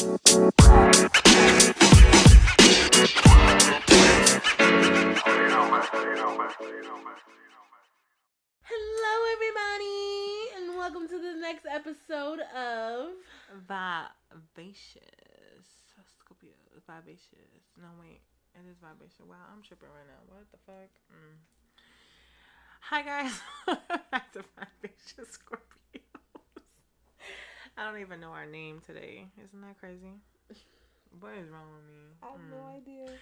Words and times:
Hello, 0.00 0.16
everybody, 9.34 10.56
and 10.56 10.78
welcome 10.78 11.06
to 11.06 11.18
the 11.20 11.36
next 11.38 11.66
episode 11.70 12.40
of 12.56 13.10
Vivacious. 13.68 15.02
Scorpio. 16.16 16.56
Vivacious. 16.88 17.68
No, 17.76 17.88
wait. 18.00 18.22
It 18.54 18.66
is 18.70 18.78
vibration. 18.80 19.28
Wow, 19.28 19.36
I'm 19.52 19.60
tripping 19.62 19.90
right 19.90 20.06
now. 20.08 20.22
What 20.28 20.50
the 20.50 20.56
fuck? 20.64 20.88
Mm. 21.12 21.36
Hi, 22.88 23.02
guys. 23.02 23.38
Back 24.10 24.32
to 24.32 24.44
Vivacious 24.80 25.36
Scorpios. 25.36 26.09
I 27.76 27.84
don't 27.90 28.00
even 28.00 28.20
know 28.20 28.30
our 28.30 28.46
name 28.46 28.82
today. 28.86 29.26
Isn't 29.42 29.60
that 29.62 29.78
crazy? 29.78 30.12
What 31.18 31.32
is 31.40 31.48
wrong 31.50 31.66
with 31.74 31.84
me? 31.84 32.12
I 32.22 32.26
have 32.32 32.40
no 32.50 32.56
Mm. 32.56 32.76
idea. 32.76 33.18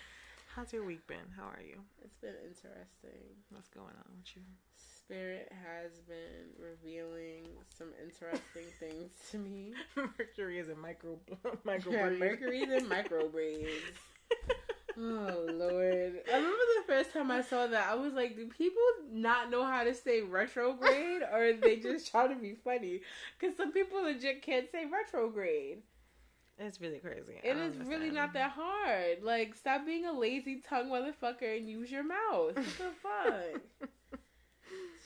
How's 0.55 0.73
your 0.73 0.85
week 0.85 1.07
been? 1.07 1.31
How 1.37 1.45
are 1.45 1.61
you? 1.63 1.85
It's 2.03 2.17
been 2.17 2.35
interesting. 2.45 3.37
What's 3.51 3.69
going 3.69 3.95
on 3.95 4.17
with 4.17 4.37
you? 4.37 4.43
Spirit 4.77 5.51
has 5.53 6.01
been 6.01 6.53
revealing 6.59 7.45
some 7.69 7.93
interesting 8.03 8.67
things 8.81 9.13
to 9.31 9.39
me. 9.39 9.75
Mercury 9.97 10.59
is 10.59 10.69
a 10.69 10.75
micro 10.75 11.19
micro 11.65 11.93
Yeah, 11.93 12.09
breed. 12.09 12.21
Mercury's 12.21 12.69
and 12.71 12.89
micro 12.89 13.29
braids. 13.29 13.99
Oh 15.01 15.45
Lord! 15.53 16.23
I 16.33 16.37
remember 16.37 16.57
the 16.81 16.85
first 16.87 17.13
time 17.13 17.31
I 17.31 17.43
saw 17.43 17.69
that. 17.69 17.89
I 17.89 17.95
was 17.95 18.15
like, 18.15 18.35
"Do 18.37 18.47
people 18.49 18.83
not 19.13 19.49
know 19.51 19.65
how 19.65 19.85
to 19.85 19.95
say 19.95 20.23
retrograde, 20.23 21.23
or 21.23 21.45
are 21.49 21.53
they 21.53 21.77
just 21.77 22.07
try 22.11 22.27
to 22.27 22.35
be 22.35 22.55
funny?" 22.55 23.03
Because 23.39 23.57
some 23.57 23.71
people 23.73 24.03
legit 24.03 24.43
can't 24.43 24.71
say 24.73 24.87
retrograde. 24.87 25.83
It's 26.59 26.81
really 26.81 26.99
crazy. 26.99 27.39
It 27.45 27.57
really 27.87 28.11
not 28.11 28.33
that 28.33 28.51
hard. 28.51 29.23
Like, 29.23 29.55
stop 29.55 29.87
being 29.87 30.07
a 30.07 30.13
lazy 30.13 30.57
tongue 30.69 30.89
motherfucker 30.91 31.57
and 31.57 31.69
use 31.71 31.93
your 31.93 32.03
mouth. 32.03 32.57
What 32.57 32.57
the 32.57 32.91
fuck? 33.03 33.61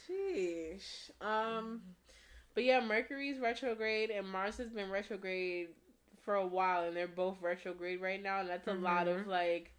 Sheesh. 0.09 1.11
Um, 1.21 1.83
but 2.55 2.65
yeah, 2.65 2.81
Mercury's 2.81 3.39
retrograde 3.39 4.09
and 4.11 4.27
Mars 4.27 4.57
has 4.57 4.71
been 4.71 4.91
retrograde 4.91 5.69
for 6.23 6.37
a 6.37 6.47
while, 6.47 6.85
and 6.85 6.97
they're 6.97 7.07
both 7.07 7.37
retrograde 7.43 8.01
right 8.01 8.23
now, 8.23 8.41
and 8.41 8.49
that's 8.49 8.69
a 8.69 8.73
lot 8.73 9.09
of 9.09 9.19
Mhm. 9.19 9.27
like 9.27 9.72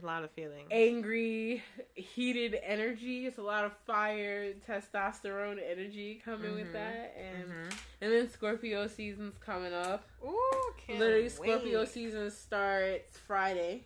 a 0.00 0.04
lot 0.06 0.24
of 0.24 0.30
feelings. 0.32 0.68
angry, 0.70 1.62
heated 1.94 2.58
energy. 2.62 3.26
It's 3.26 3.38
a 3.38 3.42
lot 3.42 3.64
of 3.64 3.72
fire, 3.86 4.52
testosterone 4.68 5.58
energy 5.64 6.20
coming 6.24 6.54
with 6.54 6.68
Mhm. 6.68 6.72
that, 6.72 7.14
and 7.16 7.48
Mhm. 7.48 7.78
and 8.00 8.12
then 8.12 8.28
Scorpio 8.30 8.86
season's 8.86 9.36
coming 9.38 9.72
up. 9.72 10.08
Ooh, 10.24 10.74
Literally, 10.88 11.28
Scorpio 11.28 11.84
season 11.84 12.30
starts 12.30 13.18
Friday. 13.18 13.84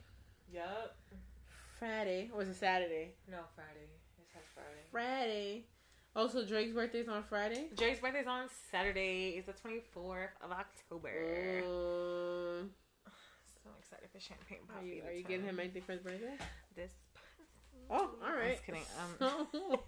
Yup. 0.53 0.97
Friday 1.79 2.31
or 2.33 2.39
was 2.39 2.49
it 2.49 2.55
Saturday? 2.55 3.15
No, 3.29 3.45
Friday. 3.55 3.91
It's 4.19 4.47
Friday. 4.55 4.83
Friday. 4.91 5.67
Also, 6.15 6.47
Drake's 6.47 6.73
birthday's 6.73 7.09
on 7.09 7.23
Friday. 7.25 7.69
Drake's 7.77 8.01
birthday's 8.01 8.27
on 8.27 8.49
Saturday. 8.71 9.37
It's 9.37 9.47
the 9.47 9.53
24th 9.53 10.31
of 10.41 10.51
October. 10.51 11.63
Um, 11.63 12.75
excited 13.87 14.09
for 14.13 14.21
champagne 14.21 14.59
are 14.77 14.85
you 14.85 15.03
are 15.07 15.13
you 15.13 15.23
getting 15.23 15.45
him 15.47 15.61
anything 15.61 15.83
for 15.83 15.93
his 15.93 16.01
birthday? 16.01 16.37
this? 16.75 16.91
Oh, 17.89 18.11
all 18.23 18.49
just 18.49 18.65
kidding. 18.67 18.83
Um, 19.21 19.39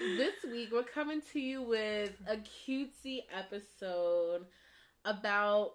this 0.16 0.34
week 0.50 0.68
we're 0.72 0.82
coming 0.84 1.20
to 1.32 1.40
you 1.40 1.62
with 1.62 2.12
a 2.28 2.36
cutesy 2.36 3.24
episode 3.36 4.46
about 5.04 5.72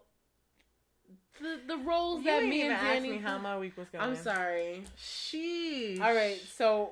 the 1.42 1.60
the 1.68 1.78
roles 1.78 2.20
you 2.20 2.32
that 2.32 2.44
me 2.44 2.62
and 2.62 2.72
ask 2.72 2.84
Danny. 2.84 3.12
me 3.12 3.18
how 3.18 3.38
my 3.38 3.58
week 3.58 3.76
was 3.76 3.88
going. 3.90 4.04
I'm 4.04 4.16
sorry. 4.16 4.84
She. 4.96 6.00
All 6.02 6.16
right, 6.16 6.40
so 6.56 6.92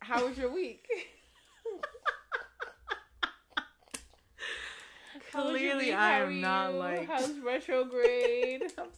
how 0.00 0.26
was 0.26 0.36
your 0.36 0.52
week? 0.52 0.84
How 5.12 5.18
was 5.18 5.21
your 5.21 5.21
Clearly. 5.32 5.92
I 5.92 6.20
am 6.20 6.40
not 6.40 6.74
like. 6.74 7.06
How's 7.08 7.30
retrograde? 7.44 8.62
I'm 8.62 8.70
sorry. 8.76 8.88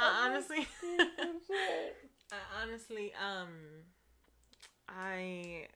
I 0.00 0.26
honestly. 0.28 0.66
I 2.32 2.62
honestly, 2.62 3.12
um, 3.22 3.48
I 4.88 5.66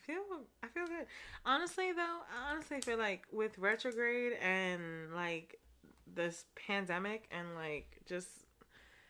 feel, 0.00 0.16
I 0.62 0.66
feel 0.68 0.86
good. 0.86 1.06
Honestly, 1.44 1.92
though, 1.92 2.02
I 2.02 2.52
honestly 2.52 2.80
feel 2.80 2.98
like 2.98 3.24
with 3.32 3.58
retrograde 3.58 4.34
and 4.42 5.14
like 5.14 5.58
this 6.14 6.44
pandemic 6.54 7.28
and 7.30 7.54
like 7.54 8.00
just 8.06 8.28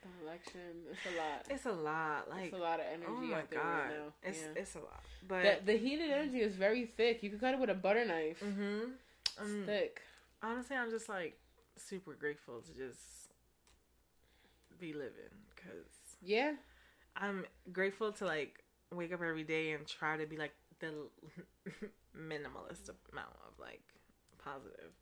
The 0.02 0.26
election, 0.26 0.60
it's 0.90 1.00
a 1.06 1.18
lot. 1.18 1.46
it's 1.50 1.66
a 1.66 1.72
lot. 1.72 2.30
Like, 2.30 2.44
it's 2.46 2.54
a 2.54 2.58
lot 2.58 2.78
of 2.80 2.86
energy 2.92 3.06
oh 3.08 3.20
my 3.22 3.38
out 3.38 3.50
there 3.50 3.60
god, 3.60 3.78
right 3.78 3.90
now. 3.90 4.12
it's 4.22 4.40
yeah. 4.40 4.60
it's 4.62 4.74
a 4.76 4.78
lot. 4.78 5.02
But 5.26 5.66
the, 5.66 5.72
the 5.72 5.78
heated 5.78 6.10
energy 6.10 6.40
is 6.40 6.54
very 6.54 6.86
thick. 6.86 7.22
You 7.22 7.30
can 7.30 7.38
cut 7.40 7.54
it 7.54 7.60
with 7.60 7.70
a 7.70 7.74
butter 7.74 8.04
knife. 8.04 8.40
mm-hmm. 8.44 8.90
It's 9.38 9.50
um, 9.50 9.62
thick. 9.66 10.00
honestly, 10.42 10.76
I'm 10.76 10.90
just 10.90 11.08
like 11.08 11.38
super 11.76 12.14
grateful 12.14 12.60
to 12.60 12.72
just 12.72 13.28
be 14.80 14.92
living 14.92 15.32
because 15.54 15.86
Yeah. 16.22 16.52
I'm 17.16 17.46
grateful 17.72 18.12
to 18.12 18.24
like 18.26 18.62
wake 18.92 19.12
up 19.12 19.22
every 19.22 19.44
day 19.44 19.72
and 19.72 19.86
try 19.86 20.16
to 20.16 20.26
be 20.26 20.36
like 20.36 20.52
the 20.80 20.92
minimalist 22.16 22.90
amount 23.12 23.32
of 23.46 23.58
like 23.58 23.82
positive 24.38 24.92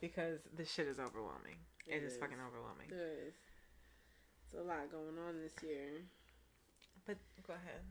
because 0.00 0.40
this 0.56 0.70
shit 0.72 0.86
is 0.86 0.98
overwhelming. 0.98 1.56
It 1.86 1.94
it 1.96 2.02
is, 2.04 2.12
is. 2.12 2.18
fucking 2.18 2.36
overwhelming. 2.46 2.88
There 2.90 3.12
is. 3.26 3.34
There's 4.52 4.64
a 4.64 4.68
lot 4.68 4.90
going 4.90 5.18
on 5.26 5.40
this 5.42 5.52
year. 5.62 6.02
But 7.06 7.16
go 7.46 7.54
ahead. 7.54 7.82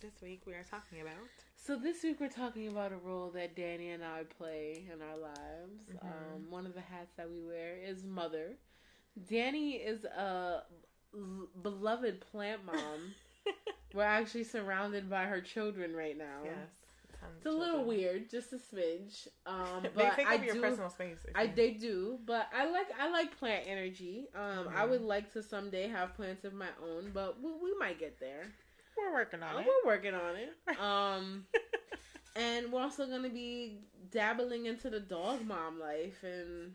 this 0.00 0.12
week 0.22 0.42
we 0.46 0.54
are 0.54 0.64
talking 0.70 1.00
about 1.00 1.16
So 1.60 1.76
this 1.76 2.02
week 2.02 2.18
we're 2.20 2.28
talking 2.28 2.68
about 2.68 2.92
a 2.92 2.96
role 2.96 3.30
that 3.34 3.54
Danny 3.54 3.90
and 3.90 4.02
I 4.02 4.22
play 4.38 4.84
in 4.92 5.02
our 5.02 5.16
lives. 5.18 5.82
Mhm. 5.90 6.02
Um, 6.02 6.50
one 6.50 6.64
of 6.66 6.72
the 6.74 6.80
hats 6.80 7.12
that 7.16 7.28
we 7.30 7.42
wear 7.42 7.76
is 7.76 8.04
mother. 8.04 8.56
Danny 9.28 9.72
is 9.76 10.04
a 10.04 10.64
l- 11.14 11.48
beloved 11.62 12.20
plant 12.20 12.64
mom. 12.64 13.14
we're 13.94 14.02
actually 14.02 14.44
surrounded 14.44 15.10
by 15.10 15.24
her 15.26 15.40
children 15.40 15.94
right 15.94 16.16
now. 16.16 16.42
yes. 16.44 16.68
It's 17.38 17.46
a 17.46 17.50
little 17.50 17.84
weird, 17.84 18.30
just 18.30 18.52
a 18.52 18.56
smidge. 18.58 19.26
Um, 19.44 19.82
they 19.82 19.88
but 19.94 20.14
take 20.14 20.26
I 20.28 20.36
up 20.36 20.44
your 20.44 20.54
do. 20.54 20.60
personal 20.62 20.88
space. 20.88 21.18
I 21.34 21.42
you- 21.42 21.52
they 21.54 21.72
do, 21.72 22.18
but 22.24 22.48
I 22.54 22.70
like 22.70 22.86
I 22.98 23.10
like 23.10 23.36
plant 23.38 23.64
energy. 23.66 24.28
Um, 24.34 24.68
I 24.68 24.86
Mhm. 24.86 24.90
would 24.90 25.02
like 25.02 25.32
to 25.32 25.42
someday 25.42 25.88
have 25.88 26.14
plants 26.14 26.44
of 26.44 26.54
my 26.54 26.70
own, 26.80 27.10
but 27.12 27.40
we, 27.42 27.52
we 27.52 27.74
might 27.76 27.98
get 27.98 28.18
there. 28.20 28.46
We're 28.98 29.12
working 29.12 29.42
on 29.42 29.56
Uh, 29.56 29.60
it. 29.60 29.66
We're 29.66 29.90
working 29.90 30.14
on 30.14 30.36
it. 30.36 30.50
Um, 30.80 31.46
and 32.36 32.72
we're 32.72 32.82
also 32.82 33.06
gonna 33.06 33.28
be 33.30 33.78
dabbling 34.10 34.66
into 34.66 34.90
the 34.90 35.00
dog 35.00 35.44
mom 35.46 35.78
life, 35.80 36.22
and 36.22 36.74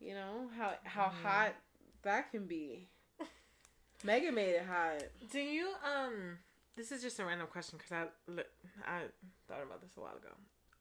you 0.00 0.14
know 0.14 0.48
how 0.56 0.74
how 0.84 1.06
Mhm. 1.08 1.22
hot 1.22 1.54
that 2.02 2.30
can 2.30 2.46
be. 2.46 2.88
Megan 4.04 4.34
made 4.34 4.50
it 4.54 4.66
hot. 4.66 5.02
Do 5.30 5.40
you 5.40 5.72
um? 5.84 6.38
This 6.76 6.92
is 6.92 7.00
just 7.02 7.18
a 7.18 7.24
random 7.24 7.46
question 7.46 7.78
because 7.78 7.92
I 7.92 8.06
I 8.86 9.02
thought 9.48 9.62
about 9.62 9.80
this 9.80 9.96
a 9.96 10.00
while 10.00 10.16
ago. 10.16 10.34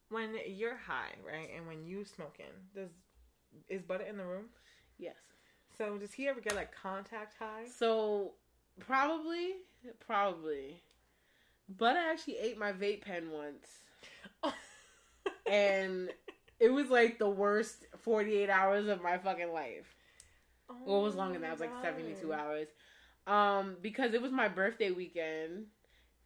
When 0.10 0.38
you're 0.48 0.76
high, 0.76 1.14
right, 1.26 1.50
and 1.56 1.66
when 1.68 1.86
you 1.86 2.04
smoking, 2.06 2.46
does 2.76 2.90
is 3.70 3.82
Butter 3.82 4.04
in 4.04 4.18
the 4.18 4.26
room? 4.26 4.46
Yes. 4.98 5.16
So 5.78 5.98
does 5.98 6.14
he 6.14 6.28
ever 6.28 6.40
get 6.42 6.56
like 6.56 6.74
contact 6.74 7.36
high? 7.40 7.66
So 7.68 8.34
probably, 8.80 9.54
probably, 10.06 10.82
but 11.70 11.96
I 11.96 12.12
actually 12.12 12.38
ate 12.38 12.58
my 12.58 12.72
vape 12.72 13.02
pen 13.02 13.30
once. 13.32 13.68
and 15.46 16.10
it 16.60 16.70
was 16.70 16.90
like 16.90 17.20
the 17.20 17.30
worst 17.30 17.86
48 18.02 18.50
hours 18.50 18.88
of 18.88 19.02
my 19.02 19.18
fucking 19.18 19.52
life. 19.52 19.96
Well, 20.86 21.02
it 21.02 21.04
was 21.04 21.16
longer 21.16 21.34
than 21.34 21.44
that. 21.44 21.48
It 21.50 21.52
was 21.52 21.62
like 21.62 21.84
72 21.84 22.34
hours. 22.34 22.68
Um, 23.28 23.78
because 23.82 24.14
it 24.14 24.22
was 24.22 24.32
my 24.32 24.48
birthday 24.48 24.92
weekend. 24.92 25.66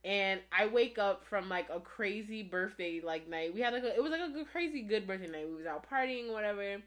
And 0.06 0.39
I 0.57 0.68
wake 0.68 0.97
up 0.97 1.25
from 1.25 1.50
like 1.50 1.69
a 1.69 1.79
crazy 1.79 2.41
birthday 2.41 3.01
like 3.03 3.27
night. 3.27 3.53
We 3.53 3.62
had 3.62 3.73
like 3.73 3.83
a, 3.83 3.94
it 3.94 4.01
was 4.01 4.12
like 4.12 4.21
a 4.21 4.45
crazy 4.45 4.81
good 4.81 5.06
birthday 5.06 5.27
night. 5.27 5.47
We 5.47 5.56
was 5.56 5.65
out 5.65 5.85
partying, 5.89 6.31
whatever. 6.31 6.77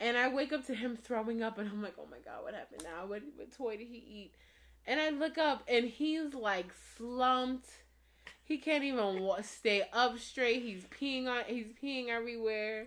And 0.00 0.16
I 0.16 0.28
wake 0.28 0.52
up 0.52 0.64
to 0.66 0.74
him 0.74 0.96
throwing 0.96 1.42
up, 1.42 1.58
and 1.58 1.68
I'm 1.68 1.82
like, 1.82 1.94
oh 1.98 2.06
my 2.08 2.18
god, 2.18 2.44
what 2.44 2.54
happened 2.54 2.82
now? 2.84 3.06
What 3.06 3.22
what 3.36 3.50
toy 3.50 3.76
did 3.76 3.88
he 3.88 3.96
eat? 3.96 4.34
And 4.88 4.98
I 4.98 5.10
look 5.10 5.36
up, 5.36 5.62
and 5.68 5.84
he's 5.84 6.32
like 6.32 6.72
slumped. 6.96 7.68
He 8.42 8.56
can't 8.56 8.82
even 8.82 9.20
wa- 9.20 9.42
stay 9.42 9.82
up 9.92 10.18
straight. 10.18 10.62
He's 10.62 10.84
peeing 10.84 11.28
on. 11.28 11.44
He's 11.46 11.66
peeing 11.80 12.08
everywhere. 12.08 12.86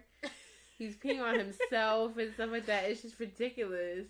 He's 0.80 0.96
peeing 0.96 1.22
on 1.22 1.38
himself 1.38 2.18
and 2.18 2.34
stuff 2.34 2.50
like 2.50 2.66
that. 2.66 2.86
It's 2.86 3.04
just 3.04 3.20
ridiculous. 3.20 4.08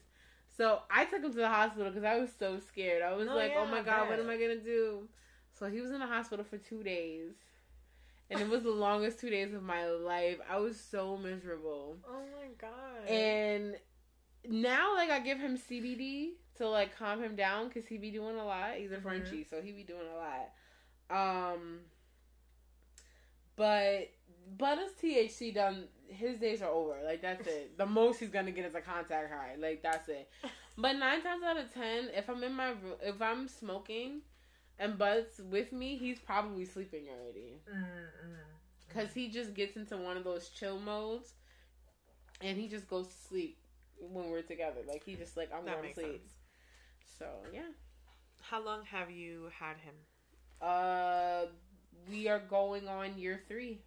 So 0.55 0.79
I 0.89 1.03
took 1.03 1.21
him 1.21 1.31
to 1.31 1.37
the 1.37 1.49
hospital 1.49 1.91
because 1.91 2.05
I 2.05 2.17
was 2.17 2.29
so 2.39 2.59
scared. 2.59 3.01
I 3.03 3.13
was 3.13 3.27
No, 3.27 3.35
like, 3.35 3.51
yeah, 3.51 3.59
"Oh 3.59 3.65
my 3.65 3.81
god, 3.81 4.07
what 4.07 4.19
am 4.19 4.29
I 4.29 4.37
gonna 4.37 4.55
do?" 4.55 5.09
So 5.59 5.65
he 5.69 5.81
was 5.81 5.91
in 5.91 5.99
the 5.99 6.07
hospital 6.07 6.45
for 6.45 6.57
two 6.57 6.83
days, 6.83 7.33
and 8.29 8.39
it 8.39 8.47
was 8.47 8.63
the 8.63 8.71
longest 8.71 9.19
two 9.19 9.29
days 9.29 9.53
of 9.53 9.63
my 9.63 9.85
life. 9.87 10.37
I 10.49 10.59
was 10.59 10.79
so 10.79 11.17
miserable. 11.17 11.97
Oh 12.07 12.23
my 12.39 12.47
god. 12.57 13.09
And 13.09 13.75
now, 14.47 14.95
like, 14.95 15.09
I 15.09 15.19
give 15.19 15.39
him 15.39 15.57
CBD 15.57 16.31
to 16.55 16.67
like 16.69 16.97
calm 16.97 17.21
him 17.23 17.35
down 17.35 17.67
because 17.67 17.87
he 17.87 17.97
be 17.97 18.11
doing 18.11 18.37
a 18.37 18.45
lot. 18.45 18.75
He's 18.75 18.91
a 18.91 18.97
Mhm. 18.97 19.03
Frenchie, 19.03 19.43
so 19.49 19.61
he 19.61 19.71
be 19.71 19.83
doing 19.83 20.07
a 20.07 20.15
lot. 20.17 20.51
Um, 21.09 21.81
but 23.55 24.09
but 24.57 24.77
his 24.79 24.91
THC 24.93 25.51
done. 25.51 25.87
His 26.07 26.39
days 26.39 26.61
are 26.61 26.69
over. 26.69 26.97
Like 27.05 27.21
that's 27.21 27.47
it. 27.47 27.77
The 27.77 27.85
most 27.99 28.19
he's 28.19 28.29
gonna 28.29 28.51
get 28.51 28.65
is 28.65 28.75
a 28.75 28.81
contact 28.81 29.31
high. 29.31 29.55
Like 29.57 29.81
that's 29.81 30.09
it. 30.09 30.29
But 30.77 30.93
nine 30.93 31.21
times 31.21 31.43
out 31.43 31.57
of 31.57 31.73
ten, 31.73 32.09
if 32.13 32.29
I'm 32.29 32.43
in 32.43 32.53
my 32.53 32.69
room, 32.69 32.95
if 33.01 33.21
I'm 33.21 33.47
smoking, 33.47 34.21
and 34.77 34.97
Bud's 34.97 35.39
with 35.39 35.71
me, 35.71 35.95
he's 35.97 36.19
probably 36.19 36.65
sleeping 36.65 37.05
already. 37.09 37.61
Mm-mm. 37.73 38.93
Cause 38.93 39.13
he 39.13 39.29
just 39.29 39.53
gets 39.53 39.77
into 39.77 39.95
one 39.95 40.17
of 40.17 40.25
those 40.25 40.49
chill 40.49 40.77
modes, 40.79 41.33
and 42.41 42.57
he 42.57 42.67
just 42.67 42.89
goes 42.89 43.07
to 43.07 43.13
sleep 43.29 43.57
when 44.09 44.29
we're 44.29 44.41
together. 44.41 44.81
Like 44.87 45.03
he 45.05 45.15
just 45.15 45.37
like 45.37 45.49
I'm 45.53 45.65
That 45.65 45.77
going 45.81 45.89
to 45.93 45.93
sleep. 45.99 46.21
sense. 46.21 46.33
So 47.19 47.25
yeah. 47.53 47.61
How 48.41 48.63
long 48.63 48.83
have 48.85 49.11
you 49.11 49.49
had 49.57 49.77
him? 49.77 49.93
Uh, 50.61 51.45
we 52.09 52.27
are 52.27 52.39
going 52.39 52.87
on 52.87 53.17
year 53.17 53.39
three. 53.47 53.79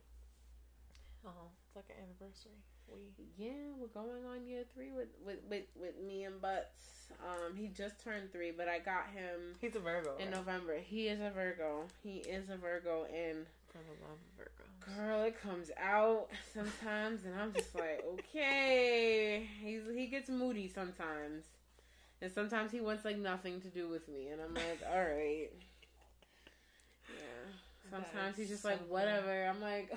Oh, 1.26 1.30
it's 1.66 1.76
like 1.76 1.86
an 1.90 2.04
anniversary. 2.04 2.52
We. 2.88 3.24
Yeah, 3.36 3.50
we're 3.78 3.86
going 3.88 4.24
on 4.26 4.46
year 4.46 4.62
three 4.74 4.92
with 4.92 5.08
with 5.24 5.38
with, 5.48 5.64
with 5.80 5.94
me 6.06 6.24
and 6.24 6.40
Butts. 6.40 6.82
Um, 7.22 7.56
he 7.56 7.68
just 7.68 8.02
turned 8.02 8.32
three, 8.32 8.50
but 8.50 8.68
I 8.68 8.78
got 8.78 9.06
him 9.14 9.56
He's 9.60 9.74
a 9.76 9.80
Virgo. 9.80 10.16
in 10.18 10.26
right? 10.30 10.36
November. 10.36 10.78
He 10.78 11.08
is 11.08 11.20
a 11.20 11.30
Virgo. 11.30 11.84
He 12.02 12.18
is 12.18 12.48
a 12.50 12.56
Virgo, 12.56 13.06
and 13.14 13.46
Gotta 13.74 13.86
love 14.08 14.18
Virgos. 14.38 14.96
girl, 14.96 15.22
it 15.24 15.40
comes 15.42 15.70
out 15.82 16.28
sometimes, 16.54 17.24
and 17.24 17.34
I'm 17.38 17.52
just 17.52 17.74
like, 17.74 18.04
okay. 18.14 19.48
He's 19.62 19.82
he 19.94 20.06
gets 20.06 20.28
moody 20.30 20.68
sometimes, 20.72 21.44
and 22.22 22.30
sometimes 22.32 22.70
he 22.70 22.80
wants 22.80 23.04
like 23.04 23.18
nothing 23.18 23.60
to 23.62 23.68
do 23.68 23.88
with 23.88 24.08
me, 24.08 24.28
and 24.28 24.40
I'm 24.40 24.54
like, 24.54 24.80
all 24.92 25.00
right. 25.02 25.50
Yeah. 27.08 27.90
Sometimes 27.90 28.36
he's 28.36 28.48
just 28.48 28.64
like, 28.64 28.78
whatever. 28.88 29.44
I'm 29.46 29.60
like, 29.60 29.92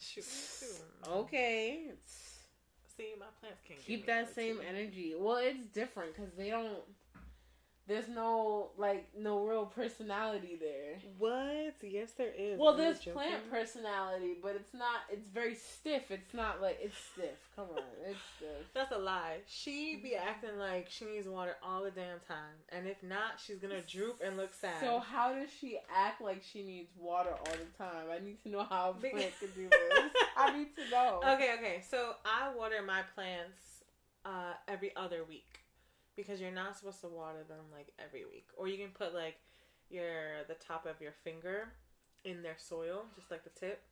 Shoot, 0.00 0.24
me 0.24 0.68
too. 0.68 1.10
okay. 1.10 1.90
See, 2.96 3.14
my 3.18 3.26
plants 3.40 3.60
can't 3.66 3.84
keep 3.84 4.06
that 4.06 4.34
same 4.34 4.58
energy. 4.68 5.14
Well, 5.18 5.36
it's 5.36 5.66
different 5.66 6.14
because 6.16 6.32
they 6.36 6.50
don't. 6.50 6.78
There's 7.88 8.08
no 8.08 8.70
like 8.76 9.06
no 9.16 9.44
real 9.44 9.66
personality 9.66 10.58
there. 10.60 10.98
What? 11.18 11.74
Yes, 11.82 12.10
there 12.18 12.32
is. 12.36 12.58
Well, 12.58 12.74
Are 12.74 12.76
there's 12.76 12.98
plant 12.98 13.48
personality, 13.48 14.34
but 14.42 14.56
it's 14.56 14.74
not. 14.74 15.02
It's 15.08 15.28
very 15.28 15.54
stiff. 15.54 16.10
It's 16.10 16.34
not 16.34 16.60
like 16.60 16.78
it's 16.82 16.96
stiff. 17.12 17.38
Come 17.54 17.66
on, 17.76 17.82
it's 18.08 18.18
stiff. 18.36 18.66
That's 18.74 18.90
a 18.90 18.98
lie. 18.98 19.36
She 19.46 20.00
be 20.02 20.16
acting 20.16 20.58
like 20.58 20.88
she 20.90 21.04
needs 21.04 21.28
water 21.28 21.56
all 21.62 21.84
the 21.84 21.92
damn 21.92 22.18
time, 22.26 22.58
and 22.70 22.88
if 22.88 23.00
not, 23.04 23.38
she's 23.44 23.58
gonna 23.58 23.82
droop 23.82 24.20
and 24.24 24.36
look 24.36 24.52
sad. 24.52 24.80
So 24.80 24.98
how 24.98 25.32
does 25.32 25.50
she 25.60 25.78
act 25.94 26.20
like 26.20 26.42
she 26.42 26.64
needs 26.64 26.90
water 26.98 27.30
all 27.38 27.52
the 27.52 27.84
time? 27.84 28.06
I 28.10 28.24
need 28.24 28.42
to 28.42 28.48
know 28.48 28.66
how 28.68 28.90
a 28.90 28.94
plant 28.94 29.32
can 29.38 29.50
do 29.54 29.68
this. 29.68 30.10
I 30.36 30.58
need 30.58 30.74
to 30.74 30.90
know. 30.90 31.20
okay, 31.34 31.54
okay. 31.56 31.82
So 31.88 32.14
I 32.24 32.52
water 32.52 32.82
my 32.84 33.02
plants 33.14 33.84
uh, 34.24 34.54
every 34.66 34.90
other 34.96 35.22
week 35.22 35.60
because 36.16 36.40
you're 36.40 36.50
not 36.50 36.76
supposed 36.76 37.00
to 37.02 37.08
water 37.08 37.44
them 37.48 37.64
like 37.72 37.92
every 37.98 38.24
week, 38.24 38.46
or 38.56 38.68
you 38.68 38.78
can 38.78 38.88
put 38.88 39.14
like 39.14 39.36
your 39.90 40.44
the 40.48 40.54
top 40.54 40.86
of 40.86 41.00
your 41.00 41.12
finger 41.24 41.68
in 42.24 42.42
their 42.42 42.56
soil, 42.58 43.04
just 43.14 43.30
like 43.30 43.44
the 43.44 43.50
tip. 43.50 43.82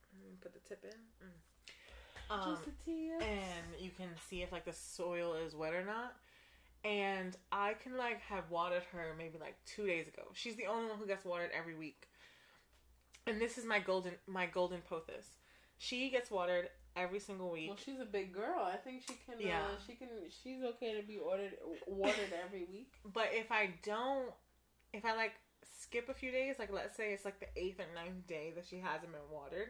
Put 0.41 0.53
the 0.53 0.59
tip 0.67 0.83
in. 0.83 1.27
Mm. 1.27 1.31
Um, 2.29 2.55
Just 2.55 2.63
tip. 2.85 3.21
and 3.21 3.79
you 3.79 3.91
can 3.95 4.09
see 4.29 4.41
if 4.41 4.51
like 4.51 4.65
the 4.65 4.73
soil 4.73 5.33
is 5.33 5.55
wet 5.55 5.73
or 5.73 5.85
not. 5.85 6.15
And 6.83 7.35
I 7.51 7.73
can 7.73 7.97
like 7.97 8.21
have 8.21 8.49
watered 8.49 8.83
her 8.91 9.13
maybe 9.17 9.37
like 9.39 9.55
two 9.65 9.85
days 9.87 10.07
ago. 10.07 10.23
She's 10.33 10.55
the 10.55 10.67
only 10.67 10.89
one 10.89 10.99
who 10.99 11.07
gets 11.07 11.25
watered 11.25 11.49
every 11.57 11.75
week. 11.75 12.07
And 13.27 13.41
this 13.41 13.57
is 13.57 13.65
my 13.65 13.79
golden 13.79 14.13
my 14.27 14.45
golden 14.45 14.81
pothos. 14.89 15.37
She 15.77 16.09
gets 16.09 16.31
watered 16.31 16.69
every 16.95 17.19
single 17.19 17.51
week. 17.51 17.69
Well, 17.69 17.77
she's 17.83 17.99
a 17.99 18.05
big 18.05 18.33
girl. 18.33 18.59
I 18.61 18.77
think 18.77 19.01
she 19.07 19.15
can. 19.25 19.39
Yeah. 19.39 19.59
Uh, 19.61 19.75
she 19.85 19.93
can. 19.95 20.07
She's 20.43 20.63
okay 20.63 20.99
to 20.99 21.05
be 21.07 21.17
ordered 21.17 21.53
watered 21.87 22.33
every 22.45 22.65
week. 22.71 22.91
But 23.13 23.29
if 23.31 23.51
I 23.51 23.71
don't, 23.83 24.31
if 24.93 25.05
I 25.05 25.15
like 25.15 25.33
skip 25.79 26.09
a 26.09 26.13
few 26.13 26.31
days, 26.31 26.55
like 26.59 26.71
let's 26.71 26.95
say 26.97 27.13
it's 27.13 27.25
like 27.25 27.39
the 27.39 27.47
eighth 27.55 27.79
or 27.79 27.85
ninth 27.93 28.27
day 28.27 28.53
that 28.55 28.65
she 28.65 28.79
hasn't 28.79 29.11
been 29.11 29.21
watered, 29.31 29.69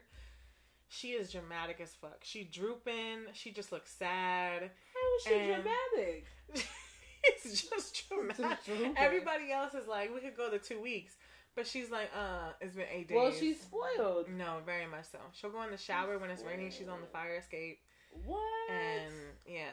she 0.87 1.09
is 1.09 1.31
dramatic 1.31 1.79
as 1.81 1.93
fuck. 1.93 2.19
She 2.23 2.43
drooping. 2.43 3.25
She 3.33 3.51
just 3.51 3.71
looks 3.71 3.91
sad. 3.91 4.61
How 4.93 5.17
is 5.17 5.23
she 5.25 5.33
And- 5.33 5.63
dramatic? 5.63 6.25
it's 7.23 7.63
just 7.69 8.07
dramatic. 8.09 8.57
Just. 8.65 8.97
Everybody 8.97 9.51
else 9.51 9.73
is 9.73 9.87
like, 9.87 10.13
we 10.13 10.21
could 10.21 10.37
go 10.37 10.49
to 10.51 10.59
two 10.59 10.79
weeks, 10.81 11.15
but 11.55 11.65
she's 11.67 11.89
like, 11.89 12.09
uh, 12.15 12.51
it's 12.61 12.75
been 12.75 12.85
eight 12.91 13.07
days. 13.07 13.15
Well, 13.15 13.31
she's 13.31 13.61
spoiled. 13.61 14.27
no, 14.29 14.57
very 14.65 14.85
much 14.87 15.05
so. 15.11 15.19
She'll 15.33 15.49
go 15.51 15.61
in 15.63 15.71
the 15.71 15.77
shower 15.77 16.17
when 16.17 16.29
it's 16.29 16.43
raining. 16.43 16.71
She's 16.71 16.87
on 16.87 17.01
the 17.01 17.07
fire 17.07 17.37
escape, 17.37 17.79
What? 18.25 18.41
and 18.71 19.13
yeah. 19.47 19.71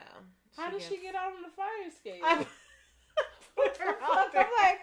How 0.57 0.69
does 0.69 0.83
she 0.83 0.97
get 0.97 1.15
out 1.15 1.33
on 1.35 1.41
the 1.41 1.49
fire 1.49 1.87
escape? 1.87 2.21
I 2.23 2.37
put 3.55 3.77
her 3.77 3.93
fuck? 3.99 4.29
I'm 4.35 4.45
like, 4.61 4.79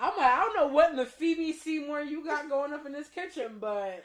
I'm 0.00 0.16
like, 0.16 0.26
I 0.26 0.40
don't 0.44 0.56
know 0.56 0.66
what 0.74 0.90
in 0.90 0.96
the 0.96 1.06
Phoebe 1.06 1.52
Seymour 1.52 2.02
you 2.02 2.24
got 2.24 2.48
going 2.48 2.72
up 2.72 2.84
in 2.86 2.92
this 2.92 3.08
kitchen, 3.08 3.58
but 3.60 4.02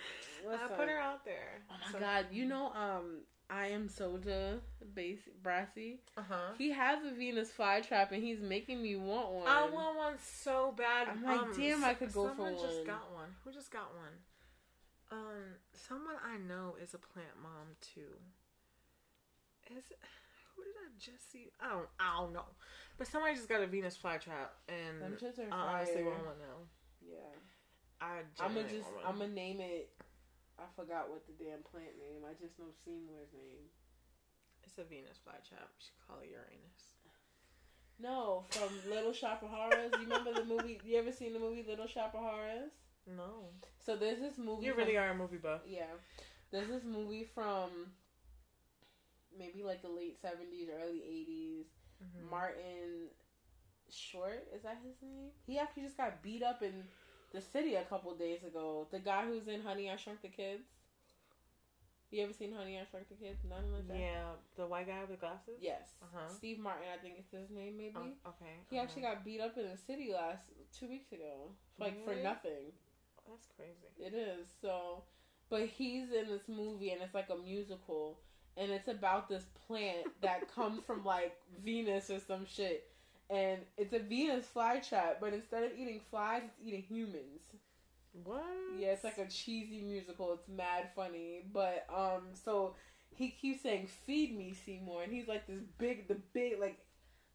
I 0.52 0.68
put 0.75 0.90
her 0.90 1.00
out 1.00 1.25
there. 1.25 1.62
Oh 1.72 1.75
my 1.94 2.00
god, 2.00 2.25
you 2.31 2.46
know, 2.46 2.72
um, 2.74 3.22
I 3.50 3.68
am 3.68 3.88
Soja, 3.88 4.60
base 4.95 5.30
Brassy. 5.42 6.00
Uh 6.18 6.22
huh. 6.28 6.54
He 6.57 6.72
has 6.72 7.00
a 7.06 7.12
Venus 7.12 7.51
flytrap, 7.51 8.12
and 8.12 8.24
he's 8.24 8.42
making 8.42 8.81
me 8.81 8.95
want 8.95 9.31
one. 9.31 9.48
I 9.48 9.69
want 9.69 9.98
one 9.98 10.13
so 10.22 10.74
bad. 10.75 11.07
I'm 11.10 11.24
like, 11.24 11.56
damn, 11.56 11.84
I 11.84 11.94
could 11.94 12.13
go 12.13 12.30
for 12.30 12.44
one. 12.44 12.56
someone 12.56 12.56
just 12.56 12.86
got 12.86 13.13
one. 13.13 13.30
Who 13.44 13.51
just 13.51 13.72
got 13.72 13.94
one? 13.95 14.13
Um, 15.12 15.44
someone 15.74 16.16
I 16.25 16.38
know 16.38 16.75
is 16.81 16.94
a 16.94 16.98
plant 16.98 17.38
mom 17.42 17.75
too. 17.81 18.18
Is 19.69 19.86
it, 19.92 20.00
who 20.56 20.63
did 20.63 20.74
I 20.74 20.89
just 21.00 21.31
see? 21.31 21.51
I 21.62 21.69
don't, 21.69 21.88
I 22.00 22.19
don't 22.19 22.34
know. 22.34 22.46
But 22.98 23.07
somebody 23.07 23.36
just 23.36 23.50
got 23.50 23.62
a 23.62 23.68
Venus 23.68 23.98
flytrap, 23.98 24.54
and 24.68 25.01
Them 25.01 25.18
shits 25.22 25.39
are 25.39 25.54
I 25.54 25.78
honestly 25.78 26.04
want 26.04 26.25
one 26.25 26.39
now. 26.39 26.66
Yeah. 27.01 27.18
I 28.01 28.22
I'm 28.44 28.54
gonna 28.56 28.68
just, 28.68 28.89
I'm 29.06 29.18
gonna 29.18 29.31
name 29.31 29.62
it. 29.62 29.89
I 30.59 30.63
forgot 30.75 31.09
what 31.09 31.25
the 31.25 31.33
damn 31.33 31.63
plant 31.63 31.97
name. 31.97 32.21
I 32.29 32.33
just 32.39 32.57
know 32.59 32.69
Seymour's 32.85 33.33
name. 33.33 33.67
It's 34.63 34.77
a 34.77 34.83
Venus 34.83 35.17
flytrap. 35.25 35.67
You 35.74 35.81
should 35.81 36.00
call 36.07 36.19
it 36.22 36.29
Uranus. 36.29 36.98
No, 38.00 38.43
from 38.50 38.69
Little 38.89 39.13
Shop 39.13 39.43
of 39.43 39.50
Horrors. 39.50 39.91
You 40.00 40.03
remember 40.07 40.33
the 40.33 40.45
movie? 40.45 40.79
You 40.83 40.98
ever 41.00 41.12
seen 41.12 41.33
the 41.33 41.39
movie 41.39 41.63
Little 41.67 41.88
Shop 41.88 42.13
of 42.15 42.22
Horrors? 42.22 42.72
No, 43.05 43.50
So 43.79 43.95
there's 43.98 44.19
this 44.19 44.38
movie. 44.38 44.65
you 44.65 44.72
from- 44.74 44.83
really 44.83 44.98
are 44.98 45.10
a 45.10 45.15
movie 45.15 45.38
buff. 45.38 45.62
Yeah. 45.67 45.91
There's 46.51 46.69
this 46.69 46.83
movie 46.83 47.25
from 47.25 47.91
maybe 49.38 49.63
like 49.63 49.81
the 49.81 49.89
late 49.89 50.22
70s, 50.22 50.69
early 50.69 51.03
80s. 51.03 51.65
Mhm. 52.03 52.29
Martin 52.29 53.10
Short, 53.89 54.48
is 54.53 54.63
that 54.63 54.77
his 54.83 54.95
name? 55.01 55.31
He 55.45 55.60
actually 55.60 55.83
just 55.83 55.98
got 55.98 56.22
beat 56.24 56.41
up 56.41 56.62
in 56.63 56.88
the 57.34 57.42
city 57.42 57.75
a 57.75 57.84
couple 57.84 58.13
days 58.16 58.44
ago. 58.44 58.88
The 58.92 59.00
guy 59.00 59.25
who's 59.25 59.48
in 59.48 59.62
Honey, 59.62 59.90
I 59.90 59.96
Shrunk 59.96 60.22
the 60.22 60.28
Kids. 60.30 60.63
You 62.12 62.24
ever 62.24 62.34
seen 62.34 62.54
Honey, 62.54 62.78
I 62.78 62.86
Shrunk 62.90 63.10
the 63.10 63.16
Kids? 63.16 63.40
Nothing 63.50 63.74
like 63.74 63.88
that? 63.88 63.98
Yeah, 63.98 64.38
the 64.56 64.68
white 64.68 64.88
guy 64.88 65.02
with 65.10 65.20
glasses. 65.20 65.58
Yes. 65.60 65.90
Uh-huh. 66.02 66.32
Steve 66.38 66.60
Martin, 66.60 66.86
I 66.94 67.02
think 67.02 67.16
it's 67.18 67.32
his 67.32 67.50
name, 67.50 67.75
maybe. 67.75 67.96
Oh, 67.96 68.30
okay. 68.30 68.54
he 68.70 68.78
uh-huh. 68.78 68.86
actually 68.86 69.02
got 69.02 69.25
beat 69.25 69.42
up 69.42 69.58
in 69.58 69.63
the 69.63 69.78
city 69.78 70.12
last 70.13 70.44
two 70.78 70.88
weeks 70.88 71.12
ago. 71.12 71.50
Like 71.80 72.06
for 72.06 72.16
nothing. 72.16 72.72
That's 73.28 73.48
crazy. 73.58 73.90
It 73.98 74.13
is. 74.13 74.48
So, 74.62 75.04
but 75.50 75.68
he's 75.68 76.12
in 76.12 76.28
this 76.28 76.48
movie 76.48 76.92
and 76.92 77.02
it's 77.02 77.16
like 77.16 77.30
a 77.30 77.38
musical 77.38 78.20
and 78.58 78.72
it's 78.72 78.88
about 78.88 79.30
this 79.30 79.46
plant 79.68 80.06
that 80.22 80.54
comes 80.54 80.82
from 80.86 81.04
like 81.04 81.36
Venus 81.63 82.10
or 82.10 82.20
some 82.20 82.46
shit. 82.46 82.90
And 83.30 83.60
it's 83.77 83.94
a 83.94 84.00
Venus 84.00 84.46
flytrap, 84.53 85.15
but 85.20 85.34
instead 85.34 85.63
of 85.63 85.72
eating 85.77 86.01
flies, 86.10 86.42
it's 86.46 86.68
eating 86.68 86.84
humans. 86.84 87.42
What? 88.24 88.44
Yeah, 88.77 88.89
it's 88.89 89.03
like 89.03 89.18
a 89.18 89.27
cheesy 89.27 89.82
musical. 89.82 90.34
It's 90.34 90.48
mad 90.48 90.89
funny. 90.96 91.46
But 91.51 91.88
um 91.94 92.24
so 92.34 92.75
he 93.15 93.30
keeps 93.30 93.62
saying, 93.63 93.88
Feed 94.06 94.38
me, 94.38 94.53
Seymour 94.65 95.03
and 95.03 95.13
he's 95.13 95.27
like 95.27 95.48
this 95.48 95.62
big 95.77 96.08
the 96.08 96.18
big 96.34 96.60
like 96.60 96.77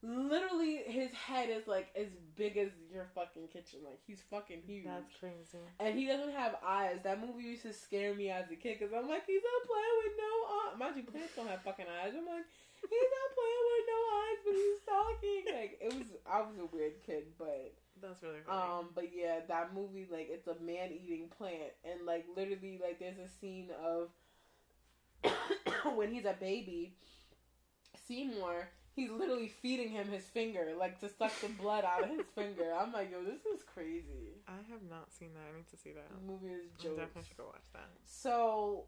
literally 0.03 0.77
his 0.87 1.13
head 1.13 1.49
is 1.51 1.67
like 1.67 1.89
as 1.99 2.07
big 2.37 2.57
as 2.57 2.69
your 2.93 3.09
fucking 3.15 3.49
kitchen. 3.49 3.81
Like 3.85 3.99
he's 4.07 4.23
fucking 4.31 4.63
huge. 4.67 4.85
That's 4.85 5.11
crazy. 5.19 5.59
And 5.81 5.99
he 5.99 6.07
doesn't 6.07 6.33
have 6.33 6.57
eyes. 6.65 6.99
That 7.03 7.21
movie 7.21 7.43
used 7.43 7.63
to 7.63 7.73
scare 7.73 8.15
me 8.15 8.31
as 8.31 8.45
a 8.51 8.57
kid 8.57 8.79
because 8.79 8.95
I'm 8.95 9.09
like, 9.09 9.27
he's 9.27 9.43
not 9.43 9.69
playing 9.69 9.97
with 10.05 10.13
no 10.17 10.33
eyes. 10.55 10.79
Mind 10.79 10.97
you, 10.97 11.11
plants 11.11 11.35
don't 11.35 11.49
have 11.49 11.63
fucking 11.63 11.87
eyes. 12.03 12.13
I'm 12.17 12.27
like, 12.27 12.45
he's 12.83 13.11
not 13.19 13.29
playing 13.35 13.65
with 13.69 13.85
no 13.89 14.01
eyes, 14.19 14.39
but 14.45 14.55
he's 14.55 14.83
talking. 14.87 15.43
Like 15.59 15.73
it 15.81 15.93
was, 15.99 16.09
I 16.27 16.41
was 16.41 16.57
a 16.59 16.67
weird 16.75 17.03
kid, 17.05 17.25
but 17.39 17.75
That's 18.01 18.23
really 18.23 18.41
funny. 18.47 18.61
um, 18.61 18.89
but 18.95 19.11
yeah, 19.15 19.41
that 19.49 19.75
movie 19.75 20.07
like 20.11 20.29
it's 20.31 20.47
a 20.47 20.57
man 20.63 20.91
eating 20.93 21.29
plant, 21.37 21.73
and 21.85 22.07
like 22.07 22.27
literally 22.37 22.79
like 22.83 22.99
there's 22.99 23.19
a 23.19 23.29
scene 23.41 23.69
of 23.85 24.11
when 25.97 26.13
he's 26.13 26.25
a 26.25 26.37
baby, 26.39 26.95
Seymour. 28.07 28.69
He's 28.95 29.11
literally 29.13 29.47
feeding 29.47 29.91
him 29.91 30.09
his 30.09 30.25
finger, 30.25 30.73
like 30.77 30.99
to 31.01 31.09
suck 31.09 31.31
the 31.41 31.47
blood 31.51 31.85
out 31.85 32.03
of 32.03 32.11
his 32.11 32.27
finger. 32.35 32.75
I'm 32.77 32.93
like, 32.93 33.13
yo, 33.13 33.23
this 33.23 33.47
is 33.47 33.63
crazy. 33.63 34.43
I 34.49 34.57
have 34.73 34.83
not 34.91 35.13
seen 35.13 35.29
that. 35.35 35.43
I 35.53 35.57
need 35.57 35.69
to 35.69 35.77
see 35.77 35.93
that. 35.93 36.09
The 36.11 36.27
movie 36.27 36.49
is 36.49 36.69
I 36.81 36.89
definitely 36.89 37.23
should 37.29 37.37
go 37.37 37.45
watch 37.47 37.63
that. 37.75 37.87
So, 38.07 38.87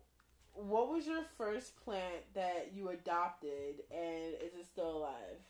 what 0.67 0.91
was 0.91 1.07
your 1.07 1.23
first 1.39 1.77
plant 1.85 2.25
that 2.35 2.71
you 2.75 2.89
adopted, 2.91 3.83
and 3.91 4.35
is 4.43 4.55
it 4.59 4.67
still 4.67 4.99
alive, 4.99 5.41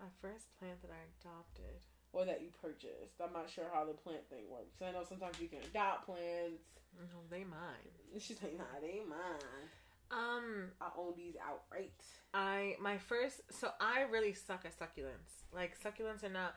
My 0.00 0.06
first 0.20 0.46
plant 0.58 0.80
that 0.82 0.90
I 0.90 1.02
adopted. 1.20 1.80
or 2.12 2.24
that 2.24 2.42
you 2.42 2.48
purchased? 2.60 3.20
I'm 3.22 3.32
not 3.32 3.48
sure 3.50 3.64
how 3.72 3.84
the 3.84 3.92
plant 3.92 4.28
thing 4.28 4.44
works. 4.50 4.82
I 4.82 4.92
know 4.92 5.04
sometimes 5.08 5.40
you 5.40 5.48
can 5.48 5.60
adopt 5.60 6.06
plants. 6.06 6.62
No, 6.98 7.20
they 7.30 7.44
mine. 7.44 7.92
She's 8.18 8.42
like, 8.42 8.56
nah, 8.58 8.64
they 8.80 9.00
mine. 9.08 9.68
Um, 10.10 10.68
I 10.80 10.88
own 10.98 11.14
these 11.16 11.36
outright. 11.42 11.92
I 12.34 12.76
my 12.80 12.98
first 12.98 13.40
so 13.50 13.70
I 13.80 14.02
really 14.02 14.34
suck 14.34 14.66
at 14.66 14.78
succulents. 14.78 15.46
Like 15.54 15.72
succulents 15.82 16.22
are 16.22 16.28
not 16.28 16.54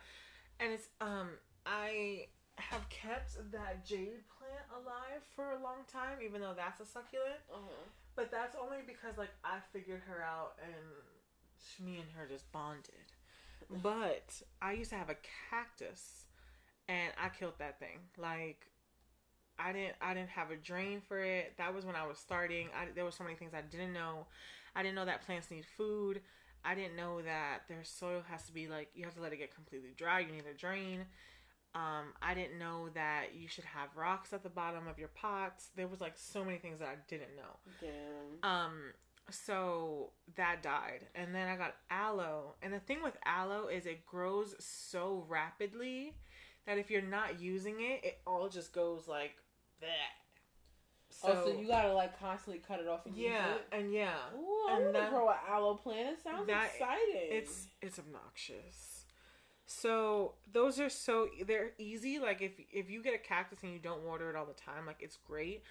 and 0.60 0.74
it's 0.74 0.88
um 1.00 1.30
I 1.66 2.28
have 2.58 2.88
kept 2.90 3.38
that 3.54 3.86
jade 3.86 4.24
plant 4.56 4.86
alive 4.86 5.22
for 5.36 5.52
a 5.52 5.64
long 5.64 5.84
time, 5.92 6.20
even 6.24 6.42
though 6.42 6.54
that's 6.56 6.80
a 6.80 6.86
succulent. 6.86 7.40
Uh-huh. 7.52 7.84
But 8.16 8.32
that's 8.32 8.56
only 8.56 8.78
because 8.86 9.18
like 9.18 9.34
I 9.44 9.58
figured 9.74 10.02
her 10.08 10.24
out 10.24 10.56
and 10.64 10.74
sh- 11.60 11.82
me 11.82 11.98
and 11.98 12.10
her 12.16 12.28
just 12.28 12.50
bonded. 12.52 13.12
But 13.82 14.42
I 14.62 14.74
used 14.74 14.92
to 14.92 14.96
have 14.96 15.10
a 15.10 15.18
cactus 15.50 16.26
and 16.88 17.12
I 17.22 17.30
killed 17.30 17.58
that 17.60 17.80
thing. 17.80 18.00
Like 18.18 18.68
I 19.60 19.74
didn't 19.74 19.96
I 20.02 20.14
didn't 20.14 20.30
have 20.30 20.52
a 20.52 20.56
drain 20.56 21.02
for 21.06 21.20
it. 21.20 21.54
That 21.58 21.74
was 21.74 21.86
when 21.86 21.96
I 21.96 22.08
was 22.08 22.18
starting. 22.18 22.68
I, 22.76 22.88
there 22.94 23.04
were 23.04 23.12
so 23.12 23.24
many 23.24 23.36
things 23.36 23.54
I 23.54 23.62
didn't 23.62 23.94
know. 23.94 24.28
I 24.76 24.84
didn't 24.84 24.96
know 24.96 25.06
that 25.06 25.26
plants 25.26 25.52
need 25.52 25.66
food. 25.78 26.22
I 26.64 26.74
didn't 26.74 26.96
know 26.96 27.22
that 27.22 27.64
their 27.68 27.84
soil 27.84 28.24
has 28.30 28.44
to 28.44 28.54
be 28.54 28.68
like 28.68 28.90
you 28.96 29.04
have 29.04 29.16
to 29.16 29.22
let 29.22 29.34
it 29.34 29.38
get 29.38 29.54
completely 29.54 29.94
dry. 29.98 30.20
You 30.20 30.32
need 30.32 30.46
a 30.50 30.58
drain. 30.58 31.06
Um, 31.76 32.14
I 32.22 32.34
didn't 32.34 32.58
know 32.58 32.88
that 32.94 33.36
you 33.36 33.48
should 33.50 33.66
have 33.66 33.90
rocks 33.98 34.32
at 34.32 34.44
the 34.44 34.50
bottom 34.50 34.88
of 34.88 34.98
your 34.98 35.10
pots. 35.10 35.70
There 35.76 35.88
was 35.88 36.00
like 36.00 36.14
so 36.16 36.44
many 36.46 36.58
things 36.58 36.80
that 36.80 36.88
I 36.88 36.96
didn't 37.10 37.36
know. 37.36 37.60
Damn. 37.82 38.50
Um, 38.50 38.82
so 39.30 40.12
that 40.38 40.64
died, 40.64 41.02
and 41.16 41.36
then 41.36 41.48
I 41.50 41.56
got 41.58 41.76
aloe. 41.90 42.56
And 42.62 42.72
the 42.74 42.80
thing 42.80 43.04
with 43.04 43.18
aloe 43.26 43.68
is 43.68 43.86
it 43.86 44.06
grows 44.06 44.56
so 44.60 45.26
rapidly 45.28 46.14
that 46.66 46.78
if 46.78 46.90
you're 46.90 47.02
not 47.02 47.40
using 47.42 47.82
it, 47.82 48.06
it 48.06 48.20
all 48.26 48.48
just 48.48 48.72
goes 48.72 49.08
like 49.08 49.36
that. 49.82 51.26
oh, 51.26 51.46
so 51.46 51.60
you 51.60 51.68
gotta 51.68 51.94
like 51.94 52.18
constantly 52.20 52.62
cut 52.66 52.80
it 52.80 52.88
off 52.88 53.06
and 53.06 53.16
use 53.18 53.32
yeah, 53.32 53.56
it. 53.56 53.68
and 53.72 53.92
yeah, 53.94 54.14
Ooh, 54.38 54.68
I 54.70 54.76
and 54.78 54.86
want 54.86 54.96
to 54.96 55.10
grow 55.10 55.28
an 55.30 55.36
aloe 55.50 55.76
plant. 55.76 56.08
It 56.18 56.24
sounds 56.24 56.48
that- 56.48 56.70
exciting. 56.74 57.30
it's 57.32 57.68
it's 57.82 58.00
obnoxious. 58.00 58.95
So 59.66 60.34
those 60.52 60.80
are 60.80 60.90
so 60.90 61.28
they're 61.48 61.72
easy. 61.78 62.20
Like 62.20 62.42
if 62.42 62.52
if 62.72 62.90
you 62.90 63.02
get 63.02 63.14
a 63.16 63.18
cactus 63.18 63.60
and 63.64 63.74
you 63.74 63.80
don't 63.80 64.04
water 64.04 64.30
it 64.30 64.36
all 64.36 64.46
the 64.46 64.54
time, 64.54 64.86
like 64.86 64.98
it's 65.02 65.18
great. 65.28 65.64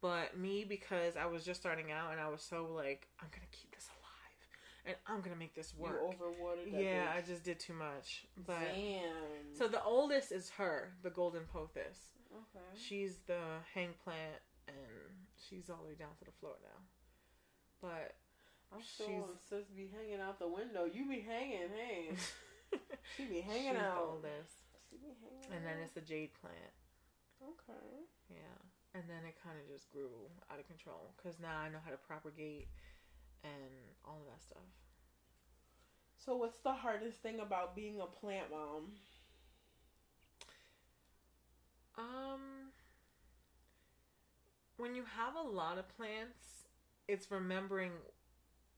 But 0.00 0.38
me, 0.38 0.64
because 0.66 1.16
I 1.16 1.26
was 1.26 1.44
just 1.44 1.60
starting 1.60 1.92
out 1.92 2.12
and 2.12 2.20
I 2.20 2.28
was 2.28 2.42
so 2.42 2.66
like, 2.74 3.06
I'm 3.20 3.28
gonna 3.32 3.46
keep 3.52 3.74
this 3.74 3.88
alive 3.88 4.86
and 4.86 4.96
I'm 5.06 5.20
gonna 5.20 5.36
make 5.36 5.54
this 5.54 5.74
work. 5.76 6.00
you 6.00 6.16
overwatered. 6.16 6.82
Yeah, 6.82 7.12
I 7.14 7.20
just 7.20 7.44
did 7.44 7.58
too 7.60 7.74
much. 7.74 8.24
But 8.46 8.74
Damn. 8.74 9.54
so 9.58 9.68
the 9.68 9.82
oldest 9.82 10.32
is 10.32 10.48
her, 10.50 10.92
the 11.02 11.10
golden 11.10 11.42
pothos. 11.52 12.14
okay. 12.32 12.64
She's 12.74 13.18
the 13.26 13.40
hang 13.74 13.90
plant, 14.04 14.40
and 14.68 14.76
she's 15.48 15.68
all 15.68 15.80
the 15.82 15.88
way 15.88 15.96
down 15.98 16.14
to 16.20 16.24
the 16.24 16.32
floor 16.40 16.54
now. 16.62 16.80
But 17.82 18.14
I'm 18.72 18.82
still 18.82 19.06
she's- 19.06 19.28
sis 19.50 19.66
be 19.76 19.90
hanging 19.94 20.20
out 20.20 20.38
the 20.38 20.48
window. 20.48 20.84
You 20.90 21.06
be 21.08 21.20
hanging, 21.20 21.68
hey. 21.76 22.10
She 23.16 23.24
be 23.26 23.40
hanging 23.40 23.70
she's 23.70 23.76
the 23.76 23.86
out. 23.86 24.08
oldest, 24.08 24.54
She 24.88 24.96
be 24.96 25.12
hanging 25.20 25.50
and 25.56 25.64
then 25.64 25.78
it's 25.82 25.92
the 25.92 26.00
jade 26.00 26.30
plant. 26.40 26.72
okay. 27.42 28.06
Yeah, 28.30 28.56
and 28.94 29.04
then 29.08 29.24
it 29.26 29.34
kind 29.42 29.58
of 29.58 29.66
just 29.68 29.90
grew 29.90 30.30
out 30.50 30.60
of 30.60 30.66
control 30.66 31.12
because 31.16 31.38
now 31.40 31.58
I 31.58 31.68
know 31.68 31.80
how 31.84 31.90
to 31.90 31.96
propagate 31.96 32.68
and 33.44 33.72
all 34.04 34.20
of 34.20 34.26
that 34.30 34.42
stuff. 34.42 34.68
So 36.16 36.36
what's 36.36 36.58
the 36.58 36.72
hardest 36.72 37.18
thing 37.22 37.40
about 37.40 37.74
being 37.74 38.00
a 38.00 38.06
plant 38.06 38.50
mom? 38.50 38.92
Um, 41.98 42.72
when 44.76 44.94
you 44.94 45.04
have 45.16 45.34
a 45.34 45.42
lot 45.48 45.78
of 45.78 45.88
plants, 45.96 46.64
it's 47.08 47.30
remembering 47.30 47.92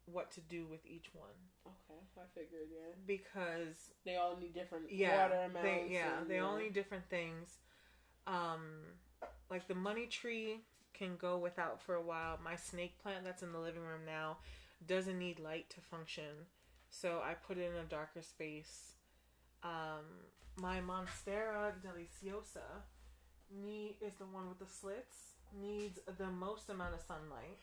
what 0.07 0.31
to 0.33 0.41
do 0.41 0.67
with 0.67 0.85
each 0.87 1.15
one 1.15 1.52
Okay, 1.67 2.01
I 2.17 2.23
figured, 2.35 2.69
yeah. 2.73 2.93
because 3.07 3.91
They 4.05 4.17
all 4.17 4.37
need 4.37 4.55
different 4.55 4.91
yeah, 4.91 5.23
water 5.23 5.35
amounts. 5.47 5.63
they 5.63 5.87
yeah 5.91 6.21
and, 6.21 6.31
they 6.31 6.37
yeah. 6.37 6.43
all 6.45 6.57
need 6.57 6.75
different 6.75 7.09
things. 7.09 7.59
Um, 8.27 8.63
like 9.51 9.69
the 9.69 9.75
money 9.75 10.07
tree 10.07 10.61
can 10.95 11.17
go 11.17 11.39
without 11.39 11.81
for 11.81 11.95
a 11.95 12.03
while. 12.03 12.39
My 12.45 12.57
snake 12.57 13.01
plant 13.03 13.25
that's 13.25 13.43
in 13.43 13.53
the 13.53 13.59
living 13.59 13.83
room 13.83 14.03
now 14.07 14.39
doesn't 14.87 15.19
need 15.19 15.39
light 15.39 15.71
to 15.71 15.81
function, 15.81 16.47
so 16.91 17.21
I 17.25 17.35
put 17.35 17.59
it 17.59 17.71
in 17.71 17.77
a 17.77 17.85
darker 17.89 18.23
space. 18.23 18.95
Um, 19.63 20.05
my 20.57 20.81
Monstera 20.81 21.73
deliciosa 21.85 22.83
need 23.65 23.97
is 24.05 24.15
the 24.15 24.25
one 24.27 24.49
with 24.49 24.59
the 24.59 24.67
slits 24.67 25.35
needs 25.61 26.01
the 26.19 26.27
most 26.27 26.71
amount 26.71 26.95
of 26.95 27.01
sunlight, 27.01 27.61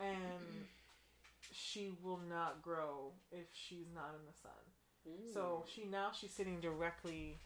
and 0.00 0.66
she 1.56 1.90
will 2.02 2.20
not 2.28 2.60
grow 2.60 3.12
if 3.32 3.46
she's 3.52 3.86
not 3.94 4.14
in 4.14 4.26
the 4.26 4.36
sun. 4.36 4.52
Mm. 5.08 5.32
So 5.32 5.64
she 5.72 5.84
now 5.84 6.10
she's 6.12 6.32
sitting 6.32 6.60
directly 6.60 7.38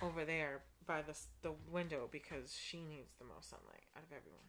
over 0.00 0.24
there 0.24 0.62
by 0.86 1.02
the 1.02 1.14
the 1.42 1.52
window 1.70 2.08
because 2.10 2.56
she 2.56 2.78
needs 2.82 3.12
the 3.18 3.24
most 3.24 3.50
sunlight 3.50 3.84
out 3.96 4.02
of 4.02 4.16
everyone. 4.16 4.48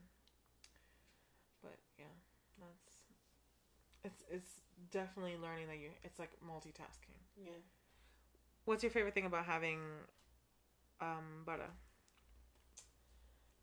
But 1.61 1.77
yeah, 1.99 2.05
that's 2.59 2.95
it's 4.05 4.23
it's 4.31 4.61
definitely 4.91 5.35
learning 5.41 5.67
that 5.67 5.77
you 5.77 5.89
it's 6.03 6.19
like 6.19 6.31
multitasking. 6.47 7.19
yeah. 7.37 7.51
What's 8.65 8.83
your 8.83 8.91
favorite 8.91 9.13
thing 9.13 9.25
about 9.25 9.45
having 9.45 9.79
um 11.01 11.43
butter? 11.45 11.69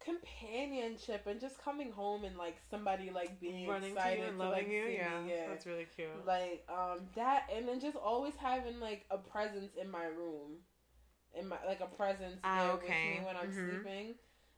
Companionship 0.01 1.27
and 1.27 1.41
just 1.41 1.63
coming 1.63 1.91
home 1.93 2.25
and 2.25 2.37
like 2.37 2.57
somebody 2.71 3.11
like 3.11 3.41
being 3.41 3.69
Running 3.69 3.95
to 3.95 4.01
you 4.17 4.23
and 4.23 4.39
to, 4.39 4.45
loving 4.45 4.65
like, 4.67 4.69
you, 4.69 4.83
yeah, 4.89 5.11
yeah. 5.27 5.47
that's 5.49 5.67
really 5.67 5.87
cute. 5.95 6.09
like 6.27 6.65
um 6.69 7.01
that 7.15 7.49
and 7.55 7.67
then 7.69 7.81
just 7.81 7.97
always 7.97 8.35
having 8.37 8.81
like 8.81 9.05
a 9.11 9.19
presence 9.19 9.73
in 9.81 9.91
my 9.91 10.05
room 10.05 10.59
in 11.39 11.47
my 11.49 11.57
like 11.67 11.81
a 11.81 11.87
presence 11.87 12.41
Ah, 12.45 12.63
there 12.65 12.73
okay. 12.75 12.87
with 12.89 13.21
me 13.21 13.27
when 13.27 13.37
i'm 13.37 13.51
Mhm. 13.51 13.83
sleeping 13.83 14.15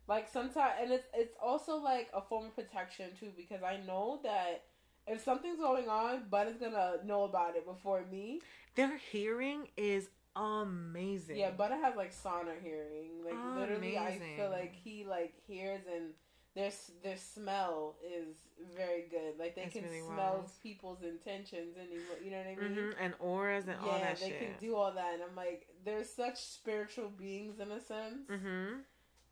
like 0.08 0.28
sometimes 0.32 0.74
and 0.80 0.92
it's 0.92 1.06
it's 1.14 1.34
also 1.42 1.76
like 1.76 2.08
a 2.14 2.20
form 2.20 2.46
of 2.46 2.54
protection 2.54 3.10
too 3.18 3.30
because 3.36 3.62
i 3.62 3.76
know 3.78 4.20
that 4.22 4.64
if 5.06 5.20
something's 5.22 5.58
going 5.58 5.88
on 5.88 6.28
bud 6.28 6.46
is 6.48 6.56
gonna 6.56 6.96
know 7.04 7.24
about 7.24 7.56
it 7.56 7.66
before 7.66 8.04
me 8.10 8.40
Their 8.76 8.96
hearing 8.98 9.68
is 9.76 10.10
amazing. 10.36 11.36
yeah 11.36 11.50
butter 11.50 11.76
has 11.76 11.96
like 11.96 12.12
sonar 12.12 12.54
hearing 12.62 13.10
like 13.24 13.34
literally 13.56 13.98
i 13.98 14.18
feel 14.36 14.50
like 14.50 14.74
he 14.74 15.04
like 15.04 15.34
hears 15.46 15.80
and 15.92 16.10
their 16.54 16.70
their 17.04 17.16
smell 17.16 17.96
is 18.04 18.36
very 18.76 19.04
good 19.10 19.38
like 19.38 19.54
they 19.54 19.62
It's 19.62 19.72
can 19.74 19.84
really 19.84 20.00
smell 20.00 20.34
wild. 20.38 20.50
people's 20.62 21.02
intentions 21.02 21.76
and 21.78 21.88
you 22.24 22.30
know 22.30 22.38
what 22.38 22.46
i 22.46 22.56
mean 22.56 22.74
hmm 22.74 22.90
and 23.00 23.14
auras 23.20 23.66
and 23.68 23.78
all 23.80 23.98
that 23.98 24.18
they 24.18 24.30
shit. 24.30 24.38
can 24.40 24.48
do 24.60 24.74
all 24.76 24.92
that, 24.92 25.14
and 25.14 25.22
I'm 25.22 25.36
like, 25.36 25.68
they're 25.84 26.04
such 26.04 26.38
spiritual 26.42 27.08
beings 27.08 27.60
in 27.60 27.70
a 27.70 27.80
sense, 27.80 28.28
mm-hmm. 28.28 28.80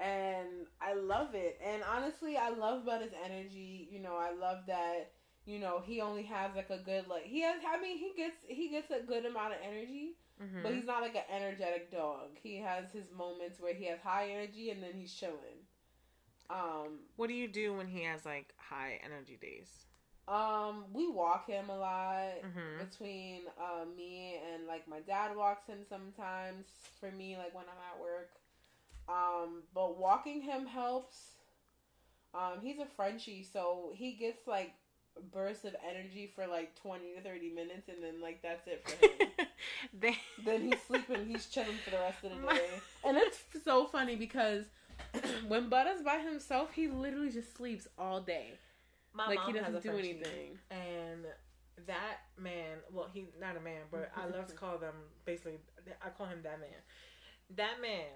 and 0.00 0.48
I 0.80 0.94
love 0.94 1.34
it. 1.34 1.60
And 1.64 1.82
honestly, 1.92 2.36
I 2.36 2.50
love 2.50 2.84
his 3.02 3.12
energy. 3.24 3.88
You 3.90 4.00
know, 4.00 4.16
I 4.16 4.32
love 4.32 4.58
that. 4.68 5.10
You 5.44 5.58
know, 5.58 5.82
he 5.84 6.00
only 6.00 6.22
has 6.24 6.54
like 6.54 6.70
a 6.70 6.78
good 6.78 7.08
like 7.08 7.24
he 7.24 7.40
has. 7.42 7.56
I 7.66 7.80
mean, 7.80 7.98
he 7.98 8.12
gets 8.16 8.36
he 8.46 8.68
gets 8.68 8.90
a 8.90 9.04
good 9.04 9.24
amount 9.26 9.54
of 9.54 9.58
energy, 9.66 10.12
Mm-hmm. 10.42 10.62
but 10.62 10.72
he's 10.72 10.86
not 10.86 11.02
like 11.02 11.16
an 11.16 11.24
energetic 11.34 11.90
dog. 11.90 12.28
He 12.42 12.58
has 12.58 12.90
his 12.92 13.06
moments 13.16 13.58
where 13.60 13.74
he 13.74 13.86
has 13.86 13.98
high 14.00 14.30
energy, 14.30 14.70
and 14.70 14.82
then 14.82 14.92
he's 14.94 15.12
chilling. 15.12 15.66
Um, 16.50 17.00
What 17.16 17.28
do 17.28 17.34
you 17.34 17.48
do 17.48 17.74
when 17.74 17.86
he 17.88 18.04
has 18.04 18.24
like 18.24 18.54
high 18.56 19.00
energy 19.04 19.36
days? 19.40 19.68
Um, 20.28 20.84
we 20.92 21.08
walk 21.08 21.46
him 21.46 21.70
a 21.70 21.76
lot 21.78 22.42
Mhm. 22.44 22.78
between 22.78 23.42
uh, 23.58 23.84
me 23.96 24.36
and 24.52 24.66
like 24.66 24.86
my 24.86 25.00
dad 25.00 25.34
walks 25.36 25.66
him 25.66 25.84
sometimes 25.88 26.66
for 27.00 27.10
me 27.10 27.36
like 27.36 27.54
when 27.54 27.64
I'm 27.64 27.94
at 27.94 28.00
work. 28.00 28.30
Um, 29.08 29.62
but 29.74 29.96
walking 29.98 30.42
him 30.42 30.66
helps. 30.66 31.32
Um, 32.34 32.60
he's 32.60 32.78
a 32.78 32.84
Frenchie, 32.86 33.42
so 33.42 33.92
he 33.94 34.12
gets 34.12 34.46
like 34.46 34.74
bursts 35.32 35.64
of 35.64 35.74
energy 35.88 36.30
for 36.34 36.46
like 36.46 36.74
twenty 36.80 37.14
to 37.16 37.20
thirty 37.20 37.50
minutes, 37.50 37.88
and 37.88 38.02
then 38.02 38.20
like 38.20 38.42
that's 38.42 38.66
it 38.66 38.84
for 38.88 39.06
him. 39.06 39.28
they, 40.00 40.16
then 40.44 40.62
he's 40.62 40.82
sleeping, 40.86 41.26
he's 41.26 41.46
chilling 41.46 41.76
for 41.84 41.90
the 41.90 41.98
rest 41.98 42.24
of 42.24 42.30
the 42.30 42.36
My- 42.36 42.52
day, 42.54 42.68
and 43.04 43.16
it's 43.16 43.38
so 43.64 43.86
funny 43.86 44.16
because 44.16 44.66
when 45.48 45.68
Butta's 45.70 46.02
by 46.02 46.18
himself, 46.18 46.72
he 46.72 46.88
literally 46.88 47.30
just 47.30 47.56
sleeps 47.56 47.86
all 47.98 48.20
day. 48.20 48.52
My 49.12 49.26
like 49.26 49.38
mom 49.38 49.46
he 49.54 49.58
doesn't 49.58 49.76
a 49.76 49.80
do 49.80 49.88
Frenchie, 49.90 50.10
anything. 50.10 50.58
And 50.70 51.24
that 51.86 52.18
man, 52.36 52.78
well, 52.92 53.08
he's 53.12 53.28
not 53.40 53.56
a 53.56 53.60
man, 53.60 53.82
but 53.90 54.10
I 54.16 54.26
love 54.26 54.46
to 54.48 54.54
call 54.56 54.78
them 54.78 54.94
basically. 55.24 55.58
I 56.04 56.10
call 56.10 56.26
him 56.26 56.40
that 56.42 56.60
man. 56.60 56.70
That 57.56 57.80
man 57.80 58.06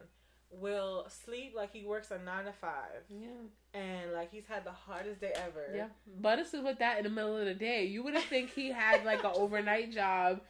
will 0.52 1.06
sleep 1.24 1.54
like 1.56 1.72
he 1.72 1.84
works 1.84 2.10
a 2.10 2.18
nine 2.18 2.44
to 2.44 2.52
five, 2.52 3.02
Yeah. 3.08 3.28
and 3.80 4.12
like 4.12 4.30
he's 4.30 4.46
had 4.46 4.64
the 4.64 4.70
hardest 4.72 5.20
day 5.20 5.32
ever. 5.36 5.66
Yeah, 5.74 5.88
Butter 6.20 6.44
sleep 6.44 6.64
with 6.64 6.78
that 6.80 6.98
in 6.98 7.04
the 7.04 7.10
middle 7.10 7.36
of 7.36 7.46
the 7.46 7.54
day. 7.54 7.84
You 7.84 8.02
would 8.04 8.14
have 8.14 8.24
think 8.24 8.50
he 8.50 8.70
had 8.70 9.04
like 9.04 9.24
an 9.24 9.32
overnight 9.34 9.92
job, 9.92 10.40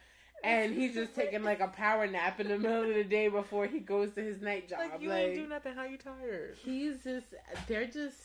and 0.43 0.73
he's 0.73 0.93
just 0.93 1.15
taking 1.15 1.43
like 1.43 1.59
a 1.61 1.67
power 1.67 2.05
nap 2.07 2.39
in 2.39 2.49
the 2.49 2.57
middle 2.59 2.83
of 2.89 2.93
the 2.95 3.03
day 3.03 3.27
before 3.29 3.65
he 3.65 3.79
goes 3.79 4.11
to 4.15 4.21
his 4.21 4.41
night 4.41 4.67
job. 4.69 4.79
Like 4.79 5.01
you 5.01 5.11
ain't 5.11 5.35
do 5.35 5.47
nothing. 5.47 5.73
How 5.75 5.85
you 5.85 5.97
tired? 5.97 6.57
he's 6.63 7.03
just 7.03 7.27
they're 7.67 7.87
just 7.87 8.17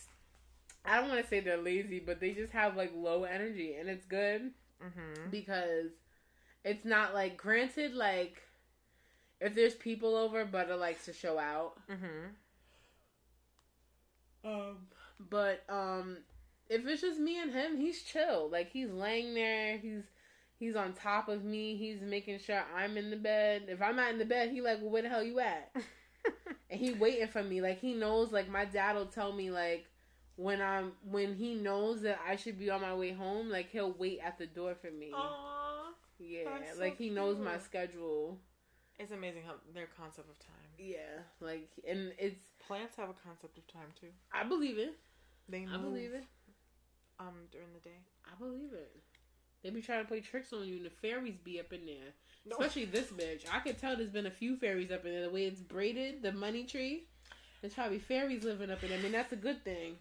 I 0.84 0.96
don't 1.00 1.08
want 1.10 1.22
to 1.22 1.28
say 1.28 1.40
they're 1.40 1.56
lazy, 1.56 2.00
but 2.00 2.18
they 2.20 2.32
just 2.32 2.52
have 2.52 2.76
like 2.76 2.92
low 2.94 3.24
energy, 3.24 3.74
and 3.74 3.88
it's 3.88 4.04
good 4.06 4.50
Mm-hmm. 4.80 5.30
because 5.30 5.90
it's 6.64 6.84
not 6.84 7.12
like 7.12 7.36
granted 7.36 7.94
like 7.94 8.40
if 9.40 9.54
there's 9.54 9.74
people 9.74 10.16
over, 10.16 10.44
Butter 10.44 10.76
likes 10.76 11.04
to 11.04 11.12
show 11.12 11.38
out. 11.38 11.74
Mm-hmm. 11.90 12.28
Um, 14.44 14.76
but 15.30 15.64
um, 15.68 16.18
if 16.68 16.86
it's 16.86 17.02
just 17.02 17.20
me 17.20 17.40
and 17.40 17.52
him, 17.52 17.76
he's 17.76 18.02
chill. 18.02 18.48
Like 18.50 18.70
he's 18.70 18.90
laying 18.90 19.34
there. 19.34 19.78
He's 19.78 20.02
he's 20.58 20.76
on 20.76 20.92
top 20.92 21.28
of 21.28 21.44
me. 21.44 21.76
He's 21.76 22.00
making 22.00 22.38
sure 22.40 22.62
I'm 22.76 22.96
in 22.96 23.10
the 23.10 23.16
bed. 23.16 23.66
If 23.68 23.80
I'm 23.82 23.96
not 23.96 24.10
in 24.10 24.18
the 24.18 24.24
bed, 24.24 24.50
he 24.50 24.60
like, 24.60 24.80
well, 24.80 24.90
where 24.90 25.02
the 25.02 25.08
hell 25.08 25.22
you 25.22 25.40
at? 25.40 25.70
and 26.70 26.80
he 26.80 26.92
waiting 26.92 27.28
for 27.28 27.42
me. 27.42 27.60
Like 27.60 27.80
he 27.80 27.94
knows. 27.94 28.32
Like 28.32 28.48
my 28.48 28.64
dad 28.64 28.96
will 28.96 29.06
tell 29.06 29.32
me 29.32 29.50
like 29.50 29.86
when 30.36 30.60
I'm 30.60 30.92
when 31.04 31.34
he 31.34 31.54
knows 31.54 32.02
that 32.02 32.18
I 32.26 32.36
should 32.36 32.58
be 32.58 32.70
on 32.70 32.80
my 32.80 32.94
way 32.94 33.12
home. 33.12 33.48
Like 33.48 33.70
he'll 33.70 33.92
wait 33.92 34.20
at 34.24 34.38
the 34.38 34.46
door 34.46 34.74
for 34.74 34.90
me. 34.90 35.12
Aww. 35.14 35.92
yeah, 36.18 36.58
that's 36.58 36.76
so 36.76 36.82
like 36.82 36.96
he 36.96 37.10
knows 37.10 37.38
my 37.38 37.58
schedule. 37.58 38.38
It's 38.98 39.12
amazing 39.12 39.42
how 39.46 39.54
their 39.74 39.86
concept 39.96 40.28
of 40.28 40.38
time. 40.40 40.54
Yeah, 40.78 41.22
like 41.40 41.68
and 41.88 42.12
it's 42.18 42.40
Plants 42.66 42.96
have 42.96 43.08
a 43.08 43.14
concept 43.24 43.56
of 43.58 43.66
time 43.66 43.88
too. 43.98 44.08
I 44.32 44.44
believe 44.44 44.78
it. 44.78 44.96
They 45.48 45.66
I 45.72 45.76
believe 45.78 46.12
it. 46.12 46.24
Um, 47.20 47.34
during 47.50 47.68
the 47.74 47.80
day. 47.80 47.96
I 48.26 48.34
believe 48.38 48.72
it. 48.72 48.94
They 49.62 49.70
be 49.70 49.82
trying 49.82 50.02
to 50.02 50.08
play 50.08 50.20
tricks 50.20 50.52
on 50.52 50.66
you, 50.68 50.76
and 50.76 50.84
the 50.86 50.90
fairies 50.90 51.36
be 51.42 51.58
up 51.58 51.72
in 51.72 51.84
there. 51.86 52.12
No. 52.46 52.56
Especially 52.58 52.84
this 52.84 53.08
bitch. 53.08 53.42
I 53.52 53.58
could 53.60 53.78
tell 53.78 53.96
there's 53.96 54.10
been 54.10 54.26
a 54.26 54.30
few 54.30 54.56
fairies 54.56 54.90
up 54.92 55.04
in 55.04 55.12
there. 55.12 55.22
The 55.22 55.30
way 55.30 55.44
it's 55.46 55.60
braided, 55.60 56.22
the 56.22 56.32
money 56.32 56.64
tree. 56.64 57.04
There's 57.60 57.74
probably 57.74 57.98
fairies 57.98 58.44
living 58.44 58.70
up 58.70 58.82
in 58.84 58.90
there. 58.90 58.98
I 58.98 59.02
mean, 59.02 59.10
that's 59.12 59.32
a 59.32 59.36
good 59.36 59.64
thing. 59.64 59.96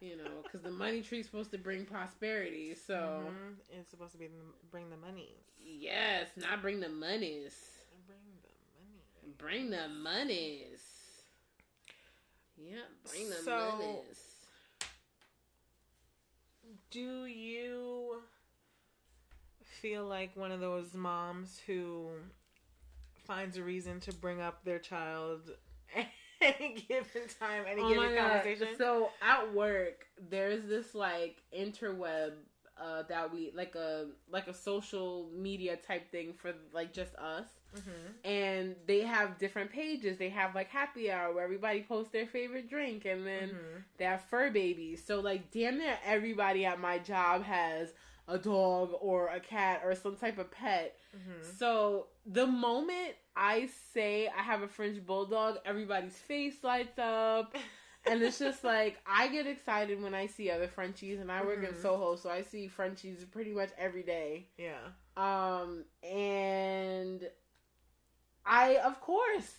You 0.00 0.16
know, 0.16 0.30
because 0.42 0.62
the 0.62 0.70
money 0.70 1.02
tree's 1.02 1.26
supposed 1.26 1.50
to 1.52 1.58
bring 1.58 1.84
prosperity. 1.84 2.74
So, 2.74 3.24
Mhm. 3.28 3.56
it's 3.78 3.90
supposed 3.90 4.12
to 4.12 4.18
be 4.18 4.26
the, 4.28 4.34
bring 4.70 4.88
the 4.90 4.96
money. 4.96 5.36
yes, 5.62 6.28
not 6.36 6.60
bring 6.62 6.80
the 6.80 6.88
monies. 6.88 7.54
Bring 8.10 8.40
the 8.42 8.48
money. 8.76 9.34
Bring 9.38 9.70
the 9.70 9.88
monies. 9.88 10.80
Yeah, 12.56 12.78
bring 13.10 13.28
the 13.30 13.36
So- 13.36 13.76
monies. 13.78 14.26
Do 16.90 17.24
you 17.24 18.22
feel 19.80 20.04
like 20.06 20.36
one 20.36 20.52
of 20.52 20.60
those 20.60 20.94
moms 20.94 21.58
who 21.66 22.08
finds 23.26 23.56
a 23.56 23.62
reason 23.62 24.00
to 24.00 24.12
bring 24.14 24.40
up 24.40 24.64
their 24.64 24.78
child 24.78 25.50
at 25.96 26.06
any 26.40 26.84
given 26.88 27.22
time, 27.38 27.64
any 27.66 27.80
Oh 27.82 27.88
given 27.88 28.04
my 28.10 28.14
God. 28.14 28.30
conversation? 28.42 28.68
So 28.76 29.10
at 29.22 29.52
work, 29.54 30.06
there's 30.28 30.64
this 30.68 30.94
like 30.94 31.42
interweb 31.56 32.32
uh, 32.80 33.02
that 33.08 33.32
we 33.32 33.52
like 33.54 33.74
a 33.74 34.06
like 34.30 34.48
a 34.48 34.54
social 34.54 35.28
media 35.34 35.76
type 35.76 36.10
thing 36.10 36.34
for 36.34 36.52
like 36.72 36.92
just 36.92 37.14
us, 37.16 37.46
hmm 37.74 37.90
and 38.22 38.76
they 38.86 39.00
have 39.00 39.38
different 39.38 39.70
pages. 39.72 40.18
They 40.18 40.28
have 40.28 40.54
like 40.54 40.68
happy 40.68 41.10
hour 41.10 41.32
where 41.32 41.42
everybody 41.44 41.82
posts 41.82 42.12
their 42.12 42.26
favorite 42.26 42.68
drink, 42.68 43.04
and 43.06 43.26
then 43.26 43.50
Mhm. 43.50 43.84
they 43.96 44.04
have 44.04 44.22
fur 44.26 44.50
babies. 44.50 45.02
So 45.04 45.20
like 45.20 45.50
damn 45.50 45.78
near 45.78 45.98
everybody 46.04 46.64
at 46.66 46.78
my 46.80 46.98
job 46.98 47.44
has 47.44 47.94
a 48.28 48.36
dog 48.38 48.92
or 49.00 49.28
a 49.28 49.40
cat 49.40 49.80
or 49.84 49.94
some 49.94 50.16
type 50.16 50.38
of 50.38 50.50
pet. 50.50 50.98
Mhm. 51.16 51.44
So 51.58 52.08
the 52.26 52.46
moment 52.46 53.14
I 53.34 53.66
say 53.94 54.28
I 54.28 54.42
have 54.42 54.62
a 54.62 54.68
French 54.68 55.04
bulldog, 55.06 55.58
everybody's 55.64 56.16
face 56.18 56.62
lights 56.62 56.98
up. 56.98 57.56
And 58.06 58.22
it's 58.22 58.38
just 58.38 58.62
like 58.74 58.98
I 59.06 59.28
get 59.28 59.46
excited 59.46 60.00
when 60.02 60.14
I 60.14 60.26
see 60.26 60.50
other 60.50 60.68
Frenchies 60.68 61.20
and 61.20 61.32
I 61.32 61.42
work 61.42 61.64
in 61.64 61.72
Mhm. 61.74 61.80
Soho, 61.82 62.16
so 62.16 62.28
I 62.30 62.42
see 62.42 62.68
Frenchies 62.68 63.24
pretty 63.24 63.52
much 63.52 63.70
every 63.78 64.02
day. 64.02 64.48
Yeah. 64.58 64.88
Um 65.16 65.84
and 66.02 67.30
I 68.44 68.76
of 68.76 69.00
course 69.00 69.52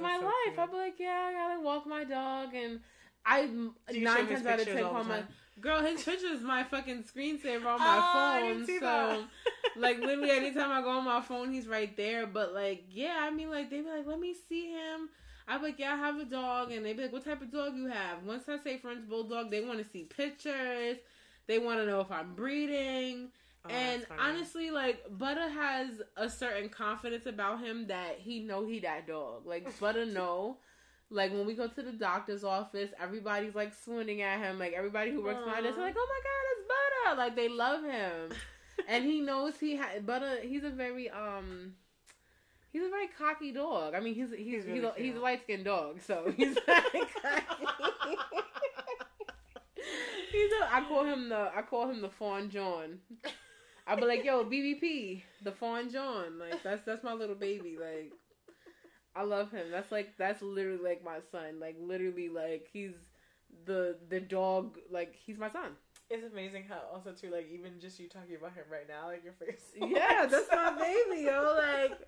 my 0.00 0.16
so 0.18 0.24
life. 0.24 0.32
cute. 0.44 0.58
I'll 0.58 0.66
be 0.68 0.76
like, 0.76 0.94
Yeah, 0.98 1.30
I 1.30 1.32
gotta 1.32 1.60
walk 1.60 1.86
my 1.86 2.04
dog 2.04 2.54
and 2.54 2.80
I 3.26 3.48
nine 3.92 4.26
times 4.28 4.46
out 4.46 4.60
of 4.60 4.66
ten 4.66 4.82
call 4.84 5.04
my 5.04 5.22
girl, 5.60 5.82
his 5.82 6.02
picture 6.02 6.28
is 6.28 6.40
my 6.40 6.64
fucking 6.64 7.02
screensaver 7.04 7.66
on 7.66 7.80
my 7.80 8.00
Oh, 8.02 8.52
phone. 8.56 8.66
so 8.66 8.80
that. 8.80 9.20
like 9.76 9.98
literally 9.98 10.30
anytime 10.30 10.70
I 10.70 10.80
go 10.82 10.90
on 10.90 11.04
my 11.04 11.20
phone, 11.20 11.52
he's 11.52 11.66
right 11.66 11.94
there. 11.96 12.26
But 12.26 12.54
like, 12.54 12.84
yeah, 12.90 13.18
I 13.20 13.30
mean, 13.30 13.50
like 13.50 13.70
they 13.70 13.80
be 13.80 13.88
like, 13.88 14.06
let 14.06 14.20
me 14.20 14.34
see 14.48 14.70
him. 14.70 15.08
I'm 15.46 15.62
like, 15.62 15.78
yeah, 15.78 15.94
I 15.94 15.96
have 15.96 16.18
a 16.18 16.26
dog, 16.26 16.72
and 16.72 16.84
they 16.84 16.92
be 16.92 17.02
like, 17.02 17.12
what 17.12 17.24
type 17.24 17.40
of 17.40 17.50
dog 17.50 17.74
you 17.74 17.86
have? 17.86 18.22
Once 18.24 18.44
I 18.48 18.58
say 18.58 18.76
French 18.76 19.08
bulldog, 19.08 19.50
they 19.50 19.62
want 19.62 19.78
to 19.78 19.90
see 19.90 20.02
pictures. 20.04 20.98
They 21.46 21.58
want 21.58 21.80
to 21.80 21.86
know 21.86 22.00
if 22.00 22.12
I'm 22.12 22.34
breeding. 22.34 23.28
Oh, 23.64 23.70
and 23.70 24.06
honestly, 24.18 24.70
like 24.70 25.04
Butter 25.10 25.48
has 25.48 26.02
a 26.16 26.28
certain 26.28 26.68
confidence 26.68 27.26
about 27.26 27.60
him 27.60 27.88
that 27.88 28.18
he 28.18 28.40
know 28.40 28.66
he 28.66 28.80
that 28.80 29.06
dog. 29.06 29.46
Like 29.46 29.78
Butter 29.80 30.06
know. 30.06 30.58
Like 31.10 31.32
when 31.32 31.46
we 31.46 31.54
go 31.54 31.66
to 31.66 31.82
the 31.82 31.92
doctor's 31.92 32.44
office, 32.44 32.90
everybody's 33.00 33.54
like 33.54 33.72
swooning 33.74 34.20
at 34.20 34.40
him. 34.40 34.58
Like 34.58 34.74
everybody 34.74 35.10
who 35.10 35.22
works 35.22 35.42
behind 35.42 35.64
us, 35.66 35.76
like, 35.78 35.94
"Oh 35.96 36.06
my 36.08 36.20
god, 36.22 36.44
it's 36.52 36.68
Butter!" 36.68 37.16
Like 37.16 37.34
they 37.34 37.48
love 37.48 37.82
him 37.82 38.36
and 38.88 39.04
he 39.04 39.20
knows 39.20 39.54
he 39.58 39.76
had 39.76 40.06
Butter. 40.06 40.38
He's 40.42 40.64
a 40.64 40.70
very 40.70 41.10
um, 41.10 41.74
he's 42.72 42.82
a 42.82 42.88
very 42.88 43.08
cocky 43.08 43.52
dog. 43.52 43.94
I 43.94 44.00
mean, 44.00 44.14
he's 44.14 44.30
he's 44.30 44.64
He's 44.64 44.74
he's, 44.74 44.84
a, 44.84 44.92
he's 44.96 45.16
a 45.16 45.20
light 45.20 45.42
skinned 45.42 45.64
dog, 45.64 46.00
so 46.02 46.32
he's 46.36 46.56
very 46.66 46.82
cocky. 47.22 47.66
he's 50.30 50.52
a, 50.52 50.74
I 50.74 50.84
call 50.88 51.04
him 51.04 51.28
the 51.28 51.50
I 51.54 51.62
call 51.62 51.88
him 51.90 52.00
the 52.00 52.10
Fawn 52.10 52.50
John. 52.50 52.98
I 53.88 53.96
be 53.96 54.04
like, 54.04 54.24
yo, 54.24 54.44
BBP, 54.44 55.22
the 55.42 55.52
Fawn 55.52 55.90
John. 55.90 56.38
Like 56.38 56.62
that's 56.62 56.82
that's 56.82 57.02
my 57.02 57.14
little 57.14 57.34
baby. 57.34 57.76
Like 57.80 58.12
I 59.16 59.22
love 59.22 59.50
him. 59.50 59.70
That's 59.70 59.90
like 59.90 60.16
that's 60.18 60.42
literally 60.42 60.82
like 60.82 61.02
my 61.04 61.18
son. 61.32 61.58
Like 61.60 61.76
literally 61.80 62.28
like 62.28 62.68
he's 62.72 62.92
the 63.64 63.96
the 64.08 64.20
dog. 64.20 64.78
Like 64.90 65.14
he's 65.16 65.38
my 65.38 65.50
son. 65.50 65.70
It's 66.10 66.24
amazing 66.30 66.64
how 66.68 66.80
also 66.92 67.12
too 67.12 67.30
like 67.30 67.48
even 67.52 67.80
just 67.80 67.98
you 67.98 68.08
talking 68.08 68.36
about 68.36 68.52
him 68.54 68.64
right 68.70 68.86
now, 68.88 69.06
like 69.06 69.24
your 69.24 69.32
face. 69.34 69.62
Yeah, 69.76 70.26
that's 70.26 70.48
my 70.52 70.70
baby, 70.78 71.22
yo. 71.24 71.54
Like, 71.56 71.98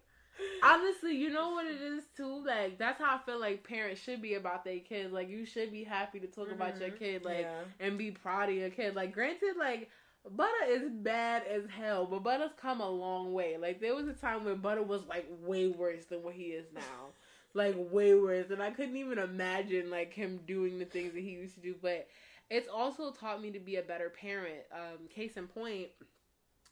honestly, 0.62 1.16
you 1.16 1.30
know 1.30 1.50
what 1.50 1.66
it 1.66 1.80
is 1.80 2.04
too. 2.16 2.44
Like, 2.46 2.78
that's 2.78 2.98
how 2.98 3.16
I 3.16 3.18
feel 3.26 3.38
like 3.40 3.62
parents 3.66 4.00
should 4.00 4.22
be 4.22 4.34
about 4.34 4.64
their 4.64 4.78
kids. 4.78 5.12
Like, 5.12 5.28
you 5.28 5.44
should 5.44 5.70
be 5.70 5.84
happy 5.84 6.18
to 6.20 6.26
talk 6.26 6.50
about 6.50 6.80
your 6.80 6.90
Mhm. 6.90 6.98
kid, 6.98 7.24
like, 7.26 7.40
Yeah. 7.40 7.64
and 7.78 7.98
be 7.98 8.10
proud 8.10 8.48
of 8.48 8.54
your 8.54 8.70
kid. 8.70 8.94
Like, 8.94 9.12
granted, 9.12 9.56
like. 9.58 9.90
Butter 10.28 10.64
is 10.68 10.82
bad 10.90 11.44
as 11.46 11.62
hell, 11.70 12.06
but 12.06 12.22
Butter's 12.22 12.50
come 12.60 12.80
a 12.80 12.88
long 12.88 13.32
way. 13.32 13.56
Like 13.56 13.80
there 13.80 13.94
was 13.94 14.06
a 14.06 14.12
time 14.12 14.44
when 14.44 14.58
Butter 14.58 14.82
was 14.82 15.06
like 15.06 15.26
way 15.42 15.68
worse 15.68 16.04
than 16.04 16.22
what 16.22 16.34
he 16.34 16.44
is 16.44 16.66
now. 16.74 17.12
Like 17.54 17.74
way 17.90 18.14
worse. 18.14 18.50
And 18.50 18.62
I 18.62 18.70
couldn't 18.70 18.96
even 18.96 19.18
imagine 19.18 19.90
like 19.90 20.12
him 20.12 20.40
doing 20.46 20.78
the 20.78 20.84
things 20.84 21.14
that 21.14 21.20
he 21.20 21.30
used 21.30 21.54
to 21.54 21.60
do. 21.60 21.74
But 21.80 22.06
it's 22.50 22.68
also 22.68 23.12
taught 23.12 23.40
me 23.40 23.50
to 23.52 23.58
be 23.58 23.76
a 23.76 23.82
better 23.82 24.10
parent. 24.10 24.60
Um, 24.72 25.08
case 25.08 25.36
in 25.36 25.46
point, 25.46 25.88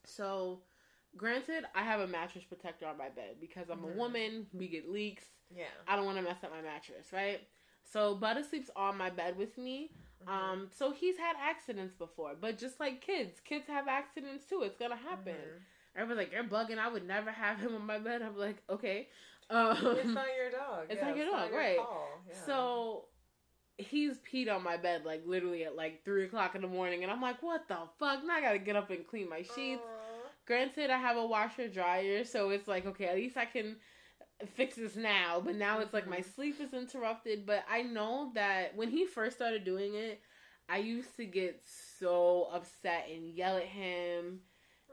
so 0.04 0.60
granted, 1.16 1.64
I 1.74 1.82
have 1.82 2.00
a 2.00 2.06
mattress 2.06 2.44
protector 2.44 2.86
on 2.86 2.98
my 2.98 3.08
bed 3.08 3.36
because 3.40 3.70
I'm 3.70 3.80
Mhm. 3.80 3.94
a 3.94 3.96
woman. 3.96 4.46
We 4.52 4.68
get 4.68 4.90
leaks. 4.90 5.24
Yeah. 5.50 5.66
I 5.86 5.96
don't 5.96 6.04
want 6.04 6.18
to 6.18 6.22
mess 6.22 6.44
up 6.44 6.50
my 6.50 6.60
mattress, 6.60 7.12
right? 7.12 7.40
So 7.84 8.14
Butter 8.14 8.42
sleeps 8.42 8.70
on 8.76 8.98
my 8.98 9.08
bed 9.08 9.36
with 9.38 9.56
me. 9.56 9.90
Mm-hmm. 10.26 10.32
Um, 10.32 10.68
so 10.76 10.92
he's 10.92 11.16
had 11.16 11.36
accidents 11.40 11.94
before, 11.94 12.32
but 12.40 12.58
just 12.58 12.80
like 12.80 13.00
kids, 13.00 13.40
kids 13.44 13.66
have 13.68 13.86
accidents 13.88 14.44
too. 14.44 14.62
It's 14.62 14.76
gonna 14.76 14.96
happen. 14.96 15.34
Mhm. 15.34 15.60
Everyone's 15.96 16.18
like, 16.18 16.32
"You're 16.32 16.44
bugging." 16.44 16.78
I 16.78 16.88
would 16.88 17.06
never 17.06 17.30
have 17.30 17.58
him 17.58 17.74
on 17.74 17.86
my 17.86 17.98
bed. 17.98 18.22
I'm 18.22 18.36
like, 18.36 18.62
okay. 18.68 19.08
Um, 19.50 19.96
It's 19.96 20.08
not 20.08 20.26
your 20.36 20.50
dog. 20.50 20.86
It's 20.90 21.00
yeah, 21.00 21.08
not 21.08 21.16
your 21.16 21.26
dog, 21.26 21.52
right. 21.52 21.78
Yeah. 22.28 22.34
So 22.46 23.06
he's 23.78 24.18
peed 24.18 24.52
on 24.52 24.62
my 24.62 24.76
bed 24.76 25.04
like 25.04 25.22
literally 25.24 25.64
at 25.64 25.76
like 25.76 26.04
three 26.04 26.24
o'clock 26.24 26.54
in 26.54 26.62
the 26.62 26.68
morning, 26.68 27.02
and 27.02 27.12
I'm 27.12 27.22
like, 27.22 27.42
what 27.42 27.66
the 27.68 27.78
fuck? 27.98 28.24
Now 28.24 28.34
I 28.34 28.40
gotta 28.40 28.58
get 28.58 28.76
up 28.76 28.90
and 28.90 29.06
clean 29.06 29.28
my 29.28 29.42
sheets. 29.42 29.82
Aw. 29.82 30.28
Granted, 30.46 30.90
I 30.90 30.98
have 30.98 31.16
a 31.16 31.26
washer 31.26 31.68
dryer, 31.68 32.24
so 32.24 32.50
it's 32.50 32.68
like 32.68 32.86
okay, 32.86 33.06
at 33.06 33.16
least 33.16 33.36
I 33.36 33.44
can 33.46 33.76
fix 34.46 34.76
this 34.76 34.96
now. 34.96 35.40
But 35.44 35.56
now 35.56 35.80
it's 35.80 35.92
like 35.92 36.08
my 36.08 36.20
Mhm. 36.20 36.24
sleep 36.34 36.60
is 36.60 36.72
interrupted. 36.72 37.46
But 37.46 37.64
I 37.68 37.82
know 37.82 38.30
that 38.34 38.76
when 38.76 38.90
he 38.90 39.06
first 39.06 39.36
started 39.36 39.64
doing 39.64 39.94
it, 39.94 40.20
I 40.68 40.78
used 40.78 41.16
to 41.16 41.26
get 41.26 41.60
so 41.62 42.48
upset 42.52 43.08
and 43.10 43.26
yell 43.28 43.56
at 43.56 43.64
him 43.64 44.40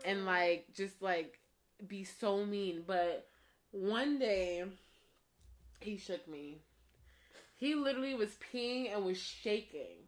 and 0.04 0.26
like 0.26 0.68
just 0.74 1.02
like 1.02 1.40
be 1.88 2.04
so 2.04 2.46
mean. 2.46 2.84
But 2.88 3.28
one 3.72 4.20
day 4.20 4.66
he 5.80 5.98
shook 5.98 6.28
me. 6.28 6.62
He 7.56 7.76
literally 7.76 8.16
was 8.16 8.36
peeing 8.38 8.92
and 8.94 9.06
was 9.06 9.18
shaking. 9.22 10.05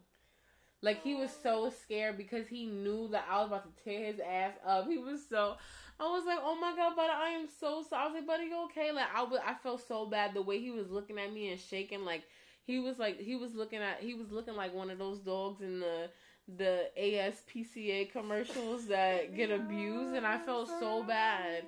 Like 0.82 1.02
he 1.04 1.16
was 1.16 1.32
so 1.44 1.72
scared 1.84 2.18
because 2.18 2.48
he 2.48 2.66
knew 2.66 3.08
that 3.10 3.26
I 3.30 3.40
was 3.40 3.48
about 3.48 3.64
to 3.64 3.84
tear 3.84 4.06
his 4.06 4.20
ass 4.20 4.54
up. 4.66 4.88
He 4.88 4.98
was 4.98 5.28
so 5.28 5.56
I 6.00 6.04
was 6.04 6.26
like, 6.26 6.40
"Oh 6.42 6.56
my 6.60 6.76
god, 6.76 6.96
buddy, 6.96 7.12
I 7.12 7.30
am 7.30 7.48
so 7.60 7.84
sorry." 7.90 8.04
I 8.04 8.06
was 8.06 8.14
like, 8.16 8.28
"Buddy, 8.28 8.46
you 8.46 8.64
okay?" 8.66 8.92
Like 8.92 9.08
I 9.16 9.24
was, 9.24 9.40
I 9.46 9.56
felt 9.56 9.88
so 9.88 10.06
bad 10.06 10.34
the 10.36 10.42
way 10.42 10.60
he 10.60 10.70
was 10.70 10.90
looking 10.92 11.18
at 11.18 11.34
me 11.34 11.52
and 11.52 11.60
shaking. 11.60 12.06
Like 12.06 12.24
he 12.64 12.80
was 12.80 13.00
like 13.00 13.20
he 13.20 13.36
was 13.36 13.56
looking 13.56 13.80
at 13.80 14.02
he 14.02 14.14
was 14.14 14.32
looking 14.32 14.56
like 14.56 14.74
one 14.74 14.92
of 14.92 15.00
those 15.00 15.20
dogs 15.20 15.62
in 15.62 15.80
the 15.80 16.10
the 16.58 16.90
ASPCA 16.98 18.12
commercials 18.12 18.86
that 18.88 19.36
get 19.36 19.50
abused, 19.50 20.16
and 20.16 20.28
I 20.28 20.38
felt 20.38 20.70
so 20.80 21.04
bad. 21.04 21.64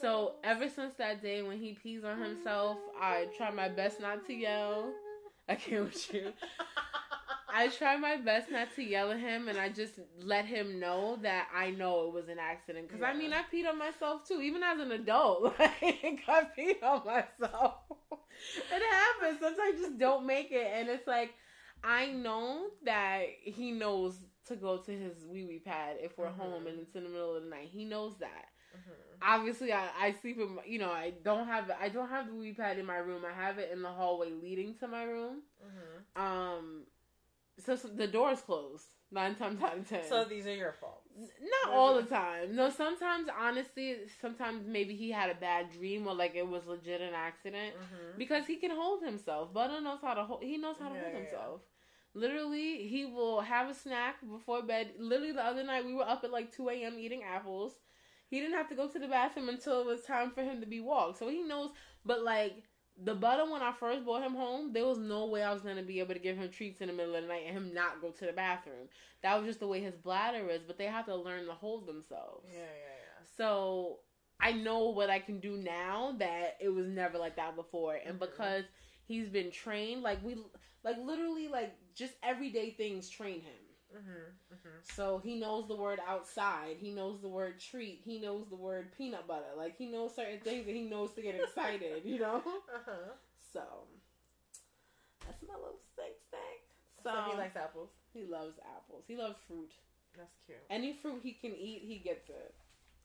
So 0.00 0.34
ever 0.44 0.68
since 0.68 0.94
that 0.94 1.22
day 1.22 1.42
when 1.42 1.58
he 1.58 1.72
pees 1.72 2.04
on 2.04 2.20
himself, 2.22 2.78
I 3.00 3.26
try 3.36 3.50
my 3.50 3.68
best 3.68 4.00
not 4.00 4.26
to 4.26 4.32
yell. 4.32 4.92
I 5.48 5.56
can't 5.56 5.84
with 5.84 6.14
you. 6.14 6.32
I 7.54 7.68
try 7.68 7.96
my 7.96 8.16
best 8.16 8.50
not 8.50 8.74
to 8.74 8.82
yell 8.82 9.12
at 9.12 9.20
him, 9.20 9.48
and 9.48 9.58
I 9.58 9.68
just 9.68 9.94
let 10.20 10.44
him 10.44 10.80
know 10.80 11.18
that 11.22 11.48
I 11.54 11.70
know 11.70 12.08
it 12.08 12.12
was 12.12 12.28
an 12.28 12.38
accident. 12.40 12.88
Because 12.88 13.02
I 13.02 13.14
mean, 13.14 13.32
I 13.32 13.42
peed 13.52 13.68
on 13.68 13.78
myself 13.78 14.26
too, 14.26 14.40
even 14.42 14.62
as 14.62 14.80
an 14.80 14.92
adult. 14.92 15.54
Like 15.58 16.24
I 16.28 16.46
peed 16.58 16.82
on 16.82 17.02
myself. 17.06 17.74
it 18.72 18.82
happens. 18.90 19.38
Sometimes 19.40 19.58
I 19.62 19.72
just 19.78 19.98
don't 19.98 20.26
make 20.26 20.50
it, 20.50 20.66
and 20.74 20.88
it's 20.88 21.06
like 21.06 21.34
I 21.84 22.06
know 22.08 22.66
that 22.84 23.22
he 23.42 23.70
knows 23.70 24.18
to 24.48 24.56
go 24.56 24.78
to 24.78 24.90
his 24.90 25.24
wee 25.26 25.44
wee 25.44 25.60
pad 25.64 25.96
if 26.00 26.18
we're 26.18 26.26
Mhm. 26.26 26.36
home 26.36 26.66
and 26.66 26.80
it's 26.80 26.94
in 26.96 27.04
the 27.04 27.08
middle 27.10 27.36
of 27.36 27.44
the 27.44 27.48
night. 27.48 27.68
He 27.70 27.84
knows 27.84 28.18
that 28.18 28.46
Mhm. 28.76 28.92
obviously 29.22 29.72
I, 29.72 29.88
I 29.98 30.12
sleep 30.12 30.38
in 30.38 30.56
my- 30.56 30.64
you 30.64 30.78
know 30.78 30.90
I 30.90 31.12
don't 31.22 31.46
have 31.46 31.70
I 31.80 31.88
don't 31.88 32.08
have 32.10 32.26
the 32.26 32.34
wee 32.34 32.52
pad 32.52 32.78
in 32.78 32.84
my 32.86 32.98
room 32.98 33.24
I 33.24 33.32
have 33.32 33.58
it 33.58 33.70
in 33.72 33.80
the 33.82 33.88
hallway 33.90 34.30
leading 34.32 34.74
to 34.80 34.88
my 34.88 35.04
room 35.04 35.42
Mhm. 35.64 36.20
um 36.20 36.86
so, 37.58 37.76
so 37.76 37.88
the 37.88 38.06
door 38.06 38.32
is 38.32 38.40
closed. 38.40 38.86
Nine 39.10 39.36
times 39.36 39.62
out 39.62 39.78
of 39.78 39.88
ten. 39.88 40.02
So 40.08 40.24
these 40.24 40.46
are 40.46 40.54
your 40.54 40.72
faults. 40.72 41.06
not 41.64 41.72
all 41.74 41.94
the 41.94 42.02
time. 42.02 42.56
No 42.56 42.68
sometimes 42.70 43.28
honestly 43.38 43.96
sometimes 44.20 44.66
maybe 44.66 44.96
he 44.96 45.10
had 45.10 45.30
a 45.30 45.34
bad 45.36 45.70
dream 45.70 46.06
or 46.08 46.14
like 46.14 46.34
it 46.34 46.48
was 46.48 46.66
legit 46.66 47.00
an 47.00 47.14
accident 47.14 47.74
Mhm. 47.76 48.18
because 48.18 48.46
he 48.46 48.56
can 48.56 48.72
hold 48.72 49.04
himself. 49.04 49.52
Butter 49.52 49.80
knows 49.80 50.00
how 50.02 50.14
to 50.14 50.24
hold 50.24 50.42
he 50.42 50.56
knows 50.56 50.76
how 50.80 50.88
to 50.88 50.94
Yeah, 50.96 51.00
hold 51.02 51.12
yeah, 51.12 51.18
himself. 51.20 51.60
Literally 52.14 52.88
he 52.88 53.04
will 53.06 53.40
have 53.40 53.68
a 53.68 53.74
snack 53.74 54.16
before 54.28 54.62
bed. 54.62 54.94
Literally 54.98 55.32
the 55.32 55.44
other 55.44 55.62
night 55.62 55.84
we 55.84 55.94
were 55.94 56.08
up 56.08 56.24
at 56.24 56.32
like 56.32 56.50
2 56.52 56.68
a.m 56.70 56.98
eating 56.98 57.22
apples. 57.22 57.74
He 58.30 58.40
didn't 58.40 58.54
have 58.56 58.68
to 58.70 58.74
go 58.74 58.88
to 58.88 58.98
the 58.98 59.06
bathroom 59.06 59.48
until 59.48 59.80
it 59.82 59.86
was 59.86 60.02
time 60.02 60.30
for 60.32 60.42
him 60.42 60.60
to 60.60 60.66
be 60.66 60.80
walked. 60.80 61.18
So 61.18 61.28
he 61.28 61.42
knows 61.42 61.70
but 62.04 62.22
like 62.22 62.64
the 63.02 63.14
butter 63.14 63.50
when 63.50 63.62
i 63.62 63.72
first 63.72 64.04
brought 64.04 64.22
him 64.22 64.34
home 64.34 64.72
there 64.72 64.84
was 64.86 64.98
no 64.98 65.26
way 65.26 65.42
i 65.42 65.52
was 65.52 65.62
going 65.62 65.76
to 65.76 65.82
be 65.82 65.98
able 65.98 66.14
to 66.14 66.20
give 66.20 66.36
him 66.36 66.48
treats 66.50 66.80
in 66.80 66.86
the 66.88 66.92
middle 66.92 67.14
of 67.14 67.22
the 67.22 67.28
night 67.28 67.42
and 67.46 67.56
him 67.56 67.74
not 67.74 68.00
go 68.00 68.10
to 68.10 68.26
the 68.26 68.32
bathroom 68.32 68.88
that 69.22 69.36
was 69.36 69.46
just 69.46 69.60
the 69.60 69.66
way 69.66 69.80
his 69.80 69.96
bladder 69.96 70.48
is 70.48 70.62
but 70.66 70.78
they 70.78 70.86
have 70.86 71.04
to 71.06 71.14
learn 71.16 71.46
to 71.46 71.52
hold 71.52 71.86
themselves 71.86 72.46
Yeah, 72.52 72.58
yeah, 72.60 72.64
yeah. 72.64 73.26
so 73.36 73.98
I 74.40 74.52
know 74.52 74.90
what 74.90 75.10
I 75.10 75.20
can 75.20 75.40
do 75.40 75.56
now 75.56 76.14
that 76.18 76.56
it 76.60 76.68
was 76.68 76.86
never 76.88 77.18
like 77.18 77.36
that 77.36 77.54
before. 77.54 77.94
And 78.04 78.16
Mhm. 78.16 78.20
because 78.28 78.64
he's 79.04 79.28
been 79.28 79.50
trained, 79.50 80.02
like 80.02 80.22
we 80.24 80.36
like 80.82 80.98
literally 80.98 81.48
like 81.48 81.72
just 81.94 82.14
everyday 82.22 82.70
things 82.70 83.08
train 83.08 83.40
him. 83.40 83.54
So 84.94 85.20
he 85.22 85.36
knows 85.38 85.68
the 85.68 85.76
word 85.76 86.00
outside, 86.06 86.76
he 86.78 86.90
knows 86.90 87.20
the 87.20 87.28
word 87.28 87.60
treat, 87.60 88.00
he 88.04 88.18
knows 88.20 88.46
the 88.48 88.56
word 88.56 88.92
peanut 88.96 89.26
butter. 89.26 89.52
Like 89.56 89.76
he 89.76 89.86
knows 89.86 90.14
certain 90.14 90.40
things 90.40 90.66
and 90.66 90.76
he 90.76 90.82
knows 90.82 91.12
to 91.14 91.22
get 91.22 91.36
excited, 91.36 92.02
you 92.04 92.18
know? 92.18 92.42
Uh-huh. 92.74 93.12
So 93.52 93.62
that's 95.24 95.42
my 95.46 95.54
little 95.54 95.78
steak 95.92 96.16
snack. 96.28 96.60
So, 97.02 97.10
So, 97.10 97.30
he 97.32 97.38
likes 97.38 97.56
apples. 97.56 97.90
he 98.12 98.24
loves 98.24 98.58
apples. 98.76 99.04
He 99.06 99.16
loves 99.16 99.36
fruit. 99.46 99.72
That's 100.16 100.34
cute. 100.46 100.58
Any 100.70 100.92
fruit 100.92 101.20
he 101.22 101.32
can 101.32 101.52
eat, 101.52 101.82
he 101.86 101.98
gets 101.98 102.28
it. 102.28 102.54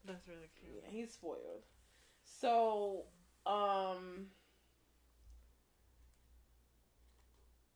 That's 0.06 0.28
really 0.28 0.50
cute. 0.60 0.84
Yeah, 0.84 0.90
he's 0.92 1.14
spoiled. 1.14 1.64
So, 2.24 3.04
um, 3.46 4.28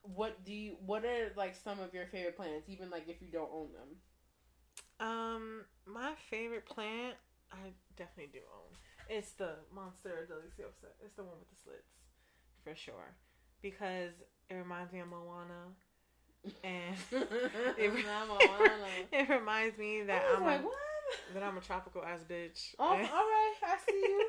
what 0.03 0.43
do 0.45 0.53
you? 0.53 0.75
What 0.85 1.05
are 1.05 1.31
like 1.35 1.55
some 1.55 1.79
of 1.79 1.93
your 1.93 2.05
favorite 2.07 2.35
plants? 2.35 2.69
Even 2.69 2.89
like 2.89 3.07
if 3.07 3.21
you 3.21 3.29
don't 3.31 3.49
own 3.51 3.69
them. 3.73 5.07
Um, 5.07 5.65
my 5.85 6.13
favorite 6.29 6.65
plant, 6.65 7.15
I 7.51 7.73
definitely 7.97 8.31
do 8.33 8.39
own. 8.53 8.77
It's 9.09 9.31
the 9.31 9.55
Monstera 9.75 10.27
deliciosa. 10.27 10.91
It's 11.03 11.15
the 11.15 11.23
one 11.23 11.33
with 11.39 11.49
the 11.49 11.55
slits, 11.61 11.91
for 12.63 12.75
sure, 12.75 13.15
because 13.61 14.13
it 14.49 14.53
reminds 14.53 14.93
me 14.93 14.99
of 14.99 15.07
Moana, 15.07 15.73
and 16.63 16.95
it, 17.77 17.93
Moana. 17.93 18.77
it 19.11 19.29
reminds 19.29 19.77
me 19.77 20.03
that 20.03 20.23
I'm 20.35 20.43
like, 20.43 20.61
a, 20.61 20.63
what? 20.63 20.73
that 21.33 21.43
I'm 21.43 21.57
a 21.57 21.61
tropical 21.61 22.03
ass 22.03 22.21
bitch. 22.29 22.75
Oh, 22.79 22.85
all 22.87 22.95
right, 22.95 23.53
I 23.63 23.77
see 23.85 23.93
you. 23.93 24.27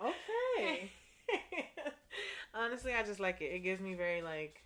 Okay. 0.00 0.90
Honestly, 2.54 2.92
I 2.94 3.02
just 3.02 3.20
like 3.20 3.40
it. 3.40 3.46
It 3.46 3.60
gives 3.60 3.80
me 3.80 3.94
very 3.94 4.22
like 4.22 4.62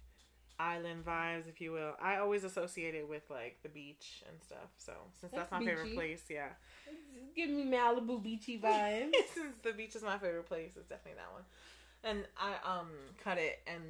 island 0.58 1.04
vibes, 1.04 1.48
if 1.48 1.60
you 1.60 1.72
will. 1.72 1.94
I 2.00 2.16
always 2.16 2.44
associate 2.44 2.94
it 2.94 3.08
with 3.08 3.22
like 3.30 3.58
the 3.62 3.68
beach 3.68 4.22
and 4.28 4.40
stuff. 4.42 4.70
So 4.76 4.92
since 5.20 5.32
that's, 5.32 5.50
That's 5.50 5.52
my 5.52 5.64
favorite 5.66 5.94
place, 5.94 6.22
yeah. 6.30 6.48
Give 7.34 7.50
me 7.50 7.64
Malibu 7.64 8.22
beachy 8.22 8.58
vibes. 8.64 9.12
since 9.34 9.58
the 9.62 9.72
beach 9.72 9.96
is 9.96 10.02
my 10.02 10.18
favorite 10.18 10.46
place, 10.46 10.72
it's 10.76 10.88
definitely 10.88 11.18
that 11.20 11.32
one. 11.32 11.42
And 12.04 12.26
I 12.38 12.78
um 12.78 12.88
cut 13.22 13.38
it 13.38 13.60
and 13.66 13.82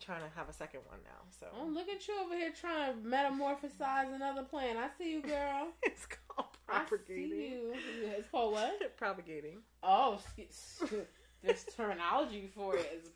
trying 0.00 0.22
to 0.22 0.28
have 0.36 0.48
a 0.48 0.52
second 0.52 0.80
one 0.88 0.98
now. 1.04 1.20
So 1.38 1.46
Oh, 1.58 1.66
look 1.66 1.88
at 1.88 2.06
you 2.06 2.14
over 2.24 2.34
here 2.34 2.52
trying 2.58 2.92
to 2.92 3.08
metamorphosize 3.08 4.14
another 4.14 4.42
plant. 4.42 4.78
I 4.78 4.88
see 4.98 5.12
you, 5.12 5.22
girl. 5.22 5.68
it's 5.82 6.06
called 6.06 6.48
I 6.68 6.84
see 7.06 7.50
you. 7.52 7.74
It's 8.02 8.28
called 8.30 8.54
what? 8.54 8.96
propagating. 8.96 9.58
Oh, 9.82 10.18
there's 11.44 11.64
terminology 11.76 12.50
for 12.54 12.76
it. 12.76 13.06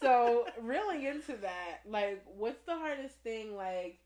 So, 0.00 0.46
really 0.60 1.06
into 1.06 1.36
that, 1.36 1.80
like, 1.88 2.24
what's 2.36 2.62
the 2.66 2.74
hardest 2.74 3.14
thing, 3.22 3.54
like, 3.54 4.00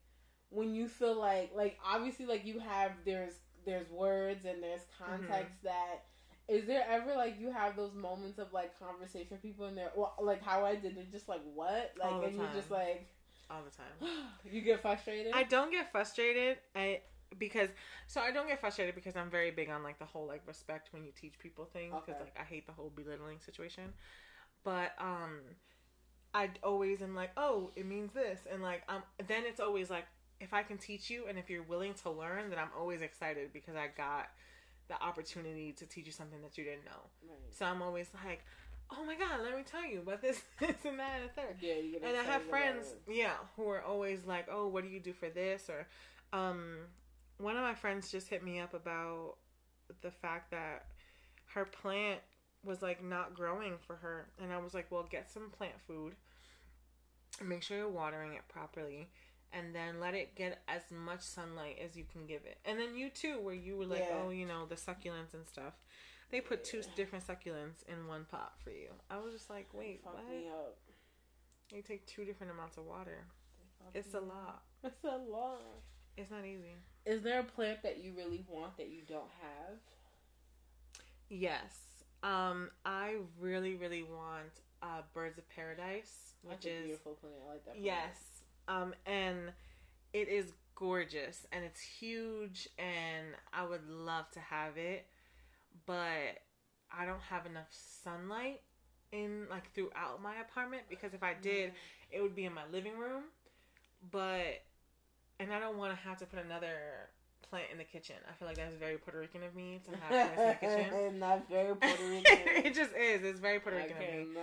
when 0.51 0.75
you 0.75 0.89
feel 0.89 1.19
like, 1.19 1.53
like, 1.55 1.79
obviously, 1.85 2.27
like, 2.27 2.45
you 2.45 2.59
have, 2.61 2.93
there's, 3.05 3.33
there's 3.65 3.91
words 3.91 4.45
and 4.45 4.63
there's 4.63 4.83
mm-hmm. 4.83 5.27
context 5.27 5.55
that, 5.65 6.05
is 6.49 6.67
there 6.67 6.85
ever, 6.89 7.15
like, 7.15 7.41
you 7.41 7.51
have 7.51 7.77
those 7.77 7.95
moments 7.95 8.39
of, 8.39 8.53
like, 8.53 8.79
conversation 8.79 9.29
with 9.31 9.43
people 9.43 9.67
and 9.67 9.77
they're, 9.77 9.91
well, 9.97 10.15
like, 10.21 10.43
how 10.43 10.67
I 10.67 10.77
did 10.77 10.99
it, 10.99 11.11
just 11.11 11.29
like, 11.29 11.41
what? 11.55 11.95
Like, 11.99 12.29
and 12.29 12.37
you're 12.37 12.53
just 12.55 12.71
like, 12.71 13.07
All 13.51 13.63
the 13.63 13.71
time. 13.71 14.29
you 14.53 14.61
get 14.61 14.83
frustrated? 14.83 15.33
I 15.35 15.45
don't 15.45 15.71
get 15.71 15.91
frustrated. 15.91 16.59
I 16.75 17.01
because 17.39 17.69
so 18.07 18.21
I 18.21 18.31
don't 18.31 18.49
get 18.49 18.61
frustrated 18.61 18.95
because 18.95 19.17
I'm 19.17 19.31
very 19.31 19.51
big 19.51 19.71
on 19.71 19.83
like 19.83 19.99
the 19.99 20.05
whole 20.05 20.27
like 20.27 20.43
respect 20.47 20.89
when 20.93 21.05
you 21.05 21.13
teach 21.13 21.39
people 21.39 21.65
things 21.73 21.95
because 22.05 22.21
Okay. 22.21 22.25
like 22.25 22.37
I 22.41 22.45
hate 22.45 22.67
the 22.67 22.73
whole 22.73 22.93
belittling 22.95 23.41
situation. 23.41 23.93
But 24.65 24.93
um 24.99 25.41
I 26.35 26.51
always 26.63 27.01
am 27.03 27.15
like, 27.15 27.31
"Oh, 27.37 27.71
it 27.77 27.87
means 27.87 28.13
this." 28.13 28.41
And 28.51 28.63
like 28.63 28.83
um 28.89 29.03
then 29.27 29.45
it's 29.47 29.61
always 29.61 29.91
like 29.91 30.07
if 30.41 30.53
I 30.53 30.63
can 30.63 30.79
teach 30.79 31.09
you 31.11 31.27
and 31.29 31.39
if 31.39 31.49
you're 31.49 31.63
willing 31.63 31.95
to 32.03 32.11
learn, 32.11 32.51
then 32.51 32.59
I'm 32.59 32.71
always 32.79 33.01
excited 33.01 33.53
because 33.53 33.75
I 33.75 33.89
got 33.97 34.29
the 34.89 35.03
opportunity 35.03 35.73
to 35.73 35.87
teach 35.87 36.07
you 36.07 36.13
something 36.13 36.41
that 36.43 36.57
you 36.59 36.65
didn't 36.65 36.85
know. 36.85 37.11
Right. 37.27 37.39
So 37.51 37.67
I'm 37.67 37.83
always 37.83 38.09
like, 38.25 38.45
"Oh 38.91 39.05
my 39.05 39.17
god, 39.17 39.41
let 39.43 39.57
me 39.57 39.63
tell 39.65 39.85
you 39.87 40.01
about 40.01 40.21
this, 40.23 40.41
this 40.61 40.85
and 40.85 40.99
that 40.99 41.21
and 41.23 41.31
third. 41.35 41.57
Yeah, 41.61 42.09
and 42.09 42.17
I 42.17 42.23
have 42.23 42.43
friends, 42.43 42.95
yeah, 43.09 43.35
who 43.57 43.69
are 43.71 43.83
always 43.83 44.25
like, 44.27 44.47
"Oh, 44.51 44.69
what 44.69 44.85
do 44.85 44.91
you 44.91 45.01
do 45.01 45.13
for 45.13 45.29
this?" 45.29 45.69
Or, 45.71 45.87
um, 46.33 46.79
one 47.39 47.57
of 47.57 47.63
my 47.63 47.75
friends 47.75 48.11
just 48.11 48.29
hit 48.29 48.43
me 48.45 48.59
up 48.61 48.75
about 48.75 49.35
the 50.03 50.11
fact 50.11 50.51
that 50.51 50.87
her 51.55 51.65
plant 51.65 52.21
was 52.65 52.83
like 52.83 53.03
not 53.05 53.35
growing 53.35 53.75
for 53.87 53.97
her, 53.97 54.29
and 54.43 54.53
I 54.53 54.59
was 54.59 54.75
like, 54.75 54.91
"Well, 54.91 55.07
get 55.09 55.31
some 55.31 55.51
plant 55.51 55.81
food. 55.87 56.15
Make 57.45 57.63
sure 57.63 57.77
you're 57.77 57.89
watering 57.89 58.35
it 58.35 58.49
properly, 58.49 59.09
and 59.53 59.75
then 59.75 60.01
let 60.01 60.15
it 60.15 60.35
get 60.35 60.63
as 60.69 60.83
much 60.91 61.21
sunlight 61.21 61.79
as 61.85 61.97
you 61.97 62.05
can 62.11 62.27
give 62.27 62.45
it. 62.45 62.59
And 62.65 62.79
then 62.79 62.97
you 62.97 63.11
too, 63.11 63.39
where 63.41 63.55
you 63.55 63.77
were 63.77 63.85
like, 63.87 64.07
Yeah. 64.09 64.23
oh, 64.25 64.31
you 64.31 64.47
know, 64.47 64.67
the 64.67 64.75
succulents 64.75 65.35
and 65.35 65.47
stuff. 65.47 65.75
They 66.31 66.41
put 66.41 66.65
two 66.65 66.83
different 66.97 67.27
succulents 67.27 67.85
in 67.87 68.07
one 68.09 68.25
pot 68.25 68.55
for 68.65 68.71
you. 68.71 68.89
I 69.11 69.19
was 69.19 69.33
just 69.33 69.49
like, 69.51 69.69
wait, 69.73 70.01
what? 70.03 70.17
You 71.73 71.83
take 71.83 72.07
two 72.07 72.25
different 72.25 72.53
amounts 72.53 72.79
of 72.79 72.85
water. 72.85 73.25
It's 73.95 74.15
a 74.15 74.21
lot. 74.21 74.63
It's 74.85 75.05
a 75.05 75.17
lot. 75.17 75.61
It's 76.17 76.31
not 76.31 76.45
easy. 76.45 76.77
Is 77.07 77.23
there 77.23 77.41
a 77.41 77.45
plant 77.45 77.83
that 77.85 78.03
you 78.03 78.13
really 78.17 78.45
want 78.49 78.77
that 78.79 78.89
you 78.89 79.01
don't 79.09 79.31
have? 79.41 79.77
Yes. 81.31 82.05
Um, 82.23 82.71
I 82.85 83.17
really, 83.41 83.77
really 83.77 84.03
want 84.03 84.51
uh, 84.83 85.03
Birds 85.15 85.39
of 85.39 85.49
Paradise, 85.49 86.35
which 86.43 86.63
That's 86.63 86.67
a 86.67 86.71
is 86.71 86.85
beautiful 86.85 87.13
plant. 87.13 87.37
I 87.47 87.53
like 87.53 87.65
that. 87.65 87.71
Plant. 87.73 87.85
yes, 87.85 88.17
um, 88.69 88.95
and 89.07 89.53
it 90.13 90.29
is 90.29 90.53
gorgeous 90.75 91.47
and 91.53 91.65
it's 91.65 91.81
huge, 91.81 92.69
and 92.79 93.29
I 93.53 93.65
would 93.65 93.89
love 93.89 94.31
to 94.33 94.41
have 94.41 94.77
it, 94.77 95.07
but 95.87 96.43
I 96.91 97.07
don't 97.07 97.23
have 97.23 97.47
enough 97.47 97.69
sunlight 97.71 98.61
in 99.13 99.47
like 99.49 99.73
throughout 99.75 100.21
my 100.23 100.41
apartment 100.41 100.83
because 100.89 101.15
if 101.15 101.23
I 101.23 101.35
did, 101.41 101.73
it 102.11 102.21
would 102.21 102.35
be 102.35 102.45
in 102.45 102.53
my 102.53 102.67
living 102.73 102.99
room, 102.99 103.25
but 104.11 104.63
and 105.41 105.53
I 105.53 105.59
don't 105.61 105.77
want 105.79 105.95
to 105.97 106.01
have 106.09 106.19
to 106.19 106.27
put 106.27 106.39
another 106.45 107.09
plant 107.49 107.67
in 107.71 107.79
the 107.79 107.85
kitchen. 107.85 108.17
I 108.29 108.33
feel 108.35 108.49
like 108.49 108.57
that's 108.57 108.75
very 108.77 108.97
Puerto 108.99 109.21
Rican 109.21 109.43
of 109.43 109.55
me 109.55 109.81
to 109.85 109.91
have 109.97 110.35
plants 110.35 110.41
in 110.41 110.49
the 110.49 110.55
kitchen. 110.85 110.95
and 111.07 111.23
that's 111.23 111.49
very 111.49 111.75
Puerto 111.81 112.09
Rican. 112.09 112.39
it 112.65 112.75
just 112.75 112.91
is. 112.97 113.23
It's 113.23 113.41
very 113.41 113.61
Puerto 113.61 113.77
Rican 113.79 113.97
of 113.97 114.27
me. 114.27 114.41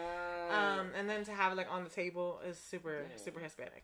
Um, 0.52 0.88
and 0.98 1.10
then 1.10 1.24
to 1.26 1.32
have 1.34 1.52
it 1.52 1.56
like 1.56 1.72
on 1.72 1.84
the 1.84 1.90
table 1.90 2.40
is 2.48 2.58
super 2.58 3.06
super 3.16 3.40
Hispanic. 3.40 3.84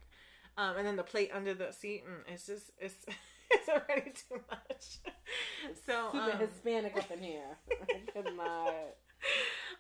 Um, 0.58 0.78
and 0.78 0.86
then 0.86 0.96
the 0.96 1.04
plate 1.04 1.32
under 1.34 1.54
the 1.54 1.72
seat, 1.72 2.04
mm, 2.06 2.34
it's 2.34 2.46
just 2.46 2.72
it's 2.80 2.96
it's 3.52 3.70
already 3.70 4.12
too 4.12 4.42
much. 4.50 4.98
so 5.86 6.10
super 6.12 6.32
um, 6.32 6.38
Hispanic 6.40 6.98
up 6.98 7.12
in 7.12 7.20
here. 7.20 7.58
I 7.72 8.12
cannot. 8.12 8.74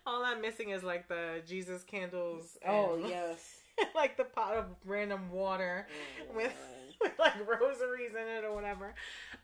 all 0.05 0.23
I'm 0.23 0.41
missing 0.41 0.69
is 0.69 0.83
like 0.83 1.07
the 1.07 1.41
Jesus 1.47 1.83
candles. 1.83 2.57
Oh 2.67 2.95
and, 2.95 3.07
yes. 3.09 3.55
like 3.95 4.17
the 4.17 4.25
pot 4.25 4.55
of 4.55 4.65
random 4.85 5.31
water 5.31 5.87
Oh, 6.29 6.35
with 6.35 6.53
with 7.01 7.17
like 7.19 7.35
rosaries 7.47 8.11
in 8.11 8.27
it 8.27 8.43
or 8.43 8.53
whatever. 8.53 8.93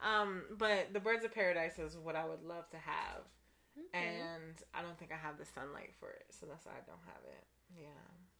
Um, 0.01 0.43
but 0.57 0.93
the 0.93 0.99
birds 0.99 1.23
of 1.23 1.33
paradise 1.33 1.79
is 1.79 1.97
what 1.97 2.15
I 2.15 2.25
would 2.25 2.43
love 2.43 2.69
to 2.71 2.77
have. 2.77 3.23
Okay. 3.77 4.07
and 4.07 4.55
I 4.73 4.81
don't 4.81 4.97
think 4.97 5.11
I 5.11 5.17
have 5.17 5.37
the 5.37 5.45
sunlight 5.45 5.91
for 5.99 6.09
it, 6.09 6.25
so 6.29 6.45
that's 6.45 6.65
why 6.65 6.71
I 6.73 6.85
don't 6.85 7.03
have 7.05 7.23
it. 7.25 7.43
Yeah. 7.77 7.87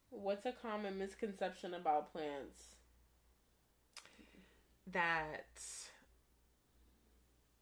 What's 0.10 0.46
a 0.46 0.54
common 0.54 0.98
misconception 0.98 1.74
about 1.74 2.14
plants? 2.14 2.76
That 4.92 5.60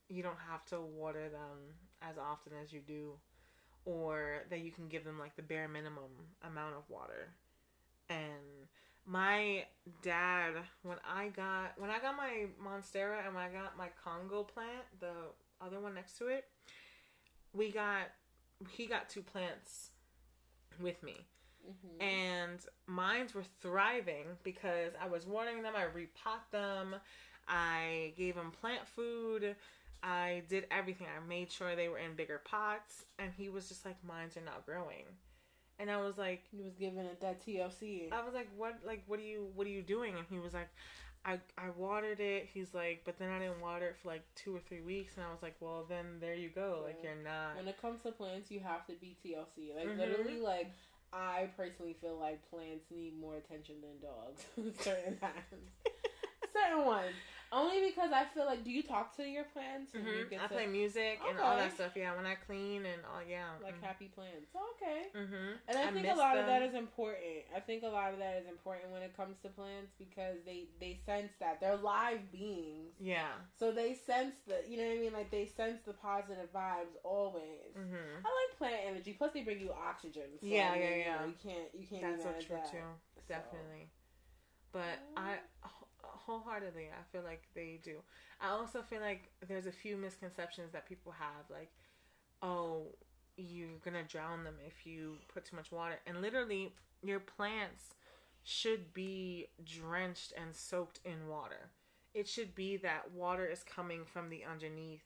you 0.08 0.22
don't 0.22 0.38
have 0.50 0.66
to 0.66 0.82
water 0.82 1.30
them 1.30 1.74
as 2.02 2.18
often 2.18 2.54
as 2.62 2.72
you 2.72 2.82
do, 2.86 3.14
or 3.86 4.44
that 4.50 4.60
you 4.60 4.72
can 4.72 4.88
give 4.88 5.04
them 5.04 5.18
like 5.18 5.36
the 5.36 5.42
bare 5.42 5.68
minimum 5.68 6.12
amount 6.44 6.76
of 6.76 6.84
water. 6.90 7.30
And 8.10 8.68
my 9.06 9.66
dad, 10.02 10.54
when 10.84 10.98
I 11.08 11.30
got 11.30 11.74
when 11.78 11.90
I 11.90 12.00
got 12.00 12.16
my 12.16 12.46
monstera 12.64 13.26
and 13.26 13.36
when 13.36 13.44
I 13.44 13.50
got 13.50 13.78
my 13.78 13.90
Congo 14.04 14.44
plant, 14.44 14.84
the 15.00 15.14
other 15.62 15.80
one 15.80 15.94
next 15.94 16.18
to 16.20 16.28
it, 16.28 16.46
we 17.54 17.72
got 17.72 18.12
he 18.70 18.86
got 18.86 19.10
two 19.10 19.22
plants 19.22 19.90
with 20.80 21.02
me. 21.04 21.26
Mm-hmm. 21.64 22.04
and 22.04 22.60
mines 22.88 23.34
were 23.34 23.46
thriving 23.62 24.26
because 24.44 24.92
I 25.02 25.08
was 25.08 25.26
watering 25.26 25.64
them, 25.64 25.72
I 25.78 25.84
repot 25.84 26.52
them, 26.52 26.96
I 27.48 28.12
gave 28.18 28.36
them 28.36 28.52
plant 28.52 28.86
food, 28.86 29.56
I 30.04 30.44
did 30.50 30.68
everything. 30.70 31.08
I 31.08 31.26
made 31.26 31.50
sure 31.50 31.76
they 31.76 31.88
were 31.88 31.98
in 32.00 32.16
bigger 32.16 32.42
pots, 32.44 33.06
and 33.18 33.32
he 33.32 33.48
was 33.48 33.70
just 33.70 33.86
like, 33.86 33.96
"Mines 34.04 34.36
are 34.36 34.42
not 34.42 34.66
growing," 34.66 35.06
and 35.80 35.90
I 35.90 35.98
was 35.98 36.18
like, 36.18 36.42
He 36.52 36.62
was 36.62 36.74
giving 36.76 37.00
it 37.06 37.20
that 37.22 37.46
TLC. 37.46 38.10
I 38.12 38.24
was 38.24 38.34
like, 38.34 38.50
"What? 38.58 38.76
Like, 38.86 39.04
what 39.08 39.20
are 39.20 39.24
you? 39.24 39.48
What 39.56 39.68
are 39.68 39.72
you 39.72 39.82
doing?" 39.82 40.16
And 40.16 40.26
he 40.30 40.40
was 40.40 40.54
like, 40.54 40.70
"I 41.26 41.40
I 41.58 41.70
watered 41.78 42.20
it." 42.20 42.48
He's 42.54 42.74
like, 42.74 43.02
"But 43.06 43.18
then 43.20 43.30
I 43.30 43.40
didn't 43.40 43.62
water 43.62 43.88
it 43.88 43.96
for 44.02 44.10
like 44.10 44.24
two 44.36 44.56
or 44.56 44.60
three 44.68 44.82
weeks," 44.82 45.14
and 45.18 45.26
I 45.26 45.32
was 45.32 45.42
like, 45.42 45.56
"Well, 45.60 45.86
then 45.88 46.20
there 46.20 46.36
you 46.36 46.50
go. 46.50 46.82
Like, 46.86 46.98
you're 47.04 47.16
not." 47.16 47.56
when 47.58 47.68
it 47.68 47.82
comes 47.82 48.02
to 48.04 48.12
plants, 48.12 48.52
you 48.52 48.60
have 48.60 48.86
to 48.88 48.94
be 48.94 49.18
TLC. 49.24 49.74
Like 49.76 49.88
Mhm. 49.90 49.98
literally, 49.98 50.38
like 50.40 50.72
I 51.12 51.50
personally 51.58 51.94
feel 52.02 52.18
like 52.18 52.48
plants 52.50 52.86
need 52.92 53.20
more 53.20 53.38
attention 53.38 53.76
than 53.82 54.00
dogs. 54.00 54.44
certain 54.84 55.18
times, 55.20 55.72
certain 56.52 56.86
ones. 56.86 57.16
Because 57.94 58.12
I 58.12 58.26
feel 58.34 58.46
like, 58.46 58.64
do 58.64 58.72
you 58.72 58.82
talk 58.84 59.16
to 59.18 59.24
your 59.24 59.44
plants? 59.46 59.94
when 59.94 60.06
you 60.06 60.26
get 60.30 60.42
I 60.42 60.48
to- 60.48 60.54
play 60.54 60.68
music 60.68 61.20
and 61.30 61.40
all 61.40 61.56
that 61.58 61.74
stuff. 61.74 61.92
Yeah, 61.96 62.16
when 62.16 62.26
I 62.26 62.36
clean 62.36 62.86
and 62.86 63.02
all. 63.06 63.22
Yeah. 63.28 63.46
like 63.64 63.80
mhm. 63.80 63.84
happy 63.86 64.08
plants. 64.08 64.50
Okay. 64.76 65.08
Mm-hmm. 65.16 65.52
And 65.68 65.78
I, 65.78 65.92
think 65.92 66.08
a 66.08 66.16
lot 66.16 66.38
of 66.38 66.46
that 66.48 66.62
is 66.62 66.74
important. 66.74 67.46
I 67.56 67.60
think 67.60 67.84
a 67.84 67.88
lot 67.88 68.14
of 68.14 68.20
that 68.20 68.38
is 68.42 68.48
important 68.48 68.92
when 68.92 69.02
it 69.02 69.16
comes 69.16 69.38
to 69.44 69.50
plants 69.50 69.92
because 69.98 70.38
they 70.46 70.68
they 70.80 71.00
sense 71.06 71.32
that 71.40 71.60
they're 71.60 71.78
live 71.78 72.32
beings, 72.32 72.94
Yeah. 73.00 73.28
so 73.58 73.72
they 73.72 73.94
sense 73.94 74.36
the 74.48 74.64
you 74.68 74.78
know 74.78 74.86
what 74.88 74.98
I 74.98 75.00
mean. 75.00 75.14
Like 75.14 75.32
they 75.32 75.46
sense 75.46 75.82
the 75.86 75.94
positive 75.94 76.52
vibes 76.54 76.96
always. 77.04 77.74
Mm-hmm. 77.78 78.26
I 78.26 78.30
like 78.30 78.58
plant 78.58 78.76
energy. 78.88 79.14
Plus, 79.14 79.32
they 79.34 79.44
bring 79.44 79.60
you 79.60 79.72
oxygen. 79.72 80.24
So, 80.40 80.48
Yeah, 80.48 80.72
I 80.72 80.80
mean, 80.80 80.82
yeah, 80.84 80.90
you 80.96 81.02
yeah. 81.02 81.16
know, 81.20 81.26
you 81.28 81.36
can't 81.42 81.70
you 81.74 81.88
can't. 81.88 82.02
That's 82.18 82.24
so 82.24 82.48
true 82.48 82.56
that. 82.58 82.72
too. 82.72 82.78
So- 83.16 83.22
Definitely. 83.28 83.88
But 84.72 85.00
I 85.16 85.38
wholeheartedly, 86.26 86.88
I 86.92 87.04
feel 87.12 87.24
like 87.24 87.44
they 87.56 87.80
do. 87.84 87.98
I 88.42 88.50
also 88.50 88.82
feel 88.82 89.02
like 89.02 89.32
there's 89.48 89.66
a 89.68 89.72
few 89.72 89.98
misconceptions 89.98 90.72
that 90.74 90.88
people 90.88 91.12
have, 91.14 91.50
like, 91.50 91.72
oh, 92.42 92.88
you're 93.38 93.78
gonna 93.84 94.04
drown 94.04 94.44
them 94.44 94.56
if 94.66 94.86
you 94.86 95.16
put 95.34 95.46
too 95.46 95.56
much 95.56 95.72
water, 95.72 96.00
and 96.06 96.22
literally, 96.22 96.74
your 97.02 97.20
plants 97.20 97.96
should 98.44 98.94
be 98.94 99.48
drenched 99.66 100.34
and 100.40 100.56
soaked 100.56 101.00
in 101.06 101.28
water. 101.28 101.70
It 102.14 102.28
should 102.28 102.54
be 102.54 102.78
that 102.78 103.12
water 103.12 103.46
is 103.46 103.64
coming 103.64 104.06
from 104.06 104.30
the 104.30 104.44
underneath 104.44 105.04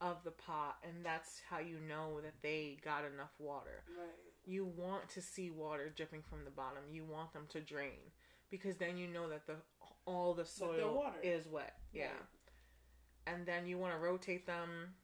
of 0.00 0.22
the 0.24 0.30
pot, 0.30 0.76
and 0.84 1.04
that's 1.04 1.40
how 1.50 1.58
you 1.58 1.78
know 1.80 2.20
that 2.20 2.34
they 2.42 2.78
got 2.84 3.04
enough 3.04 3.32
water 3.38 3.82
Right. 3.98 4.08
you 4.46 4.64
want 4.64 5.08
to 5.10 5.20
see 5.20 5.50
water 5.50 5.90
dripping 5.94 6.22
from 6.22 6.44
the 6.44 6.50
bottom. 6.50 6.82
You 6.90 7.04
want 7.04 7.32
them 7.32 7.46
to 7.50 7.60
drain 7.60 8.12
because 8.50 8.76
then 8.76 8.96
you 8.96 9.08
know 9.08 9.28
that 9.28 9.46
the 9.46 9.56
all 10.08 10.34
the 10.34 10.44
soil 10.44 11.12
is 11.22 11.46
wet. 11.46 11.74
Yeah. 11.92 12.06
Right. 12.06 12.12
And 13.26 13.46
then 13.46 13.66
you 13.66 13.76
want 13.76 13.92
to 13.92 13.98
rotate 13.98 14.46
them. 14.46 14.94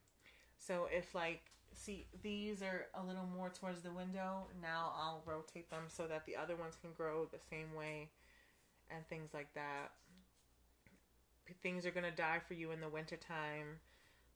So 0.58 0.88
if 0.90 1.14
like 1.14 1.42
see 1.74 2.06
these 2.22 2.62
are 2.62 2.86
a 2.94 3.04
little 3.04 3.28
more 3.36 3.50
towards 3.50 3.82
the 3.82 3.92
window, 3.92 4.46
now 4.62 4.92
I'll 4.96 5.22
rotate 5.26 5.70
them 5.70 5.84
so 5.88 6.06
that 6.06 6.24
the 6.24 6.36
other 6.36 6.56
ones 6.56 6.76
can 6.80 6.92
grow 6.96 7.26
the 7.26 7.38
same 7.50 7.74
way 7.76 8.08
and 8.90 9.06
things 9.08 9.30
like 9.34 9.52
that. 9.54 9.92
Things 11.62 11.84
are 11.84 11.90
going 11.90 12.08
to 12.08 12.16
die 12.16 12.40
for 12.46 12.54
you 12.54 12.70
in 12.70 12.80
the 12.80 12.88
wintertime. 12.88 13.80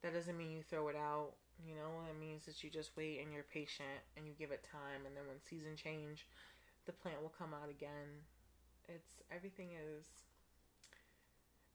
That 0.02 0.12
doesn't 0.12 0.36
mean 0.36 0.52
you 0.52 0.62
throw 0.62 0.88
it 0.88 0.96
out. 0.96 1.32
You 1.66 1.74
know, 1.74 2.04
it 2.08 2.20
means 2.20 2.44
that 2.44 2.62
you 2.62 2.70
just 2.70 2.90
wait 2.96 3.20
and 3.22 3.32
you're 3.32 3.42
patient 3.42 4.04
and 4.16 4.26
you 4.26 4.34
give 4.38 4.52
it 4.52 4.68
time. 4.70 5.06
And 5.06 5.16
then 5.16 5.24
when 5.26 5.40
season 5.40 5.74
change, 5.74 6.26
the 6.86 6.92
plant 6.92 7.22
will 7.22 7.32
come 7.36 7.54
out 7.54 7.70
again. 7.70 8.22
It's 8.88 9.22
everything 9.34 9.68
is 9.72 10.06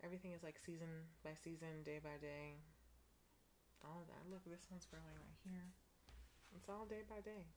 everything 0.03 0.31
is 0.35 0.43
like 0.43 0.59
season 0.59 1.07
by 1.23 1.31
season, 1.43 1.81
day 1.83 1.99
by 2.03 2.19
day. 2.19 2.59
All 3.83 4.03
of 4.03 4.07
that. 4.07 4.23
Look, 4.29 4.43
this 4.45 4.67
one's 4.69 4.85
growing 4.85 5.17
right 5.17 5.39
here. 5.43 5.67
It's 6.55 6.69
all 6.69 6.85
day 6.85 7.03
by 7.09 7.19
day. 7.23 7.47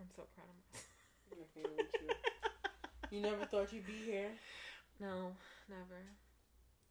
I'm 0.00 0.10
so 0.14 0.24
proud 0.34 0.46
of 0.48 0.56
myself. 0.62 0.86
I 1.26 1.46
can't 1.54 1.74
with 1.76 1.94
you. 2.02 2.14
You 3.10 3.20
never 3.20 3.44
thought 3.46 3.72
you'd 3.72 3.86
be 3.86 4.04
here. 4.04 4.30
No, 5.00 5.32
never. 5.68 6.00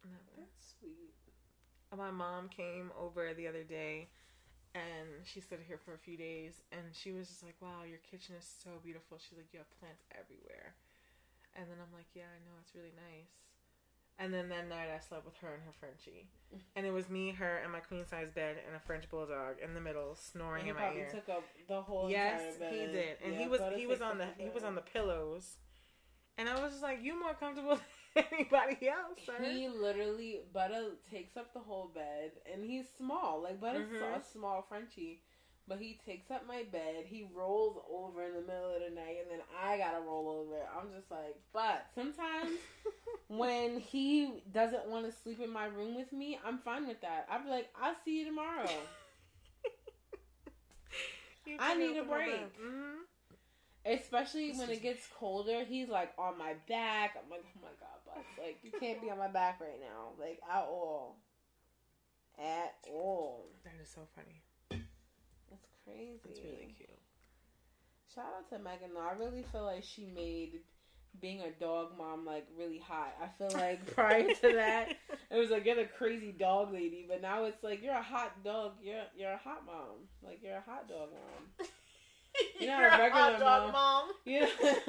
Never. 0.04 0.32
That's 0.36 0.74
sweet. 0.78 1.14
my 1.96 2.10
mom 2.10 2.48
came 2.48 2.90
over 2.98 3.34
the 3.34 3.46
other 3.48 3.64
day 3.64 4.08
and 4.74 5.24
she 5.24 5.40
stood 5.40 5.60
here 5.66 5.80
for 5.80 5.94
a 5.94 5.98
few 5.98 6.16
days 6.16 6.60
and 6.72 6.84
she 6.92 7.12
was 7.12 7.26
just 7.28 7.42
like 7.42 7.56
wow 7.60 7.88
your 7.88 7.98
kitchen 8.04 8.36
is 8.36 8.44
so 8.44 8.76
beautiful 8.84 9.16
she's 9.16 9.38
like 9.40 9.48
you 9.52 9.58
have 9.58 9.70
plants 9.80 10.04
everywhere 10.12 10.76
and 11.56 11.64
then 11.66 11.80
i'm 11.80 11.90
like 11.96 12.06
yeah 12.12 12.28
i 12.28 12.38
know 12.44 12.52
it's 12.60 12.76
really 12.76 12.92
nice 12.92 13.47
and 14.18 14.32
then 14.34 14.48
that 14.48 14.68
night 14.68 14.88
i 14.94 14.98
slept 14.98 15.24
with 15.24 15.36
her 15.36 15.54
and 15.54 15.62
her 15.62 15.72
frenchie 15.78 16.28
and 16.76 16.84
it 16.86 16.90
was 16.92 17.08
me 17.08 17.30
her 17.32 17.58
and 17.58 17.72
my 17.72 17.80
queen 17.80 18.04
size 18.06 18.30
bed 18.30 18.56
and 18.66 18.74
a 18.76 18.80
french 18.80 19.08
bulldog 19.10 19.56
in 19.62 19.74
the 19.74 19.80
middle 19.80 20.14
snoring 20.14 20.60
And 20.60 20.64
he 20.66 20.70
in 20.70 20.76
my 20.76 20.82
probably 20.82 21.00
ear 21.02 21.08
took 21.12 21.28
up 21.28 21.44
the 21.68 21.80
whole 21.80 22.10
yes 22.10 22.42
he 22.70 22.76
did 22.86 23.16
and 23.24 23.34
Yeah, 23.34 23.38
he 23.40 23.48
was 23.48 23.60
he 23.76 23.86
was 23.86 24.00
on 24.00 24.18
the 24.18 24.26
he 24.36 24.48
was 24.48 24.64
on 24.64 24.74
the 24.74 24.80
pillows 24.82 25.56
and 26.36 26.48
i 26.48 26.60
was 26.60 26.72
just 26.72 26.82
like 26.82 26.98
you 27.02 27.18
more 27.18 27.34
comfortable 27.34 27.78
than 28.14 28.24
anybody 28.32 28.88
else 28.88 29.18
sir. 29.24 29.36
He 29.42 29.68
literally 29.68 30.40
Butter 30.52 30.92
takes 31.10 31.36
up 31.36 31.52
the 31.52 31.60
whole 31.60 31.90
bed, 31.94 32.32
and 32.52 32.64
he's 32.64 32.86
small. 32.96 33.42
Like 33.42 33.60
Butter's 33.60 33.88
Mhm. 33.90 34.18
a 34.18 34.24
small 34.24 34.62
Frenchie, 34.68 35.22
But 35.68 35.78
he 35.80 36.00
takes 36.06 36.30
up 36.30 36.46
my 36.46 36.62
bed, 36.72 37.04
he 37.04 37.28
rolls 37.34 37.76
over 37.92 38.24
in 38.24 38.32
the 38.32 38.40
middle 38.40 38.74
of 38.74 38.80
the 38.80 38.94
night, 38.94 39.18
and 39.20 39.30
then 39.30 39.40
I 39.62 39.76
gotta 39.76 40.00
roll 40.00 40.28
over. 40.28 40.56
I'm 40.74 40.90
just 40.96 41.10
like, 41.10 41.36
but 41.52 41.86
sometimes 41.94 42.52
when 43.28 43.78
he 43.78 44.42
doesn't 44.52 44.86
want 44.86 45.04
to 45.04 45.12
sleep 45.12 45.40
in 45.40 45.52
my 45.52 45.66
room 45.66 45.94
with 45.94 46.10
me, 46.12 46.38
I'm 46.44 46.58
fine 46.58 46.88
with 46.88 47.02
that. 47.02 47.26
I'll 47.30 47.44
be 47.44 47.50
like, 47.50 47.68
I'll 47.80 47.96
see 48.04 48.20
you 48.20 48.24
tomorrow. 48.26 48.68
You 51.46 51.56
I 51.58 51.74
need 51.76 51.96
a 51.96 52.04
break. 52.04 52.60
Mhm. 52.60 52.96
Especially 53.86 54.52
when 54.52 54.68
it 54.68 54.82
gets 54.82 55.06
colder, 55.18 55.64
he's 55.64 55.88
like 55.88 56.12
on 56.18 56.36
my 56.36 56.54
back. 56.68 57.16
I'm 57.16 57.30
like, 57.30 57.42
oh 57.42 57.60
my 57.62 57.68
god, 57.80 57.98
but 58.04 58.44
Like, 58.44 58.58
you 58.62 58.70
can't 58.78 59.00
be 59.00 59.08
on 59.08 59.16
my 59.16 59.28
back 59.28 59.58
right 59.58 59.80
now. 59.80 60.10
Like, 60.20 60.40
at 60.46 60.64
all. 60.64 61.16
At 62.38 62.74
all. 62.92 63.46
That 63.64 63.80
is 63.82 63.88
so 63.88 64.02
funny. 64.14 64.42
That's 65.50 65.66
crazy. 65.84 66.20
It's 66.28 66.40
really 66.40 66.74
cute. 66.76 66.88
Shout 68.14 68.26
out 68.38 68.48
to 68.50 68.58
Megan 68.58 68.94
though. 68.94 69.00
I 69.00 69.12
really 69.18 69.44
feel 69.52 69.64
like 69.64 69.84
she 69.84 70.06
made 70.06 70.60
being 71.20 71.40
a 71.40 71.50
dog 71.58 71.96
mom 71.96 72.24
like 72.24 72.46
really 72.56 72.78
hot. 72.78 73.14
I 73.22 73.28
feel 73.38 73.56
like 73.58 73.86
prior 73.94 74.22
to 74.28 74.52
that 74.54 74.88
it 75.30 75.36
was 75.36 75.50
like 75.50 75.64
you're 75.66 75.76
the 75.76 75.84
crazy 75.96 76.32
dog 76.32 76.72
lady, 76.72 77.04
but 77.08 77.20
now 77.22 77.44
it's 77.44 77.62
like 77.62 77.82
you're 77.82 77.94
a 77.94 78.02
hot 78.02 78.42
dog. 78.44 78.72
You're 78.82 79.04
you're 79.16 79.32
a 79.32 79.38
hot 79.38 79.64
mom. 79.66 80.08
Like 80.22 80.40
you're 80.42 80.56
a 80.56 80.60
hot 80.62 80.88
dog 80.88 81.08
mom. 81.10 81.66
You're 82.60 82.70
not 82.70 82.80
a 82.80 82.82
You're 82.82 82.98
regular 82.98 83.10
hot 83.10 83.40
dog 83.40 83.72
mom. 83.72 83.72
mom. 83.72 84.10
Yeah. 84.24 84.46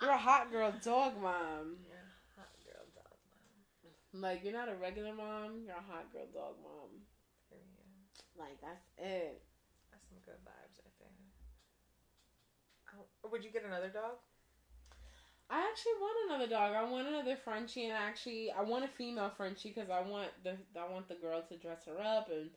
you're 0.00 0.10
a 0.10 0.18
hot 0.18 0.50
girl 0.50 0.72
dog 0.82 1.12
mom. 1.22 1.76
You're 1.86 2.02
a 2.02 2.34
hot 2.34 2.50
girl 2.64 2.84
dog 2.96 3.14
mom. 3.30 4.20
Like 4.22 4.42
you're 4.42 4.52
not 4.52 4.68
a 4.68 4.74
regular 4.74 5.14
mom. 5.14 5.60
You're 5.64 5.76
a 5.76 5.92
hot 5.92 6.12
girl 6.12 6.26
dog 6.34 6.54
mom. 6.62 6.90
Period. 8.34 8.48
Like 8.48 8.60
that's 8.60 8.86
it. 8.98 9.42
That's 9.90 10.04
some 10.08 10.18
good 10.24 10.40
vibes 10.44 10.76
right 10.82 10.96
there. 10.98 11.08
Oh, 13.24 13.28
would 13.30 13.44
you 13.44 13.50
get 13.50 13.64
another 13.64 13.88
dog? 13.88 14.16
I 15.50 15.68
actually 15.70 15.92
want 16.00 16.30
another 16.30 16.48
dog. 16.48 16.74
I 16.74 16.90
want 16.90 17.08
another 17.08 17.36
Frenchie, 17.36 17.84
and 17.84 17.92
actually, 17.92 18.50
I 18.50 18.62
want 18.62 18.84
a 18.84 18.88
female 18.88 19.30
Frenchie 19.36 19.72
because 19.74 19.90
I 19.90 20.00
want 20.00 20.28
the 20.44 20.56
I 20.78 20.88
want 20.90 21.08
the 21.08 21.14
girl 21.16 21.42
to 21.48 21.56
dress 21.56 21.84
her 21.86 22.00
up 22.02 22.30
and 22.30 22.48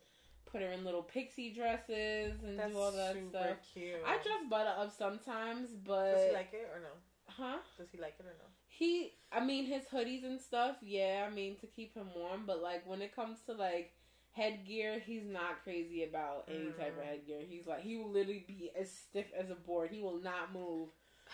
put 0.46 0.62
her 0.62 0.70
in 0.72 0.86
little 0.86 1.04
pixie 1.04 1.52
dresses 1.54 2.42
and 2.44 2.58
That's 2.58 2.72
do 2.72 2.80
all 2.80 2.92
that 2.92 3.14
super 3.14 3.30
stuff. 3.30 3.58
cute. 3.74 3.96
I 4.06 4.14
dress 4.24 4.44
Butter 4.50 4.74
up 4.78 4.94
sometimes, 4.98 5.72
but 5.72 6.12
Does 6.14 6.28
he 6.30 6.34
like 6.34 6.54
it 6.54 6.70
or 6.74 6.80
no? 6.80 6.94
huh? 7.28 7.58
Does 7.78 7.88
he 7.92 7.98
like 8.00 8.16
it 8.20 8.26
or 8.26 8.36
no? 8.40 8.46
He, 8.68 9.14
I 9.32 9.44
mean, 9.44 9.66
his 9.66 9.84
hoodies 9.86 10.24
and 10.26 10.40
stuff. 10.40 10.78
Yeah, 10.82 11.28
I 11.30 11.34
mean 11.34 11.56
to 11.58 11.68
keep 11.68 11.94
him 11.96 12.08
warm, 12.16 12.44
but 12.46 12.62
like 12.62 12.88
when 12.88 13.02
it 13.02 13.14
comes 13.16 13.40
to 13.48 13.54
like 13.54 13.92
headgear, 14.36 15.00
he's 15.00 15.26
not 15.26 15.64
crazy 15.64 16.04
about 16.04 16.46
any 16.50 16.72
type 16.74 16.98
of 16.98 17.04
Mm. 17.04 17.08
headgear. 17.08 17.42
He's 17.48 17.68
like 17.68 17.82
he 17.82 17.98
will 17.98 18.10
literally 18.10 18.46
be 18.48 18.72
as 18.80 18.92
stiff 18.92 19.32
as 19.38 19.50
a 19.50 19.56
board. 19.56 19.92
He 19.92 20.02
will 20.02 20.20
not 20.22 20.54
move 20.54 20.90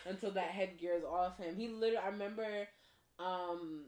until 0.06 0.32
that 0.32 0.52
headgear 0.52 0.96
is 0.96 1.04
off 1.04 1.38
him. 1.38 1.56
He 1.56 1.68
literally, 1.70 1.98
I 1.98 2.10
remember, 2.10 2.68
um, 3.20 3.86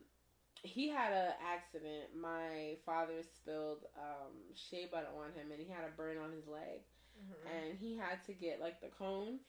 he 0.63 0.89
had 0.89 1.13
a 1.13 1.35
accident. 1.41 2.15
My 2.19 2.77
father 2.85 3.21
spilled 3.23 3.85
um 3.97 4.33
shea 4.55 4.87
butter 4.91 5.07
on 5.17 5.31
him, 5.33 5.51
and 5.51 5.59
he 5.61 5.69
had 5.71 5.85
a 5.85 5.95
burn 5.97 6.17
on 6.17 6.31
his 6.31 6.47
leg, 6.47 6.81
Mm-hmm. 7.19 7.47
and 7.47 7.77
he 7.79 7.95
had 7.97 8.23
to 8.25 8.33
get 8.33 8.59
like 8.61 8.81
the 8.81 8.87
cone. 8.87 9.39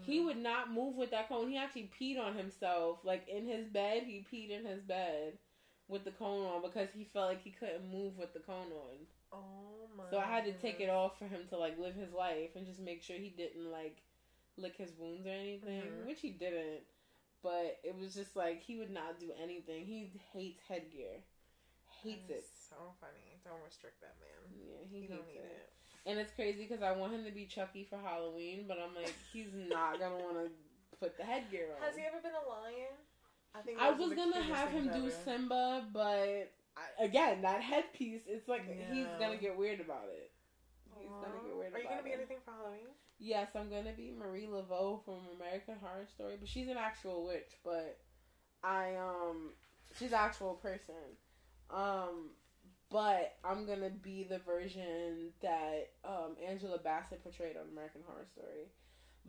He 0.00 0.20
would 0.20 0.36
not 0.38 0.72
move 0.72 0.96
with 0.96 1.10
that 1.12 1.28
cone. 1.28 1.48
He 1.48 1.56
actually 1.56 1.90
peed 1.98 2.18
on 2.20 2.34
himself, 2.36 2.98
like 3.04 3.28
in 3.28 3.46
his 3.46 3.66
bed. 3.68 4.02
He 4.04 4.26
peed 4.30 4.50
in 4.50 4.64
his 4.66 4.82
bed 4.82 5.38
with 5.88 6.04
the 6.04 6.10
cone 6.12 6.46
on 6.46 6.62
because 6.62 6.88
he 6.94 7.04
felt 7.12 7.28
like 7.28 7.42
he 7.42 7.50
couldn't 7.50 7.90
move 7.90 8.16
with 8.18 8.32
the 8.32 8.40
cone 8.40 8.72
on. 8.72 9.06
Oh 9.32 9.88
my. 9.96 10.04
So 10.10 10.18
I 10.18 10.24
had 10.26 10.44
to 10.44 10.52
take 10.52 10.80
it 10.80 10.88
off 10.88 11.18
for 11.18 11.26
him 11.26 11.42
to 11.50 11.56
like 11.58 11.78
live 11.78 11.94
his 11.94 12.12
life 12.12 12.50
and 12.56 12.66
just 12.66 12.80
make 12.80 13.02
sure 13.02 13.16
he 13.16 13.30
didn't 13.30 13.70
like 13.70 13.96
lick 14.56 14.76
his 14.76 14.92
wounds 14.98 15.26
or 15.26 15.30
anything, 15.30 15.82
Mhm. 15.82 16.06
which 16.06 16.20
he 16.20 16.30
didn't. 16.30 16.82
But 17.42 17.78
it 17.82 17.94
was 17.94 18.14
just 18.14 18.36
like 18.36 18.62
he 18.62 18.76
would 18.76 18.90
not 18.90 19.18
do 19.20 19.30
anything. 19.42 19.84
He 19.84 20.10
hates 20.32 20.60
headgear, 20.66 21.22
hates 22.02 22.30
it. 22.30 22.44
So 22.70 22.94
funny. 23.00 23.38
Don't 23.44 23.62
restrict 23.62 24.00
that 24.00 24.16
man. 24.18 24.50
Yeah, 24.66 24.82
he 24.90 25.00
He 25.02 25.06
don't 25.06 25.18
hates 25.18 25.28
need 25.28 25.40
it. 25.40 25.68
it. 25.68 25.72
And 26.06 26.18
it's 26.18 26.32
crazy 26.32 26.66
because 26.66 26.82
I 26.82 26.92
want 26.92 27.12
him 27.12 27.24
to 27.24 27.30
be 27.30 27.46
Chucky 27.46 27.84
for 27.84 27.98
Halloween, 27.98 28.66
but 28.66 28.78
I'm 28.78 28.94
like, 28.94 29.14
he's 29.32 29.52
not 29.54 29.98
gonna 29.98 30.18
want 30.18 30.36
to 30.36 30.50
put 30.98 31.16
the 31.16 31.24
headgear 31.24 31.72
on. 31.76 31.82
Has 31.82 31.96
he 31.96 32.02
ever 32.04 32.20
been 32.20 32.34
a 32.34 32.48
lion? 32.48 32.96
I 33.54 33.60
think 33.60 33.78
I 33.80 33.90
was 33.90 34.12
gonna 34.12 34.42
have 34.42 34.70
him 34.70 34.90
things 34.90 35.14
do. 35.14 35.24
Simba, 35.24 35.84
but 35.92 36.50
I, 36.76 37.04
again, 37.04 37.42
that 37.42 37.60
headpiece, 37.62 38.22
it's 38.26 38.48
like 38.48 38.62
he's 38.92 39.06
gonna 39.18 39.36
get 39.36 39.56
weird 39.56 39.80
about 39.80 40.08
it. 40.10 40.30
He's 40.98 41.08
gonna 41.08 41.40
get 41.46 41.56
weird 41.56 41.74
Are 41.74 41.78
you 41.78 41.88
gonna 41.88 42.02
be 42.02 42.10
it. 42.10 42.14
anything 42.14 42.38
for 42.44 42.50
Halloween? 42.52 42.86
Yes, 43.18 43.48
I'm 43.54 43.70
gonna 43.70 43.92
be 43.92 44.10
Marie 44.10 44.46
Laveau 44.46 45.04
from 45.04 45.20
American 45.36 45.76
Horror 45.80 46.06
Story, 46.14 46.36
but 46.38 46.48
she's 46.48 46.68
an 46.68 46.76
actual 46.76 47.24
witch. 47.24 47.58
But 47.62 47.96
I 48.62 48.94
um, 48.96 49.52
she's 49.98 50.08
an 50.12 50.18
actual 50.18 50.54
person. 50.54 51.16
Um, 51.70 52.30
but 52.90 53.34
I'm 53.44 53.66
gonna 53.66 53.90
be 53.90 54.24
the 54.24 54.38
version 54.38 55.32
that 55.42 55.90
um 56.04 56.36
Angela 56.44 56.78
Bassett 56.78 57.22
portrayed 57.22 57.56
on 57.56 57.68
American 57.72 58.02
Horror 58.06 58.26
Story. 58.32 58.68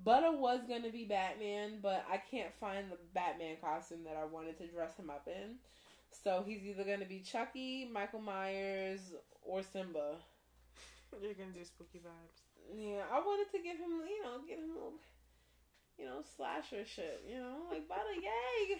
Butter 0.03 0.31
was 0.31 0.59
gonna 0.67 0.91
be 0.91 1.05
Batman, 1.05 1.79
but 1.81 2.05
I 2.11 2.17
can't 2.17 2.53
find 2.59 2.91
the 2.91 2.97
Batman 3.13 3.57
costume 3.61 4.03
that 4.05 4.17
I 4.17 4.25
wanted 4.25 4.57
to 4.59 4.67
dress 4.67 4.97
him 4.97 5.09
up 5.09 5.27
in. 5.27 5.55
So 6.23 6.43
he's 6.45 6.63
either 6.63 6.83
gonna 6.83 7.05
be 7.05 7.19
Chucky, 7.19 7.89
Michael 7.91 8.21
Myers, 8.21 9.13
or 9.41 9.63
Simba. 9.63 10.15
You're 11.21 11.33
gonna 11.33 11.51
do 11.51 11.63
spooky 11.63 11.99
vibes. 11.99 12.41
Yeah, 12.75 13.03
I 13.11 13.19
wanted 13.19 13.51
to 13.51 13.63
give 13.63 13.77
him, 13.77 14.01
you 14.07 14.23
know, 14.23 14.41
give 14.47 14.59
him 14.59 14.71
a 14.71 14.73
little, 14.73 14.93
you 15.97 16.05
know, 16.05 16.21
slasher 16.35 16.85
shit. 16.85 17.23
You 17.29 17.37
know, 17.37 17.57
like 17.71 17.87
Butter, 17.87 18.13
yay! 18.15 18.79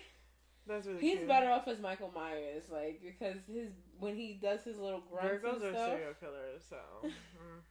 That's 0.68 0.88
really 0.88 1.00
He's 1.00 1.18
cute. 1.18 1.28
better 1.28 1.50
off 1.50 1.68
as 1.68 1.80
Michael 1.80 2.12
Myers, 2.14 2.64
like 2.72 3.02
because 3.04 3.38
his 3.48 3.70
when 4.00 4.16
he 4.16 4.40
does 4.42 4.64
his 4.64 4.78
little 4.78 5.02
grunts 5.02 5.44
Virgos 5.44 5.56
and 5.58 5.64
are 5.64 5.74
stuff. 5.74 5.90
serial 5.90 6.14
killers, 6.20 6.64
so. 6.68 6.78
mm. 7.06 7.62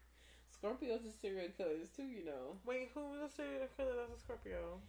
Scorpios 0.65 1.07
are 1.07 1.13
serial 1.21 1.49
killers 1.57 1.89
too, 1.95 2.05
you 2.05 2.25
know. 2.25 2.57
Wait, 2.65 2.91
who 2.95 3.01
was 3.01 3.31
a 3.31 3.35
serial 3.35 3.67
killer 3.77 3.93
that's 3.99 4.19
a 4.19 4.25
Scorpio? 4.25 4.81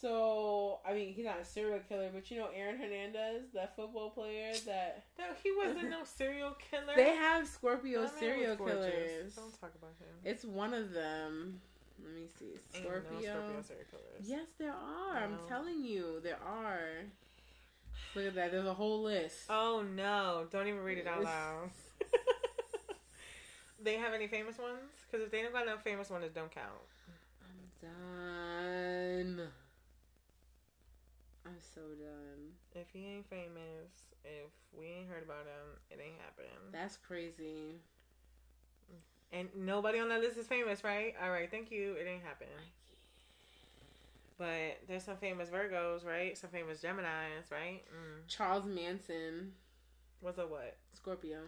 So 0.00 0.80
I 0.86 0.92
mean, 0.92 1.14
he's 1.14 1.24
not 1.24 1.40
a 1.40 1.44
serial 1.44 1.80
killer, 1.88 2.10
but 2.12 2.30
you 2.30 2.38
know, 2.38 2.48
Aaron 2.54 2.76
Hernandez, 2.76 3.44
that 3.54 3.74
football 3.74 4.10
player, 4.10 4.52
that 4.66 5.04
No, 5.18 5.24
he 5.42 5.52
wasn't 5.56 5.88
no 5.88 6.00
serial 6.04 6.56
killer. 6.70 6.92
they 6.96 7.14
have 7.14 7.46
Scorpio 7.46 8.02
That 8.02 8.18
serial 8.18 8.56
killers. 8.56 9.34
Don't 9.34 9.58
talk 9.60 9.72
about 9.78 9.92
him. 9.98 10.14
It's 10.24 10.44
one 10.44 10.74
of 10.74 10.92
them. 10.92 11.60
Let 12.04 12.14
me 12.14 12.26
see, 12.38 12.56
Scorpio. 12.70 13.12
No 13.12 13.20
Scorpio 13.20 13.62
serial 13.62 13.86
killers. 13.90 14.24
Yes, 14.24 14.48
there 14.58 14.72
are. 14.72 15.16
I'm 15.16 15.38
telling 15.48 15.82
you, 15.84 16.20
there 16.22 16.38
are. 16.44 17.04
Look 18.14 18.26
at 18.26 18.34
that. 18.34 18.50
There's 18.52 18.66
a 18.66 18.74
whole 18.74 19.02
list. 19.02 19.44
Oh 19.48 19.82
no! 19.94 20.46
Don't 20.50 20.66
even 20.66 20.80
read 20.80 20.98
it 20.98 21.06
out 21.06 21.22
loud. 21.22 21.70
they 23.84 23.96
have 23.96 24.14
any 24.14 24.26
famous 24.26 24.58
ones? 24.58 25.06
Because 25.10 25.24
if 25.24 25.30
they 25.30 25.42
don't 25.42 25.52
got 25.52 25.66
no 25.66 25.76
famous 25.78 26.10
ones, 26.10 26.24
it 26.24 26.34
don't 26.34 26.50
count. 26.50 26.66
I'm 27.42 27.88
done. 27.88 29.48
I'm 31.44 31.58
so 31.74 31.80
done. 31.80 32.52
If 32.74 32.86
he 32.92 33.06
ain't 33.06 33.28
famous, 33.28 33.90
if 34.24 34.50
we 34.78 34.86
ain't 34.86 35.08
heard 35.08 35.24
about 35.24 35.46
him, 35.46 35.78
it 35.90 35.98
ain't 36.02 36.20
happening. 36.24 36.56
That's 36.72 36.96
crazy. 36.96 37.80
And 39.32 39.48
nobody 39.56 39.98
on 39.98 40.08
that 40.10 40.20
list 40.20 40.36
is 40.36 40.46
famous, 40.46 40.84
right? 40.84 41.14
All 41.22 41.30
right, 41.30 41.50
thank 41.50 41.70
you. 41.70 41.94
It 41.94 42.06
ain't 42.06 42.22
happening. 42.22 42.50
But 44.38 44.80
there's 44.88 45.04
some 45.04 45.16
famous 45.16 45.48
Virgos, 45.48 46.04
right? 46.04 46.36
Some 46.36 46.50
famous 46.50 46.80
Gemini's, 46.80 47.50
right? 47.50 47.82
Mm. 47.88 48.28
Charles 48.28 48.64
Manson, 48.66 49.52
was 50.20 50.38
a 50.38 50.46
what? 50.46 50.76
Scorpio. 50.94 51.38